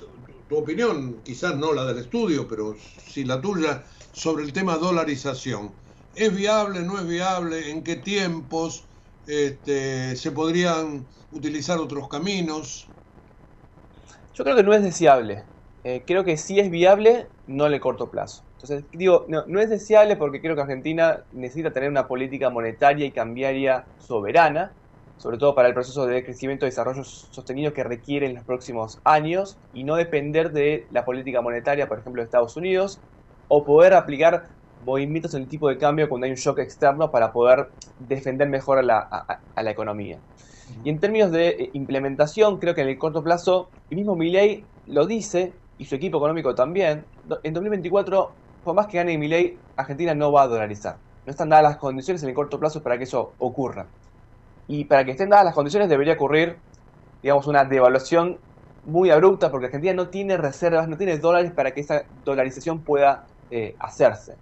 tu 0.48 0.56
opinión, 0.56 1.22
quizás 1.24 1.56
no 1.56 1.72
la 1.72 1.84
del 1.84 1.98
estudio, 1.98 2.46
pero 2.48 2.74
sí 2.76 3.24
la 3.24 3.40
tuya, 3.40 3.84
sobre 4.12 4.44
el 4.44 4.52
tema 4.52 4.76
dolarización. 4.76 5.72
¿Es 6.14 6.34
viable, 6.34 6.80
no 6.82 6.98
es 6.98 7.06
viable? 7.06 7.70
¿En 7.70 7.82
qué 7.82 7.96
tiempos 7.96 8.84
este, 9.26 10.14
se 10.16 10.30
podrían 10.30 11.06
utilizar 11.32 11.78
otros 11.78 12.08
caminos? 12.08 12.88
Yo 14.34 14.44
creo 14.44 14.56
que 14.56 14.62
no 14.62 14.74
es 14.74 14.82
deseable. 14.82 15.44
Eh, 15.82 16.04
creo 16.06 16.24
que 16.24 16.36
sí 16.36 16.60
es 16.60 16.70
viable, 16.70 17.26
no 17.46 17.66
en 17.66 17.74
el 17.74 17.80
corto 17.80 18.10
plazo. 18.10 18.44
Entonces, 18.64 18.90
digo, 18.92 19.26
no, 19.28 19.44
no 19.46 19.60
es 19.60 19.68
deseable 19.68 20.16
porque 20.16 20.40
creo 20.40 20.54
que 20.54 20.62
Argentina 20.62 21.22
necesita 21.32 21.70
tener 21.70 21.90
una 21.90 22.08
política 22.08 22.48
monetaria 22.48 23.04
y 23.04 23.10
cambiaria 23.10 23.84
soberana, 23.98 24.72
sobre 25.18 25.36
todo 25.36 25.54
para 25.54 25.68
el 25.68 25.74
proceso 25.74 26.06
de 26.06 26.24
crecimiento 26.24 26.64
y 26.64 26.70
desarrollo 26.70 27.04
sostenido 27.04 27.74
que 27.74 27.84
requiere 27.84 28.24
en 28.24 28.34
los 28.34 28.44
próximos 28.44 29.00
años 29.04 29.58
y 29.74 29.84
no 29.84 29.96
depender 29.96 30.50
de 30.52 30.86
la 30.92 31.04
política 31.04 31.42
monetaria, 31.42 31.88
por 31.88 31.98
ejemplo, 31.98 32.22
de 32.22 32.24
Estados 32.24 32.56
Unidos, 32.56 32.98
o 33.48 33.66
poder 33.66 33.92
aplicar 33.92 34.48
movimientos 34.82 35.34
en 35.34 35.42
el 35.42 35.48
tipo 35.48 35.68
de 35.68 35.76
cambio 35.76 36.08
cuando 36.08 36.24
hay 36.24 36.30
un 36.30 36.38
shock 36.38 36.58
externo 36.60 37.10
para 37.10 37.34
poder 37.34 37.68
defender 37.98 38.48
mejor 38.48 38.78
a 38.78 38.82
la, 38.82 39.70
economía. 39.70 40.20
Y 40.82 40.88
en 40.88 41.00
términos 41.00 41.30
de 41.32 41.48
eh, 41.48 41.70
implementación, 41.74 42.58
creo 42.58 42.74
que 42.74 42.80
en 42.80 42.88
el 42.88 42.96
corto 42.96 43.22
plazo, 43.22 43.68
el 43.90 43.98
mismo 43.98 44.16
Milley 44.16 44.64
lo 44.86 45.06
dice, 45.06 45.52
y 45.76 45.84
su 45.84 45.96
equipo 45.96 46.16
económico 46.16 46.54
también, 46.54 47.04
en 47.42 47.52
2024, 47.52 48.43
por 48.64 48.74
más 48.74 48.86
que 48.86 48.96
gane 48.96 49.16
Milley, 49.16 49.58
Argentina 49.76 50.14
no 50.14 50.32
va 50.32 50.42
a 50.42 50.48
dolarizar. 50.48 50.96
No 51.26 51.30
están 51.30 51.48
dadas 51.48 51.64
las 51.64 51.76
condiciones 51.76 52.22
en 52.22 52.30
el 52.30 52.34
corto 52.34 52.58
plazo 52.58 52.82
para 52.82 52.98
que 52.98 53.04
eso 53.04 53.32
ocurra. 53.38 53.86
Y 54.66 54.84
para 54.84 55.04
que 55.04 55.12
estén 55.12 55.28
dadas 55.28 55.44
las 55.44 55.54
condiciones 55.54 55.88
debería 55.88 56.14
ocurrir, 56.14 56.56
digamos, 57.22 57.46
una 57.46 57.64
devaluación 57.64 58.38
muy 58.86 59.10
abrupta 59.10 59.50
porque 59.50 59.66
Argentina 59.66 59.94
no 59.94 60.08
tiene 60.08 60.36
reservas, 60.36 60.88
no 60.88 60.96
tiene 60.96 61.18
dólares 61.18 61.52
para 61.52 61.72
que 61.72 61.80
esa 61.80 62.04
dolarización 62.24 62.80
pueda 62.80 63.24
eh, 63.50 63.74
hacerse. 63.78 64.36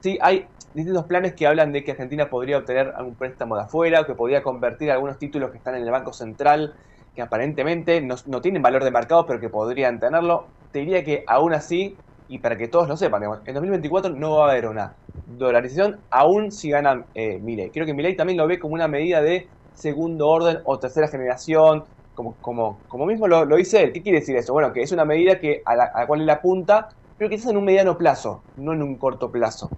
Sí, 0.00 0.18
hay 0.20 0.46
distintos 0.74 1.04
planes 1.04 1.34
que 1.34 1.46
hablan 1.46 1.72
de 1.72 1.82
que 1.84 1.92
Argentina 1.92 2.28
podría 2.28 2.58
obtener 2.58 2.92
algún 2.96 3.14
préstamo 3.14 3.56
de 3.56 3.62
afuera 3.62 4.00
o 4.00 4.06
que 4.06 4.14
podría 4.14 4.42
convertir 4.42 4.90
algunos 4.90 5.18
títulos 5.18 5.50
que 5.50 5.58
están 5.58 5.74
en 5.74 5.82
el 5.82 5.90
Banco 5.90 6.12
Central 6.12 6.74
que 7.14 7.22
aparentemente 7.22 8.00
no, 8.02 8.14
no 8.26 8.40
tienen 8.42 8.62
valor 8.62 8.84
de 8.84 8.90
mercado 8.90 9.26
pero 9.26 9.40
que 9.40 9.48
podrían 9.48 9.98
tenerlo. 9.98 10.46
Te 10.70 10.80
diría 10.80 11.02
que 11.02 11.24
aún 11.26 11.54
así, 11.54 11.96
y 12.28 12.38
para 12.38 12.56
que 12.56 12.68
todos 12.68 12.88
lo 12.88 12.96
sepan, 12.96 13.22
en 13.22 13.54
2024 13.54 14.10
no 14.12 14.36
va 14.36 14.48
a 14.48 14.50
haber 14.50 14.66
una 14.66 14.94
dolarización 15.26 16.00
aún 16.10 16.50
si 16.50 16.70
gana 16.70 17.04
eh, 17.14 17.38
Milei. 17.38 17.70
Creo 17.70 17.86
que 17.86 17.94
Milei 17.94 18.16
también 18.16 18.38
lo 18.38 18.46
ve 18.46 18.58
como 18.58 18.74
una 18.74 18.88
medida 18.88 19.20
de 19.20 19.48
segundo 19.74 20.28
orden 20.28 20.58
o 20.64 20.78
tercera 20.78 21.08
generación, 21.08 21.84
como, 22.14 22.34
como, 22.40 22.80
como 22.88 23.06
mismo 23.06 23.28
lo, 23.28 23.44
dice 23.56 23.82
él. 23.82 23.92
¿Qué 23.92 24.02
quiere 24.02 24.20
decir 24.20 24.36
eso? 24.36 24.52
Bueno, 24.52 24.72
que 24.72 24.82
es 24.82 24.92
una 24.92 25.04
medida 25.04 25.38
que 25.38 25.62
a 25.64 25.76
la, 25.76 26.06
cual 26.06 26.22
él 26.22 26.30
apunta 26.30 26.88
pero 27.18 27.30
quizás 27.30 27.50
en 27.50 27.56
un 27.56 27.64
mediano 27.64 27.96
plazo, 27.96 28.42
no 28.58 28.74
en 28.74 28.82
un 28.82 28.96
corto 28.96 29.30
plazo. 29.30 29.70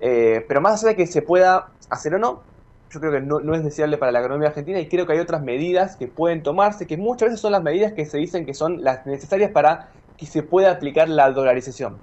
Eh, 0.00 0.44
pero 0.48 0.60
más 0.60 0.82
allá 0.82 0.90
de 0.90 0.96
que 0.96 1.06
se 1.06 1.22
pueda 1.22 1.68
hacer 1.90 2.14
o 2.14 2.18
no, 2.18 2.42
yo 2.90 3.00
creo 3.00 3.12
que 3.12 3.20
no, 3.20 3.54
es 3.54 3.64
deseable 3.64 3.98
para 3.98 4.12
la 4.12 4.20
economía 4.20 4.48
argentina 4.48 4.80
y 4.80 4.88
creo 4.88 5.06
que 5.06 5.12
hay 5.12 5.18
otras 5.18 5.42
medidas 5.42 5.96
que 5.96 6.08
pueden 6.08 6.42
tomarse, 6.42 6.86
que 6.86 6.96
muchas 6.96 7.28
veces 7.28 7.40
son 7.40 7.52
las 7.52 7.62
medidas 7.62 7.92
que 7.92 8.06
se 8.06 8.18
dicen 8.18 8.46
que 8.46 8.54
son 8.54 8.82
las 8.82 9.06
necesarias 9.06 9.50
para 9.50 9.90
que 10.16 10.26
se 10.26 10.42
pueda 10.42 10.70
aplicar 10.70 11.08
la 11.08 11.30
dolarización. 11.30 11.98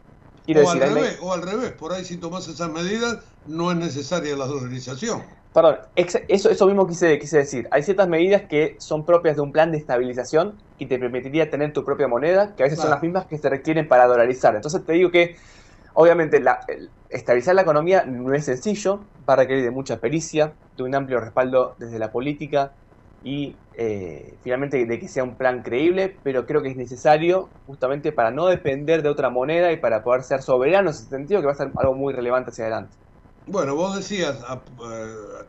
o, 0.47 0.69
al 0.69 0.79
revés, 0.79 1.19
o 1.21 1.33
al 1.33 1.41
revés, 1.41 1.71
por 1.71 1.93
ahí 1.93 2.03
si 2.03 2.17
tomas 2.17 2.47
esas 2.47 2.71
medidas 2.71 3.19
no 3.47 3.71
es 3.71 3.77
necesaria 3.77 4.35
la 4.35 4.45
dolarización. 4.45 5.23
Perdón, 5.53 5.77
eso, 5.95 6.19
eso 6.27 6.65
mismo 6.65 6.87
quise, 6.87 7.19
quise 7.19 7.37
decir. 7.37 7.67
Hay 7.69 7.83
ciertas 7.83 8.07
medidas 8.07 8.43
que 8.43 8.75
son 8.79 9.05
propias 9.05 9.35
de 9.35 9.43
un 9.43 9.51
plan 9.51 9.71
de 9.71 9.77
estabilización 9.77 10.57
y 10.79 10.87
te 10.87 10.97
permitiría 10.97 11.49
tener 11.51 11.73
tu 11.73 11.85
propia 11.85 12.07
moneda, 12.07 12.55
que 12.55 12.63
a 12.63 12.65
veces 12.65 12.79
son 12.79 12.89
las 12.89 13.03
mismas 13.03 13.27
que 13.27 13.37
se 13.37 13.49
requieren 13.49 13.87
para 13.87 14.07
dolarizar. 14.07 14.55
Entonces 14.55 14.83
te 14.83 14.93
digo 14.93 15.11
que, 15.11 15.35
obviamente, 15.93 16.39
la, 16.39 16.61
estabilizar 17.09 17.53
la 17.53 17.61
economía 17.61 18.03
no 18.03 18.33
es 18.33 18.45
sencillo, 18.45 19.01
va 19.29 19.33
a 19.33 19.37
requerir 19.37 19.63
de 19.63 19.69
mucha 19.69 19.99
pericia, 19.99 20.53
de 20.75 20.83
un 20.83 20.95
amplio 20.95 21.19
respaldo 21.19 21.75
desde 21.77 21.99
la 21.99 22.11
política 22.11 22.71
y 23.23 23.63
eh, 23.73 24.39
finalmente 24.43 24.85
de 24.85 24.99
que 24.99 25.07
sea 25.09 25.23
un 25.23 25.37
plan 25.37 25.63
creíble, 25.63 26.19
pero 26.23 26.45
creo 26.45 26.61
que 26.61 26.69
es 26.71 26.77
necesario 26.77 27.55
justamente 27.65 28.11
para 28.11 28.31
no 28.31 28.47
depender 28.47 29.01
de 29.03 29.09
otra 29.09 29.29
moneda 29.31 29.71
y 29.71 29.77
para 29.77 30.03
poder 30.03 30.23
ser 30.23 30.41
soberano 30.43 30.89
en 30.89 30.95
ese 30.95 31.07
sentido, 31.07 31.41
que 31.41 31.47
va 31.47 31.53
a 31.53 31.55
ser 31.55 31.71
algo 31.77 31.95
muy 31.95 32.13
relevante 32.13 32.51
hacia 32.51 32.65
adelante. 32.65 32.97
Bueno, 33.45 33.75
vos 33.75 33.95
decías, 33.97 34.37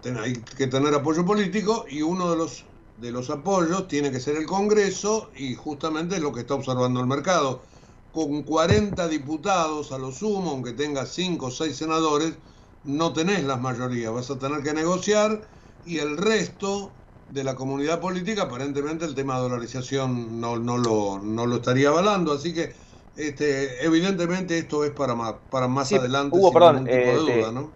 eh, 0.05 0.14
hay 0.18 0.45
que 0.45 0.66
tener 0.66 0.95
apoyo 0.95 1.25
político 1.25 1.85
y 1.89 2.03
uno 2.03 2.31
de 2.31 2.37
los, 2.37 2.66
de 2.97 3.12
los 3.12 3.31
apoyos 3.31 3.87
tiene 3.89 4.11
que 4.11 4.20
ser 4.20 4.37
el 4.37 4.47
Congreso 4.47 5.31
y 5.35 5.55
justamente 5.55 6.18
lo 6.20 6.33
que 6.33 6.41
está 6.41 6.55
observando 6.55 7.01
el 7.01 7.07
mercado. 7.07 7.64
Con 8.11 8.43
40 8.45 9.09
diputados 9.09 9.93
a 9.93 9.99
lo 9.99 10.11
sumo, 10.12 10.51
aunque 10.51 10.72
tengas 10.72 11.11
5 11.14 11.47
o 11.47 11.51
6 11.51 11.77
senadores, 11.77 12.39
no 12.83 13.12
tenés 13.12 13.45
las 13.45 13.61
mayorías, 13.61 14.12
vas 14.12 14.31
a 14.31 14.39
tener 14.39 14.62
que 14.62 14.72
negociar 14.75 15.49
y 15.83 15.99
el 15.99 16.16
resto 16.16 16.99
de 17.35 17.43
la 17.43 17.57
comunidad 17.57 18.01
política 18.01 18.43
aparentemente 18.43 19.05
el 19.05 19.14
tema 19.16 19.35
de 19.35 19.43
dolarización 19.43 20.41
no, 20.41 20.57
no, 20.57 20.78
lo, 20.78 21.18
no 21.18 21.47
lo 21.47 21.57
estaría 21.57 21.89
avalando, 21.89 22.32
así 22.32 22.55
que 22.55 22.72
este, 23.16 23.85
evidentemente 23.85 24.57
esto 24.57 24.85
es 24.85 24.93
para 24.93 25.16
más, 25.16 25.35
para 25.51 25.66
más 25.66 25.93
adelante. 25.93 26.37
Hugo, 26.37 26.53
perdón, 26.53 26.85
tipo 26.85 26.95
de 26.95 27.12
eh, 27.12 27.41
duda, 27.41 27.53
¿no? 27.53 27.70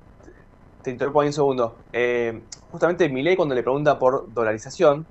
te 0.82 0.92
interrumpo 0.92 1.20
ahí 1.20 1.26
un 1.26 1.32
segundo. 1.32 1.76
Eh, 1.92 2.40
justamente 2.70 3.08
Milei 3.08 3.34
cuando 3.34 3.56
le 3.56 3.64
pregunta 3.64 3.98
por 3.98 4.32
dolarización 4.32 5.04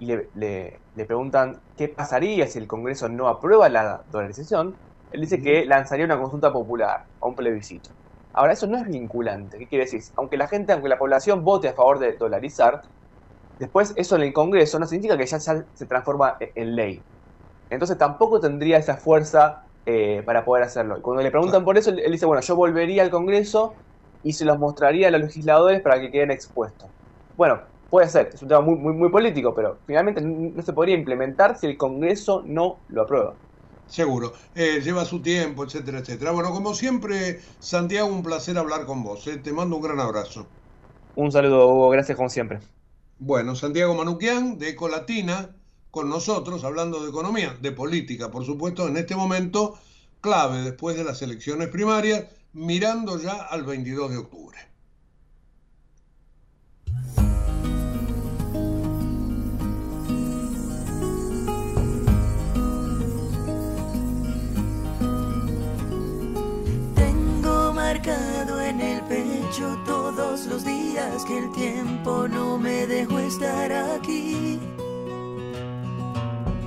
y 0.00 0.06
le, 0.06 0.28
le, 0.34 1.04
preguntan 1.06 1.60
qué 1.76 1.86
pasaría 1.86 2.48
si 2.48 2.58
el 2.58 2.66
Congreso 2.66 3.08
no 3.08 3.28
aprueba 3.28 3.68
la 3.68 4.02
dolarización, 4.10 4.74
él 5.12 5.20
dice 5.20 5.40
que 5.40 5.64
lanzaría 5.64 6.04
una 6.04 6.18
consulta 6.18 6.52
popular 6.52 7.04
o 7.20 7.28
un 7.28 7.36
plebiscito. 7.36 7.90
Ahora, 8.34 8.54
eso 8.54 8.66
no 8.66 8.78
es 8.78 8.88
vinculante. 8.88 9.58
¿Qué 9.58 9.68
quiere 9.68 9.84
decir? 9.84 10.02
Aunque 10.16 10.36
la 10.36 10.48
gente, 10.48 10.72
aunque 10.72 10.88
la 10.88 10.98
población 10.98 11.44
vote 11.44 11.68
a 11.68 11.74
favor 11.74 11.98
de 11.98 12.14
dolarizar, 12.14 12.82
después 13.62 13.94
eso 13.96 14.16
en 14.16 14.22
el 14.22 14.32
Congreso 14.32 14.78
no 14.80 14.86
significa 14.86 15.16
que 15.16 15.24
ya, 15.24 15.38
se 15.38 15.86
transforma 15.86 16.36
en 16.40 16.74
ley. 16.74 17.00
Entonces 17.70 17.96
tampoco 17.96 18.40
tendría 18.40 18.76
esa 18.76 18.96
fuerza 18.96 19.62
eh, 19.86 20.22
para 20.26 20.44
poder 20.44 20.64
hacerlo. 20.64 20.98
Y 20.98 21.00
cuando 21.00 21.22
le 21.22 21.30
preguntan 21.30 21.64
por 21.64 21.78
eso, 21.78 21.90
él 21.90 22.10
dice, 22.10 22.26
bueno, 22.26 22.42
yo 22.42 22.56
volvería 22.56 23.02
al 23.02 23.10
Congreso 23.10 23.74
y 24.24 24.32
se 24.32 24.44
los 24.44 24.58
mostraría 24.58 25.08
a 25.08 25.10
los 25.12 25.20
legisladores 25.20 25.80
para 25.80 26.00
que 26.00 26.10
queden 26.10 26.32
expuestos. 26.32 26.88
Bueno, 27.36 27.60
puede 27.88 28.08
ser, 28.08 28.30
es 28.34 28.42
un 28.42 28.48
tema 28.48 28.60
muy, 28.60 28.74
muy, 28.74 28.94
muy 28.94 29.10
político, 29.10 29.54
pero 29.54 29.78
finalmente 29.86 30.20
no 30.20 30.60
se 30.60 30.72
podría 30.72 30.96
implementar 30.96 31.56
si 31.56 31.68
el 31.68 31.76
Congreso 31.76 32.42
no 32.44 32.78
lo 32.88 33.02
aprueba. 33.02 33.34
Seguro, 33.86 34.32
eh, 34.54 34.80
lleva 34.82 35.04
su 35.04 35.20
tiempo, 35.20 35.64
etcétera, 35.64 35.98
etcétera. 35.98 36.32
Bueno, 36.32 36.50
como 36.50 36.74
siempre, 36.74 37.40
Santiago, 37.58 38.08
un 38.08 38.22
placer 38.22 38.58
hablar 38.58 38.86
con 38.86 39.02
vos. 39.02 39.26
Eh. 39.26 39.36
Te 39.38 39.52
mando 39.52 39.76
un 39.76 39.82
gran 39.82 40.00
abrazo. 40.00 40.46
Un 41.14 41.30
saludo, 41.30 41.68
Hugo, 41.68 41.90
gracias 41.90 42.16
como 42.16 42.28
siempre. 42.28 42.60
Bueno, 43.24 43.54
Santiago 43.54 43.94
Manuquian, 43.94 44.58
de 44.58 44.70
Ecolatina, 44.70 45.54
con 45.92 46.08
nosotros, 46.08 46.64
hablando 46.64 47.00
de 47.00 47.10
economía, 47.10 47.56
de 47.62 47.70
política, 47.70 48.32
por 48.32 48.44
supuesto, 48.44 48.88
en 48.88 48.96
este 48.96 49.14
momento 49.14 49.78
clave 50.20 50.62
después 50.62 50.96
de 50.96 51.04
las 51.04 51.22
elecciones 51.22 51.68
primarias 51.68 52.24
mirando 52.52 53.20
ya 53.20 53.34
al 53.34 53.62
22 53.62 54.10
de 54.10 54.16
octubre. 54.16 54.58
Los 70.46 70.64
días 70.64 71.24
que 71.24 71.38
el 71.38 71.52
tiempo 71.52 72.26
no 72.28 72.58
me 72.58 72.86
dejó 72.86 73.18
estar 73.18 73.70
aquí. 73.72 74.58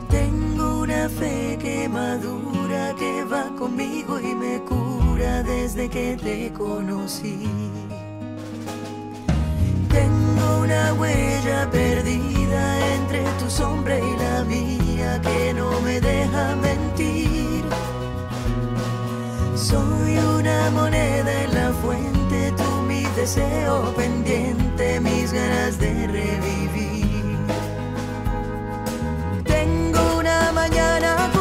Tengo 0.09 0.82
una 0.82 1.09
fe 1.09 1.57
que 1.59 1.89
madura, 1.89 2.93
que 2.97 3.23
va 3.26 3.49
conmigo 3.57 4.19
y 4.19 4.34
me 4.36 4.61
cura 4.61 5.43
desde 5.43 5.89
que 5.89 6.17
te 6.21 6.53
conocí. 6.53 7.49
Tengo 9.89 10.59
una 10.61 10.93
huella 10.93 11.69
perdida 11.71 12.95
entre 12.95 13.23
tu 13.39 13.49
sombra 13.49 13.97
y 13.99 14.17
la 14.17 14.43
mía 14.43 15.21
que 15.21 15.53
no 15.53 15.82
me 15.82 15.99
deja 15.99 16.55
mentir. 16.55 17.63
Soy 19.55 20.17
una 20.17 20.69
moneda 20.71 21.43
en 21.43 21.53
la 21.53 21.73
fuente, 21.82 22.14
deseo 23.26 23.91
pendiente, 23.95 24.99
mis 24.99 25.34
ganas 25.34 25.80
de 25.80 26.05
revivir. 26.05 27.39
Tengo 29.43 30.19
una 30.19 30.51
mañana 30.51 31.32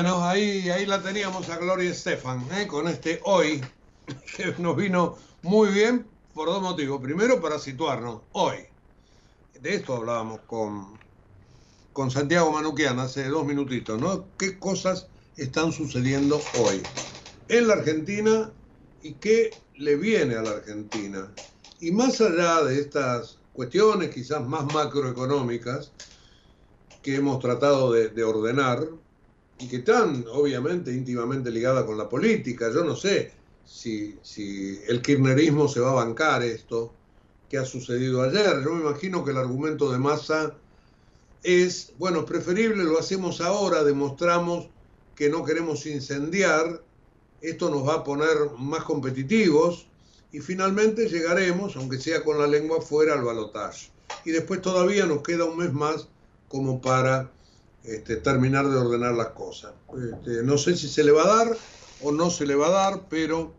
Bueno, 0.00 0.24
ahí, 0.24 0.86
la 0.86 1.02
teníamos 1.02 1.50
a 1.50 1.58
Gloria 1.58 1.90
Estefan, 1.90 2.42
¿eh? 2.54 2.66
con 2.66 2.88
este 2.88 3.20
hoy, 3.24 3.60
que 4.34 4.54
nos 4.56 4.74
vino 4.74 5.18
muy 5.42 5.68
bien 5.68 6.06
por 6.32 6.48
dos 6.48 6.62
motivos. 6.62 7.02
Primero, 7.02 7.38
para 7.38 7.58
situarnos, 7.58 8.22
hoy. 8.32 8.60
De 9.60 9.74
esto 9.74 9.96
hablábamos 9.96 10.40
con, 10.46 10.98
con 11.92 12.10
Santiago 12.10 12.50
Manuquian 12.50 12.98
hace 12.98 13.28
dos 13.28 13.44
minutitos, 13.44 14.00
¿no? 14.00 14.24
¿Qué 14.38 14.58
cosas 14.58 15.06
están 15.36 15.70
sucediendo 15.70 16.40
hoy 16.58 16.82
en 17.48 17.68
la 17.68 17.74
Argentina 17.74 18.50
y 19.02 19.12
qué 19.12 19.50
le 19.74 19.96
viene 19.96 20.36
a 20.36 20.42
la 20.42 20.52
Argentina? 20.52 21.30
Y 21.78 21.90
más 21.90 22.22
allá 22.22 22.62
de 22.62 22.80
estas 22.80 23.38
cuestiones 23.52 24.14
quizás 24.14 24.46
más 24.46 24.64
macroeconómicas 24.72 25.92
que 27.02 27.16
hemos 27.16 27.38
tratado 27.38 27.92
de 27.92 28.24
ordenar, 28.24 28.88
y 29.60 29.68
que 29.68 29.76
están 29.76 30.24
obviamente 30.32 30.92
íntimamente 30.92 31.50
ligadas 31.50 31.84
con 31.84 31.98
la 31.98 32.08
política. 32.08 32.70
Yo 32.72 32.82
no 32.82 32.96
sé 32.96 33.32
si, 33.64 34.18
si 34.22 34.80
el 34.88 35.02
kirchnerismo 35.02 35.68
se 35.68 35.80
va 35.80 35.90
a 35.90 36.04
bancar 36.04 36.42
esto 36.42 36.92
que 37.48 37.58
ha 37.58 37.64
sucedido 37.64 38.22
ayer. 38.22 38.62
Yo 38.64 38.72
me 38.72 38.82
imagino 38.82 39.24
que 39.24 39.32
el 39.32 39.36
argumento 39.36 39.92
de 39.92 39.98
Massa 39.98 40.54
es, 41.42 41.92
bueno, 41.98 42.24
preferible, 42.24 42.84
lo 42.84 42.98
hacemos 42.98 43.40
ahora, 43.40 43.82
demostramos 43.84 44.68
que 45.14 45.28
no 45.28 45.44
queremos 45.44 45.84
incendiar, 45.86 46.82
esto 47.42 47.70
nos 47.70 47.86
va 47.86 47.96
a 47.96 48.04
poner 48.04 48.36
más 48.58 48.84
competitivos 48.84 49.86
y 50.32 50.40
finalmente 50.40 51.08
llegaremos, 51.08 51.76
aunque 51.76 51.98
sea 51.98 52.22
con 52.22 52.38
la 52.38 52.46
lengua 52.46 52.80
fuera, 52.80 53.14
al 53.14 53.24
balotaje. 53.24 53.90
Y 54.24 54.30
después 54.30 54.62
todavía 54.62 55.06
nos 55.06 55.22
queda 55.22 55.44
un 55.44 55.58
mes 55.58 55.72
más 55.72 56.08
como 56.48 56.80
para 56.80 57.30
este, 57.84 58.16
terminar 58.16 58.68
de 58.68 58.76
ordenar 58.76 59.14
las 59.14 59.28
cosas. 59.28 59.72
Este, 59.96 60.42
no 60.42 60.58
sé 60.58 60.76
si 60.76 60.88
se 60.88 61.04
le 61.04 61.12
va 61.12 61.22
a 61.24 61.36
dar 61.36 61.56
o 62.02 62.12
no 62.12 62.30
se 62.30 62.46
le 62.46 62.54
va 62.54 62.68
a 62.68 62.70
dar, 62.70 63.02
pero 63.08 63.52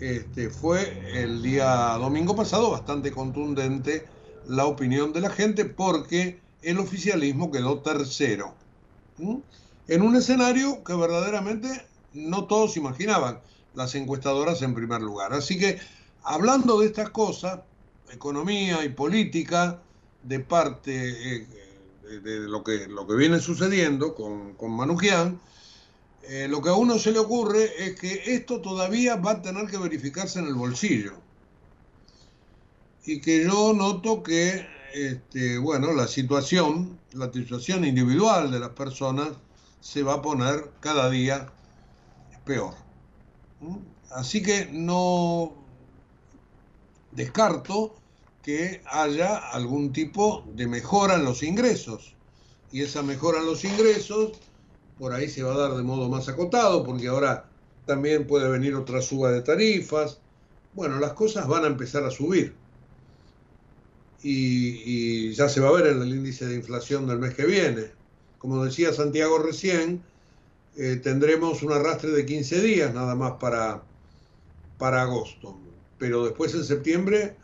este, 0.00 0.50
fue 0.50 1.22
el 1.22 1.42
día 1.42 1.96
domingo 1.98 2.34
pasado 2.36 2.70
bastante 2.70 3.12
contundente 3.12 4.06
la 4.48 4.66
opinión 4.66 5.12
de 5.12 5.20
la 5.20 5.30
gente 5.30 5.64
porque 5.64 6.40
el 6.62 6.78
oficialismo 6.78 7.50
quedó 7.50 7.80
tercero. 7.80 8.54
En 9.86 10.02
un 10.02 10.16
escenario 10.16 10.82
que 10.82 10.94
verdaderamente 10.94 11.86
no 12.12 12.44
todos 12.44 12.76
imaginaban, 12.76 13.40
las 13.74 13.94
encuestadoras 13.94 14.62
en 14.62 14.74
primer 14.74 15.00
lugar. 15.00 15.32
Así 15.32 15.58
que 15.58 15.78
hablando 16.22 16.80
de 16.80 16.86
estas 16.86 17.10
cosas, 17.10 17.60
economía 18.10 18.84
y 18.84 18.88
política, 18.90 19.80
de 20.22 20.40
parte 20.40 21.36
eh, 21.36 21.46
de, 22.04 22.40
lo, 22.40 22.62
que, 22.62 22.86
lo 22.86 23.06
que 23.06 23.14
viene 23.14 23.40
sucediendo 23.40 24.14
con, 24.14 24.54
con 24.54 24.72
Manujian, 24.72 25.40
eh, 26.22 26.48
lo 26.48 26.62
que 26.62 26.70
a 26.70 26.74
uno 26.74 26.98
se 26.98 27.12
le 27.12 27.18
ocurre 27.18 27.70
es 27.84 27.98
que 28.00 28.34
esto 28.34 28.60
todavía 28.60 29.16
va 29.16 29.32
a 29.32 29.42
tener 29.42 29.66
que 29.66 29.76
verificarse 29.76 30.38
en 30.38 30.46
el 30.46 30.54
bolsillo. 30.54 31.12
Y 33.04 33.20
que 33.20 33.44
yo 33.44 33.74
noto 33.74 34.22
que, 34.22 34.66
este, 34.94 35.58
bueno, 35.58 35.92
la 35.92 36.06
situación, 36.06 36.98
la 37.12 37.30
situación 37.30 37.84
individual 37.84 38.50
de 38.50 38.60
las 38.60 38.70
personas 38.70 39.28
se 39.80 40.02
va 40.02 40.14
a 40.14 40.22
poner 40.22 40.70
cada 40.80 41.10
día 41.10 41.52
peor. 42.46 42.74
¿Mm? 43.60 43.76
Así 44.10 44.42
que 44.42 44.68
no 44.72 45.52
descarto 47.10 47.94
que 48.44 48.82
haya 48.84 49.38
algún 49.38 49.92
tipo 49.92 50.44
de 50.54 50.66
mejora 50.66 51.14
en 51.14 51.24
los 51.24 51.42
ingresos. 51.42 52.14
Y 52.70 52.82
esa 52.82 53.02
mejora 53.02 53.38
en 53.38 53.46
los 53.46 53.64
ingresos, 53.64 54.32
por 54.98 55.14
ahí 55.14 55.28
se 55.28 55.42
va 55.42 55.54
a 55.54 55.58
dar 55.58 55.74
de 55.74 55.82
modo 55.82 56.10
más 56.10 56.28
acotado, 56.28 56.84
porque 56.84 57.08
ahora 57.08 57.48
también 57.86 58.26
puede 58.26 58.48
venir 58.50 58.74
otra 58.74 59.00
suba 59.00 59.32
de 59.32 59.40
tarifas. 59.40 60.20
Bueno, 60.74 60.98
las 61.00 61.14
cosas 61.14 61.48
van 61.48 61.64
a 61.64 61.68
empezar 61.68 62.04
a 62.04 62.10
subir. 62.10 62.54
Y, 64.22 65.32
ya 65.32 65.48
se 65.48 65.60
va 65.60 65.68
a 65.68 65.72
ver 65.72 65.86
en 65.86 66.02
el 66.02 66.08
índice 66.08 66.46
de 66.46 66.56
inflación 66.56 67.06
del 67.06 67.18
mes 67.18 67.34
que 67.34 67.46
viene. 67.46 67.92
Como 68.38 68.62
decía 68.64 68.92
Santiago 68.92 69.38
recién, 69.38 70.02
eh, 70.76 71.00
tendremos 71.02 71.62
un 71.62 71.72
arrastre 71.72 72.10
de 72.10 72.26
15 72.26 72.60
días 72.60 72.94
nada 72.94 73.14
más 73.14 73.32
para, 73.32 73.82
para 74.78 75.02
agosto. 75.02 75.56
Pero 75.98 76.24
después 76.24 76.54
en 76.54 76.64
septiembre 76.64 77.36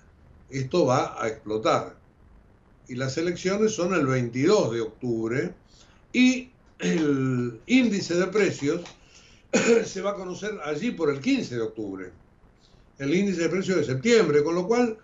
esto 0.51 0.86
va 0.86 1.22
a 1.22 1.28
explotar. 1.28 1.96
Y 2.88 2.96
las 2.96 3.16
elecciones 3.18 3.74
son 3.74 3.94
el 3.94 4.07
22 4.07 4.72
de 4.72 4.80
octubre 4.80 5.55
y 6.12 6.51
el 6.78 7.61
índice 7.66 8.14
de 8.14 8.26
precios 8.26 8.80
se 9.84 10.01
va 10.01 10.11
a 10.11 10.14
conocer 10.14 10.59
allí 10.64 10.90
por 10.92 11.11
el 11.11 11.20
15 11.20 11.55
de 11.55 11.61
octubre. 11.61 12.11
El 12.98 13.14
índice 13.14 13.42
de 13.42 13.48
precios 13.48 13.78
de 13.78 13.84
septiembre, 13.84 14.42
con 14.42 14.55
lo 14.55 14.66
cual 14.66 14.98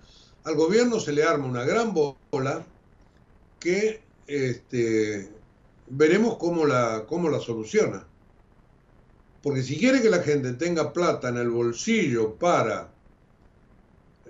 al 0.45 0.55
gobierno 0.55 1.01
se 1.01 1.13
le 1.13 1.25
arma 1.25 1.47
una 1.47 1.65
gran 1.65 1.95
bola 1.95 2.65
que 3.59 4.01
este, 4.27 5.31
veremos 5.89 6.37
cómo 6.37 6.67
la, 6.67 7.05
cómo 7.07 7.29
la 7.29 7.41
soluciona. 7.41 8.07
Porque 9.43 9.63
si 9.63 9.79
quiere 9.79 10.03
que 10.03 10.11
la 10.11 10.23
gente 10.23 10.53
tenga 10.55 10.93
plata 10.93 11.29
en 11.29 11.37
el 11.37 11.51
bolsillo 11.51 12.35
para 12.35 12.96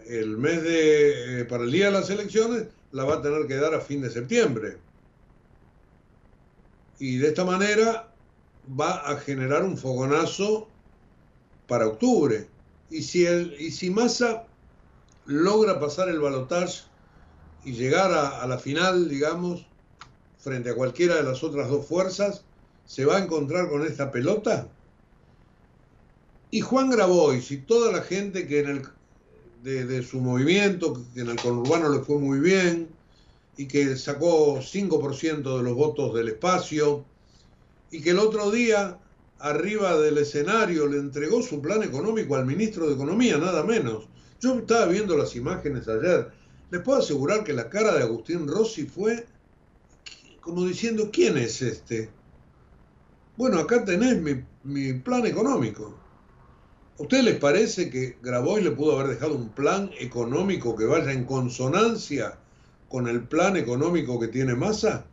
el 0.09 0.37
mes 0.39 0.63
de, 0.63 1.41
eh, 1.41 1.45
para 1.45 1.65
el 1.65 1.73
día 1.73 1.87
de 1.87 1.93
las 1.93 2.11
elecciones, 2.11 2.67
la 2.93 3.05
va 3.05 3.15
a 3.15 3.23
tener 3.23 3.47
que 3.47 3.57
dar 3.57 3.75
a 3.75 3.81
fin 3.81 4.01
de 4.01 4.11
septiembre. 4.11 4.79
Y 6.99 7.19
de 7.19 7.29
esta 7.29 7.45
manera 7.45 8.13
va 8.69 8.97
a 9.09 9.17
generar 9.19 9.65
un 9.65 9.77
fogonazo 9.77 10.69
para 11.67 11.87
octubre. 11.87 12.49
Y 12.91 13.03
si, 13.03 13.27
el, 13.27 13.57
y 13.59 13.71
si 13.71 13.91
Massa 13.91 14.47
logra 15.27 15.81
pasar 15.81 16.09
el 16.09 16.21
balotaje 16.21 16.85
y 17.65 17.73
llegar 17.73 18.13
a, 18.13 18.43
a 18.43 18.47
la 18.47 18.59
final, 18.59 19.09
digamos, 19.09 19.67
frente 20.39 20.71
a 20.71 20.75
cualquiera 20.75 21.17
de 21.17 21.25
las 21.25 21.43
otras 21.43 21.69
dos 21.69 21.87
fuerzas, 21.87 22.45
se 22.87 23.05
va 23.05 23.17
a 23.17 23.23
encontrar 23.23 23.69
con 23.69 23.85
esta 23.85 24.11
pelota. 24.13 24.69
Y 26.51 26.61
Juan 26.61 26.91
Grabois 26.91 27.51
y 27.51 27.59
toda 27.59 27.91
la 27.91 28.03
gente 28.03 28.47
que 28.47 28.61
en 28.61 28.69
el 28.69 28.83
de, 29.67 30.03
su 30.05 30.21
movimiento, 30.21 30.95
que 31.13 31.23
en 31.23 31.29
el 31.29 31.37
conurbano 31.37 31.89
le 31.89 31.99
fue 31.99 32.19
muy 32.19 32.39
bien 32.39 32.89
y 33.57 33.67
que 33.67 33.97
sacó 33.97 34.59
5% 34.59 35.57
de 35.57 35.63
los 35.63 35.75
votos 35.75 36.15
del 36.15 36.29
espacio 36.29 37.05
y 37.91 38.01
que 38.01 38.11
el 38.11 38.21
otro 38.21 38.53
día 38.53 38.99
arriba 39.41 39.99
del 39.99 40.19
escenario 40.19 40.87
le 40.87 40.99
entregó 40.99 41.43
su 41.43 41.61
plan 41.61 41.83
económico 41.83 42.37
al 42.37 42.47
ministro 42.47 42.87
de 42.87 42.95
Economía, 42.95 43.39
nada 43.39 43.65
menos. 43.65 44.07
Yo 44.41 44.55
estaba 44.55 44.87
viendo 44.87 45.17
las 45.17 45.35
imágenes 45.35 45.89
ayer. 45.89 46.31
Les 46.71 46.81
puedo 46.83 47.01
asegurar 47.01 47.43
que 47.43 47.53
la 47.53 47.69
cara 47.69 47.95
de 47.95 48.05
Agustín 48.05 48.47
Rossi 48.47 48.87
fue 48.87 49.27
como 50.41 50.65
diciendo, 50.65 51.11
¿quién 51.13 51.39
es 51.39 51.61
este? 51.61 52.09
Bueno, 53.37 53.59
acá 53.59 53.85
tenés 53.85 54.23
mi, 54.23 54.45
mi 54.63 54.93
plan 54.93 55.27
económico. 55.27 56.06
¿A 56.99 57.03
ustedes 57.03 57.25
les 57.25 57.39
parece 57.39 57.91
que 57.91 58.17
Grabois 58.23 58.65
le 58.65 58.71
pudo 58.71 58.99
haber 58.99 59.09
dejado 59.09 59.35
un 59.35 59.51
plan 59.51 59.91
económico 59.99 60.75
que 60.75 60.87
vaya 60.87 61.13
en 61.13 61.25
consonancia 61.25 62.39
con 62.89 63.07
el 63.07 63.23
plan 63.23 63.57
económico 63.57 64.19
que 64.19 64.29
tiene 64.29 64.55
Massa? 64.55 65.05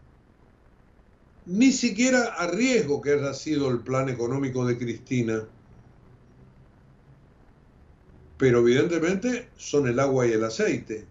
Ni 1.46 1.74
siquiera 1.74 2.36
a 2.38 2.48
riesgo 2.48 3.02
que 3.02 3.12
haya 3.12 3.34
sido 3.34 3.70
el 3.70 3.80
plan 3.80 4.08
económico 4.08 4.66
de 4.66 4.78
Cristina. 4.78 5.44
Pero 8.38 8.60
evidentemente 8.60 9.50
son 9.58 9.88
el 9.90 10.00
agua 10.00 10.26
y 10.26 10.32
el 10.32 10.44
aceite. 10.46 11.06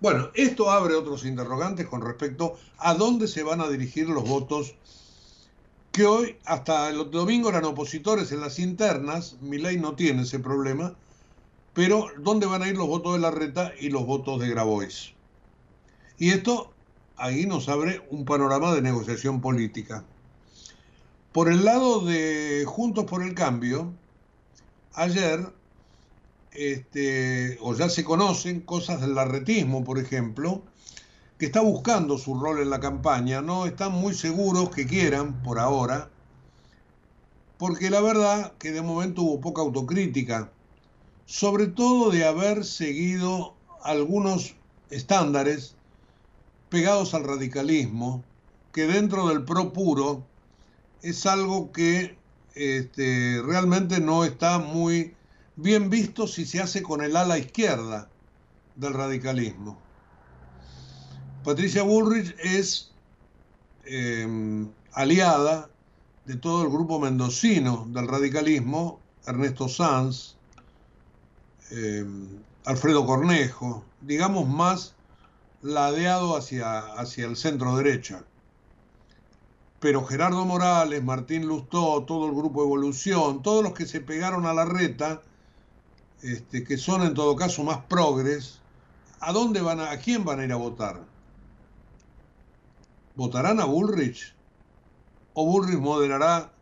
Bueno, 0.00 0.30
esto 0.34 0.68
abre 0.68 0.96
otros 0.96 1.24
interrogantes 1.24 1.86
con 1.86 2.00
respecto 2.00 2.56
a 2.78 2.94
dónde 2.94 3.28
se 3.28 3.44
van 3.44 3.60
a 3.60 3.68
dirigir 3.68 4.08
los 4.08 4.28
votos 4.28 4.74
que 5.92 6.06
hoy, 6.06 6.36
hasta 6.46 6.88
el 6.88 7.10
domingo 7.10 7.50
eran 7.50 7.66
opositores 7.66 8.32
en 8.32 8.40
las 8.40 8.58
internas, 8.58 9.36
mi 9.42 9.58
ley 9.58 9.76
no 9.76 9.94
tiene 9.94 10.22
ese 10.22 10.38
problema, 10.38 10.96
pero 11.74 12.06
¿dónde 12.18 12.46
van 12.46 12.62
a 12.62 12.68
ir 12.68 12.76
los 12.76 12.88
votos 12.88 13.12
de 13.12 13.18
la 13.20 13.30
reta 13.30 13.72
y 13.78 13.90
los 13.90 14.06
votos 14.06 14.40
de 14.40 14.48
Grabois? 14.48 15.12
Y 16.18 16.30
esto 16.30 16.72
ahí 17.16 17.46
nos 17.46 17.68
abre 17.68 18.02
un 18.10 18.24
panorama 18.24 18.74
de 18.74 18.80
negociación 18.80 19.40
política. 19.42 20.04
Por 21.32 21.50
el 21.50 21.64
lado 21.64 22.00
de 22.00 22.64
Juntos 22.66 23.04
por 23.04 23.22
el 23.22 23.34
Cambio, 23.34 23.92
ayer, 24.94 25.52
este, 26.52 27.58
o 27.60 27.74
ya 27.74 27.88
se 27.90 28.04
conocen 28.04 28.60
cosas 28.60 29.00
del 29.00 29.14
larretismo, 29.14 29.84
por 29.84 29.98
ejemplo, 29.98 30.62
que 31.42 31.46
está 31.46 31.60
buscando 31.60 32.18
su 32.18 32.38
rol 32.38 32.60
en 32.60 32.70
la 32.70 32.78
campaña, 32.78 33.42
no 33.42 33.66
están 33.66 33.90
muy 33.90 34.14
seguros 34.14 34.70
que 34.70 34.86
quieran 34.86 35.42
por 35.42 35.58
ahora, 35.58 36.08
porque 37.58 37.90
la 37.90 38.00
verdad 38.00 38.52
que 38.60 38.70
de 38.70 38.80
momento 38.80 39.22
hubo 39.22 39.40
poca 39.40 39.60
autocrítica, 39.60 40.52
sobre 41.26 41.66
todo 41.66 42.12
de 42.12 42.24
haber 42.24 42.64
seguido 42.64 43.54
algunos 43.82 44.54
estándares 44.90 45.74
pegados 46.68 47.12
al 47.12 47.24
radicalismo, 47.24 48.22
que 48.72 48.86
dentro 48.86 49.26
del 49.26 49.44
pro 49.44 49.72
puro 49.72 50.22
es 51.02 51.26
algo 51.26 51.72
que 51.72 52.16
este, 52.54 53.42
realmente 53.44 53.98
no 53.98 54.24
está 54.24 54.60
muy 54.60 55.16
bien 55.56 55.90
visto 55.90 56.28
si 56.28 56.46
se 56.46 56.60
hace 56.60 56.84
con 56.84 57.02
el 57.02 57.16
ala 57.16 57.36
izquierda 57.36 58.08
del 58.76 58.94
radicalismo. 58.94 59.81
Patricia 61.44 61.82
Bullrich 61.82 62.36
es 62.38 62.92
eh, 63.84 64.66
aliada 64.92 65.68
de 66.24 66.36
todo 66.36 66.62
el 66.62 66.70
grupo 66.70 67.00
mendocino 67.00 67.86
del 67.88 68.06
radicalismo, 68.06 69.00
Ernesto 69.26 69.68
Sanz, 69.68 70.36
eh, 71.70 72.04
Alfredo 72.64 73.04
Cornejo, 73.06 73.82
digamos 74.00 74.48
más 74.48 74.94
ladeado 75.62 76.36
hacia, 76.36 76.78
hacia 76.78 77.26
el 77.26 77.36
centro 77.36 77.76
derecha. 77.76 78.24
Pero 79.80 80.04
Gerardo 80.04 80.44
Morales, 80.44 81.02
Martín 81.02 81.46
Lustó, 81.46 82.04
todo 82.04 82.26
el 82.26 82.36
grupo 82.36 82.62
Evolución, 82.62 83.42
todos 83.42 83.64
los 83.64 83.72
que 83.72 83.86
se 83.86 84.00
pegaron 84.00 84.46
a 84.46 84.54
la 84.54 84.64
reta, 84.64 85.22
este, 86.22 86.62
que 86.62 86.78
son 86.78 87.02
en 87.02 87.14
todo 87.14 87.34
caso 87.34 87.64
más 87.64 87.78
progres, 87.86 88.60
¿a 89.18 89.32
dónde 89.32 89.60
van 89.60 89.80
a, 89.80 89.90
a 89.90 89.98
quién 89.98 90.24
van 90.24 90.38
a 90.38 90.44
ir 90.44 90.52
a 90.52 90.56
votar? 90.56 91.11
¿Votarán 93.14 93.60
a 93.60 93.64
Bullrich? 93.66 94.34
¿O 95.34 95.44
Bullrich 95.46 95.78
moderará 95.78 96.52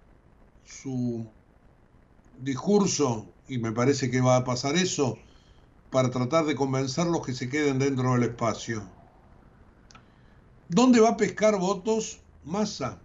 su 0.65 1.27
discurso, 2.41 3.27
y 3.49 3.59
me 3.59 3.73
parece 3.73 4.11
que 4.11 4.21
va 4.21 4.37
a 4.37 4.45
pasar 4.45 4.77
eso, 4.77 5.19
para 5.91 6.11
tratar 6.11 6.45
de 6.47 6.55
convencerlos 6.55 7.25
que 7.25 7.35
se 7.35 7.49
queden 7.49 7.79
dentro 7.79 8.13
del 8.13 8.25
espacio? 8.25 8.83
¿Dónde 10.69 11.01
va 11.01 11.11
a 11.11 11.17
pescar 11.17 11.59
votos 11.59 12.21
Massa? 12.45 12.99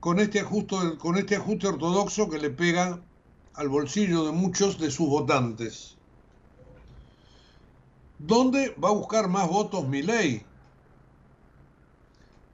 Con 0.00 0.20
este, 0.20 0.40
ajuste, 0.40 0.76
con 0.98 1.16
este 1.18 1.36
ajuste 1.36 1.66
ortodoxo 1.66 2.30
que 2.30 2.38
le 2.38 2.50
pega 2.50 3.02
al 3.54 3.68
bolsillo 3.68 4.24
de 4.24 4.32
muchos 4.32 4.78
de 4.78 4.90
sus 4.90 5.08
votantes. 5.08 5.97
¿Dónde 8.18 8.74
va 8.82 8.88
a 8.88 8.92
buscar 8.92 9.28
más 9.28 9.48
votos 9.48 9.86
Milei? 9.86 10.44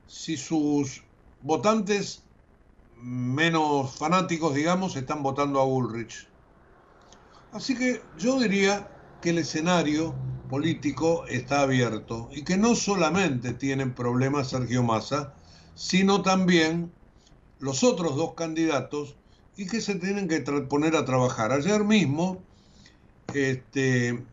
Si 0.06 0.36
sus 0.36 1.02
votantes 1.42 2.22
menos 2.96 3.96
fanáticos, 3.96 4.54
digamos, 4.54 4.96
están 4.96 5.22
votando 5.22 5.60
a 5.60 5.64
Ulrich. 5.66 6.28
Así 7.52 7.76
que 7.76 8.02
yo 8.18 8.38
diría 8.38 8.88
que 9.20 9.30
el 9.30 9.38
escenario 9.38 10.14
político 10.48 11.24
está 11.26 11.62
abierto 11.62 12.28
y 12.32 12.42
que 12.42 12.56
no 12.56 12.74
solamente 12.74 13.54
tienen 13.54 13.94
problemas 13.94 14.48
Sergio 14.48 14.82
Massa, 14.82 15.34
sino 15.74 16.22
también 16.22 16.92
los 17.58 17.84
otros 17.84 18.16
dos 18.16 18.34
candidatos 18.34 19.16
y 19.56 19.66
que 19.66 19.80
se 19.80 19.94
tienen 19.94 20.28
que 20.28 20.40
poner 20.40 20.96
a 20.96 21.04
trabajar. 21.04 21.52
Ayer 21.52 21.84
mismo, 21.84 22.42
este, 23.32 24.24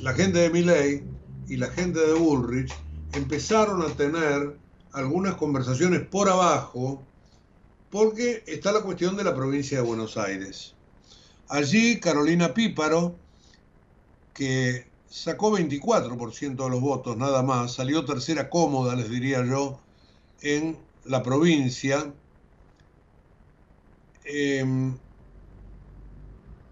la 0.00 0.12
gente 0.14 0.38
de 0.40 0.50
Milley 0.50 1.04
y 1.48 1.56
la 1.56 1.68
gente 1.68 2.00
de 2.00 2.14
Bullrich 2.14 2.74
empezaron 3.12 3.82
a 3.82 3.94
tener 3.94 4.56
algunas 4.92 5.36
conversaciones 5.36 6.00
por 6.00 6.28
abajo 6.28 7.00
porque 7.90 8.42
está 8.46 8.72
la 8.72 8.80
cuestión 8.80 9.16
de 9.16 9.22
la 9.22 9.34
provincia 9.34 9.78
de 9.78 9.86
Buenos 9.86 10.16
Aires. 10.16 10.74
Allí 11.48 12.00
Carolina 12.00 12.54
Píparo, 12.54 13.14
que 14.34 14.86
sacó 15.08 15.56
24% 15.56 16.64
de 16.64 16.70
los 16.70 16.80
votos 16.80 17.16
nada 17.16 17.42
más, 17.42 17.74
salió 17.74 18.04
tercera 18.04 18.50
cómoda, 18.50 18.96
les 18.96 19.10
diría 19.10 19.44
yo, 19.44 19.78
en 20.40 20.76
la 21.04 21.22
provincia. 21.22 22.12
Eh, 24.24 24.92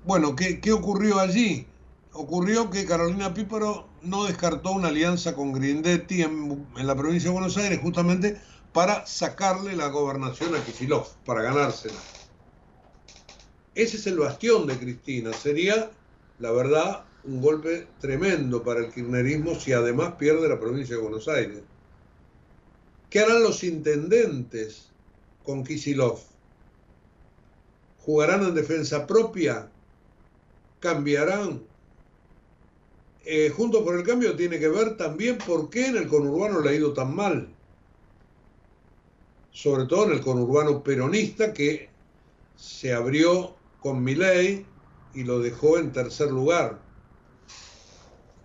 bueno, 0.04 0.34
¿qué, 0.34 0.60
¿qué, 0.60 0.72
ocurrió 0.72 1.18
allí? 1.20 1.66
Ocurrió 2.12 2.70
que 2.70 2.86
Carolina 2.86 3.34
Píparo 3.34 3.88
no 4.02 4.24
descartó 4.24 4.72
una 4.72 4.88
alianza 4.88 5.34
con 5.34 5.52
Grindetti 5.52 6.22
en, 6.22 6.66
la 6.74 6.96
provincia 6.96 7.28
de 7.28 7.34
Buenos 7.34 7.56
Aires 7.56 7.80
justamente 7.80 8.40
para 8.72 9.06
sacarle 9.06 9.76
la 9.76 9.88
gobernación 9.88 10.54
a 10.54 10.64
Kisilov, 10.64 11.06
para 11.24 11.42
ganársela. 11.42 11.98
Ese 13.74 13.96
es 13.96 14.06
el 14.06 14.18
bastión 14.18 14.66
de 14.66 14.78
Cristina. 14.78 15.32
Sería, 15.32 15.90
la 16.38 16.50
verdad, 16.50 17.04
un 17.24 17.40
golpe 17.40 17.86
tremendo 18.00 18.62
para 18.62 18.80
el 18.80 18.92
kirchnerismo 18.92 19.54
si 19.54 19.72
además 19.72 20.14
pierde 20.18 20.48
la 20.48 20.58
provincia 20.58 20.96
de 20.96 21.02
Buenos 21.02 21.28
Aires. 21.28 21.60
¿Qué 23.10 23.20
harán 23.20 23.42
los 23.42 23.64
intendentes 23.64 24.88
con 25.44 25.64
Kisilov? 25.64 26.20
¿Jugarán 27.98 28.44
en 28.44 28.54
defensa 28.54 29.06
propia? 29.06 29.68
¿Cambiarán? 30.80 31.62
Eh, 33.24 33.50
Junto 33.54 33.84
por 33.84 33.96
el 33.96 34.02
Cambio 34.02 34.34
tiene 34.34 34.58
que 34.58 34.68
ver 34.68 34.96
también 34.96 35.38
por 35.38 35.68
qué 35.68 35.86
en 35.86 35.96
el 35.98 36.08
conurbano 36.08 36.60
le 36.60 36.70
ha 36.70 36.74
ido 36.74 36.92
tan 36.92 37.14
mal. 37.14 37.48
Sobre 39.52 39.84
todo 39.84 40.06
en 40.06 40.12
el 40.12 40.20
conurbano 40.20 40.82
peronista 40.82 41.52
que 41.52 41.90
se 42.56 42.94
abrió 42.94 43.54
con 43.80 44.02
Milei 44.02 44.64
y 45.14 45.24
lo 45.24 45.40
dejó 45.40 45.78
en 45.78 45.92
tercer 45.92 46.30
lugar. 46.30 46.80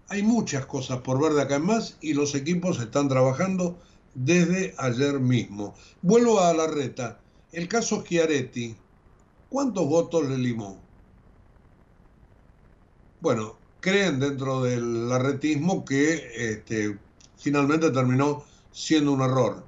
Hay 0.10 0.24
muchas 0.24 0.66
cosas 0.66 1.00
por 1.00 1.22
ver 1.22 1.34
de 1.34 1.42
acá 1.42 1.56
en 1.56 1.66
más 1.66 1.98
y 2.02 2.14
los 2.14 2.36
equipos 2.36 2.80
están 2.80 3.08
trabajando 3.08 3.78
desde 4.14 4.76
ayer 4.78 5.20
mismo. 5.20 5.74
Vuelvo 6.02 6.40
a 6.40 6.54
la 6.54 6.68
reta. 6.68 7.20
El 7.52 7.68
caso 7.68 8.02
Schiaretti, 8.02 8.76
¿cuántos 9.50 9.88
votos 9.88 10.28
le 10.28 10.38
limó? 10.38 10.85
Bueno, 13.26 13.56
creen 13.80 14.20
dentro 14.20 14.62
del 14.62 15.12
arretismo 15.12 15.84
que 15.84 16.32
este, 16.36 16.96
finalmente 17.36 17.90
terminó 17.90 18.46
siendo 18.72 19.14
un 19.14 19.22
error. 19.22 19.66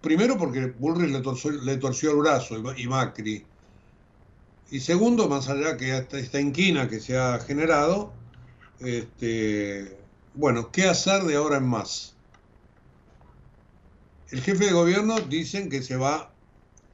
Primero 0.00 0.38
porque 0.38 0.72
Bullrich 0.78 1.10
le 1.10 1.76
torció, 1.76 2.10
el 2.12 2.16
brazo 2.16 2.56
y 2.78 2.86
Macri. 2.86 3.44
Y 4.70 4.80
segundo, 4.80 5.28
más 5.28 5.50
allá 5.50 5.76
que 5.76 5.98
esta, 5.98 6.18
esta 6.18 6.40
inquina 6.40 6.88
que 6.88 6.98
se 6.98 7.18
ha 7.18 7.38
generado, 7.40 8.10
este, 8.80 9.94
bueno, 10.32 10.72
¿qué 10.72 10.88
hacer 10.88 11.24
de 11.24 11.36
ahora 11.36 11.58
en 11.58 11.66
más? 11.66 12.16
El 14.30 14.40
jefe 14.40 14.64
de 14.64 14.72
gobierno 14.72 15.20
dicen 15.20 15.68
que 15.68 15.82
se 15.82 15.96
va 15.96 16.32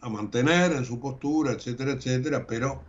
a 0.01 0.09
mantener 0.09 0.73
en 0.73 0.85
su 0.85 0.99
postura, 0.99 1.53
etcétera, 1.53 1.93
etcétera, 1.93 2.49
pero 2.49 2.83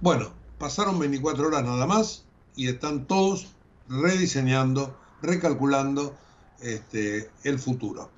bueno, 0.00 0.42
pasaron 0.58 0.98
24 0.98 1.48
horas 1.48 1.64
nada 1.64 1.86
más 1.86 2.24
y 2.56 2.68
están 2.68 3.06
todos 3.06 3.48
rediseñando, 3.88 4.96
recalculando 5.22 6.16
este, 6.60 7.30
el 7.42 7.58
futuro. 7.58 8.10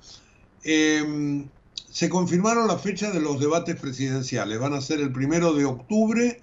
Eh, 0.63 1.45
se 1.89 2.09
confirmaron 2.09 2.67
las 2.67 2.81
fechas 2.81 3.13
de 3.13 3.21
los 3.21 3.39
debates 3.39 3.75
presidenciales. 3.75 4.59
Van 4.59 4.73
a 4.73 4.81
ser 4.81 4.99
el 4.99 5.11
primero 5.11 5.53
de 5.53 5.65
octubre 5.65 6.41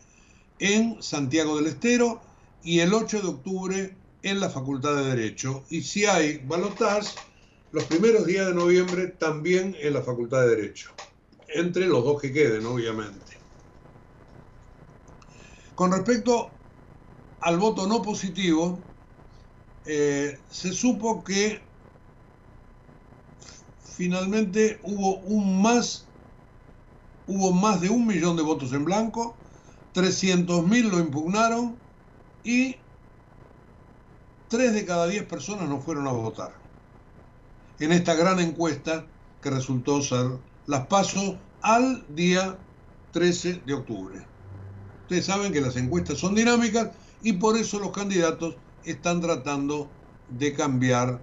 en 0.58 1.02
Santiago 1.02 1.56
del 1.56 1.66
Estero 1.66 2.20
y 2.62 2.80
el 2.80 2.92
8 2.92 3.20
de 3.20 3.28
octubre 3.28 3.96
en 4.22 4.40
la 4.40 4.50
Facultad 4.50 4.96
de 4.96 5.04
Derecho. 5.14 5.64
Y 5.70 5.82
si 5.82 6.06
hay 6.06 6.38
balotaje, 6.38 7.14
los 7.72 7.84
primeros 7.84 8.26
días 8.26 8.46
de 8.46 8.54
noviembre 8.54 9.08
también 9.08 9.76
en 9.80 9.94
la 9.94 10.02
Facultad 10.02 10.42
de 10.42 10.56
Derecho. 10.56 10.90
Entre 11.48 11.86
los 11.86 12.04
dos 12.04 12.20
que 12.20 12.32
queden, 12.32 12.64
obviamente. 12.66 13.23
Con 15.74 15.92
respecto 15.92 16.52
al 17.40 17.58
voto 17.58 17.86
no 17.86 18.00
positivo, 18.02 18.78
eh, 19.84 20.38
se 20.48 20.72
supo 20.72 21.24
que 21.24 21.62
finalmente 23.78 24.80
hubo 24.84 25.18
un 25.20 25.60
más, 25.60 26.06
hubo 27.26 27.52
más 27.52 27.80
de 27.80 27.90
un 27.90 28.06
millón 28.06 28.36
de 28.36 28.42
votos 28.42 28.72
en 28.72 28.84
blanco, 28.84 29.36
300.000 29.92 30.90
lo 30.90 30.98
impugnaron 30.98 31.78
y 32.42 32.76
3 34.48 34.74
de 34.74 34.84
cada 34.86 35.06
10 35.06 35.26
personas 35.26 35.68
no 35.68 35.80
fueron 35.80 36.06
a 36.06 36.12
votar. 36.12 36.52
En 37.78 37.92
esta 37.92 38.14
gran 38.14 38.38
encuesta 38.40 39.06
que 39.40 39.50
resultó 39.50 40.00
ser 40.02 40.26
las 40.66 40.86
pasos 40.86 41.40
al 41.60 42.06
día 42.08 42.58
13 43.10 43.62
de 43.66 43.74
octubre. 43.74 44.33
Ustedes 45.04 45.26
saben 45.26 45.52
que 45.52 45.60
las 45.60 45.76
encuestas 45.76 46.18
son 46.18 46.34
dinámicas 46.34 46.88
y 47.22 47.34
por 47.34 47.58
eso 47.58 47.78
los 47.78 47.90
candidatos 47.90 48.56
están 48.84 49.20
tratando 49.20 49.86
de 50.30 50.54
cambiar 50.54 51.20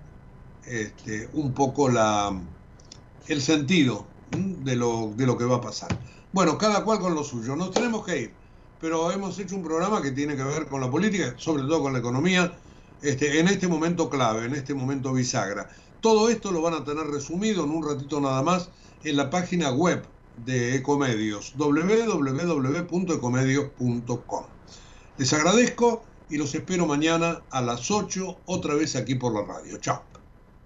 este, 0.66 1.28
un 1.34 1.52
poco 1.54 1.90
el 1.90 3.42
sentido 3.42 4.06
de 4.30 4.76
lo, 4.76 5.14
de 5.16 5.26
lo 5.26 5.36
que 5.36 5.46
va 5.46 5.58
a 5.58 5.62
pasar. 5.62 5.98
Bueno, 6.32 6.60
cada 6.60 6.84
cual 6.84 7.00
con 7.00 7.16
lo 7.16 7.24
suyo. 7.24 7.56
Nos 7.56 7.72
tenemos 7.72 8.06
que 8.06 8.22
ir. 8.22 8.34
pero 8.80 9.12
hemos 9.12 9.38
hecho 9.40 9.56
un 9.56 9.64
programa 9.64 10.02
que 10.02 10.12
tiene 10.12 10.36
que 10.36 10.44
ver 10.44 10.68
con 10.68 10.80
la 10.80 10.90
política, 10.90 11.34
sobre 11.38 11.64
todo 11.64 11.82
con 11.82 11.94
la 11.94 12.00
economía, 12.00 12.54
este, 13.02 13.40
en 13.40 13.48
este 13.48 13.68
momento 13.68 14.12
clave, 14.12 14.46
en 14.46 14.54
este 14.54 14.76
momento 14.76 15.12
bisagra. 15.12 15.70
Todo 16.02 16.30
esto 16.30 16.52
lo 16.52 16.62
van 16.62 16.76
a 16.76 16.84
tener 16.84 17.08
resumido 17.08 17.64
en 17.64 17.72
un 17.72 17.88
ratito 17.88 18.22
nada 18.22 18.44
más 18.44 18.70
en 19.04 19.18
la 19.18 19.32
página 19.32 19.72
web 19.72 20.04
de 20.46 20.76
Ecomedios, 20.76 21.54
www.ecomedios.com. 21.58 24.44
Les 25.18 25.34
agradezco 25.34 26.04
y 26.30 26.38
los 26.38 26.56
espero 26.56 26.86
mañana 26.86 27.42
a 27.52 27.62
las 27.62 27.92
8 27.92 28.38
otra 28.46 28.76
vez 28.76 28.96
aquí 28.96 29.16
por 29.16 29.34
la 29.34 29.44
radio. 29.44 29.76
Chao. 29.78 30.11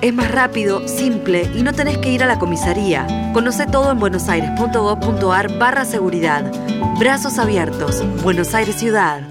Es 0.00 0.12
más 0.12 0.30
rápido, 0.30 0.86
simple 0.86 1.50
y 1.54 1.62
no 1.62 1.72
tenés 1.72 1.98
que 1.98 2.10
ir 2.10 2.22
a 2.22 2.26
la 2.26 2.38
comisaría. 2.38 3.32
Conoce 3.32 3.66
todo 3.66 3.92
en 3.92 3.98
buenosaires.gov.ar 3.98 5.58
barra 5.58 5.84
seguridad. 5.84 6.50
Brazos 6.98 7.38
abiertos. 7.38 8.02
Buenos 8.22 8.54
Aires 8.54 8.76
Ciudad. 8.76 9.26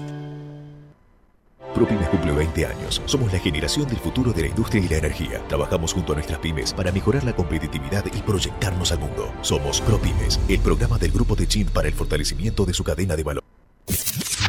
ProPymes 1.74 2.08
cumple 2.08 2.32
20 2.32 2.66
años. 2.66 3.02
Somos 3.04 3.32
la 3.32 3.38
generación 3.40 3.88
del 3.88 3.98
futuro 3.98 4.32
de 4.32 4.42
la 4.42 4.48
industria 4.48 4.82
y 4.82 4.88
la 4.88 4.98
energía. 4.98 5.42
Trabajamos 5.48 5.92
junto 5.92 6.12
a 6.12 6.14
nuestras 6.14 6.38
pymes 6.38 6.72
para 6.72 6.92
mejorar 6.92 7.24
la 7.24 7.34
competitividad 7.34 8.04
y 8.06 8.22
proyectarnos 8.22 8.92
al 8.92 9.00
mundo. 9.00 9.32
Somos 9.42 9.80
ProPymes, 9.80 10.40
el 10.48 10.60
programa 10.60 10.98
del 10.98 11.10
Grupo 11.10 11.34
Techint 11.34 11.70
para 11.70 11.88
el 11.88 11.94
fortalecimiento 11.94 12.64
de 12.64 12.74
su 12.74 12.84
cadena 12.84 13.16
de 13.16 13.24
valor. 13.24 13.44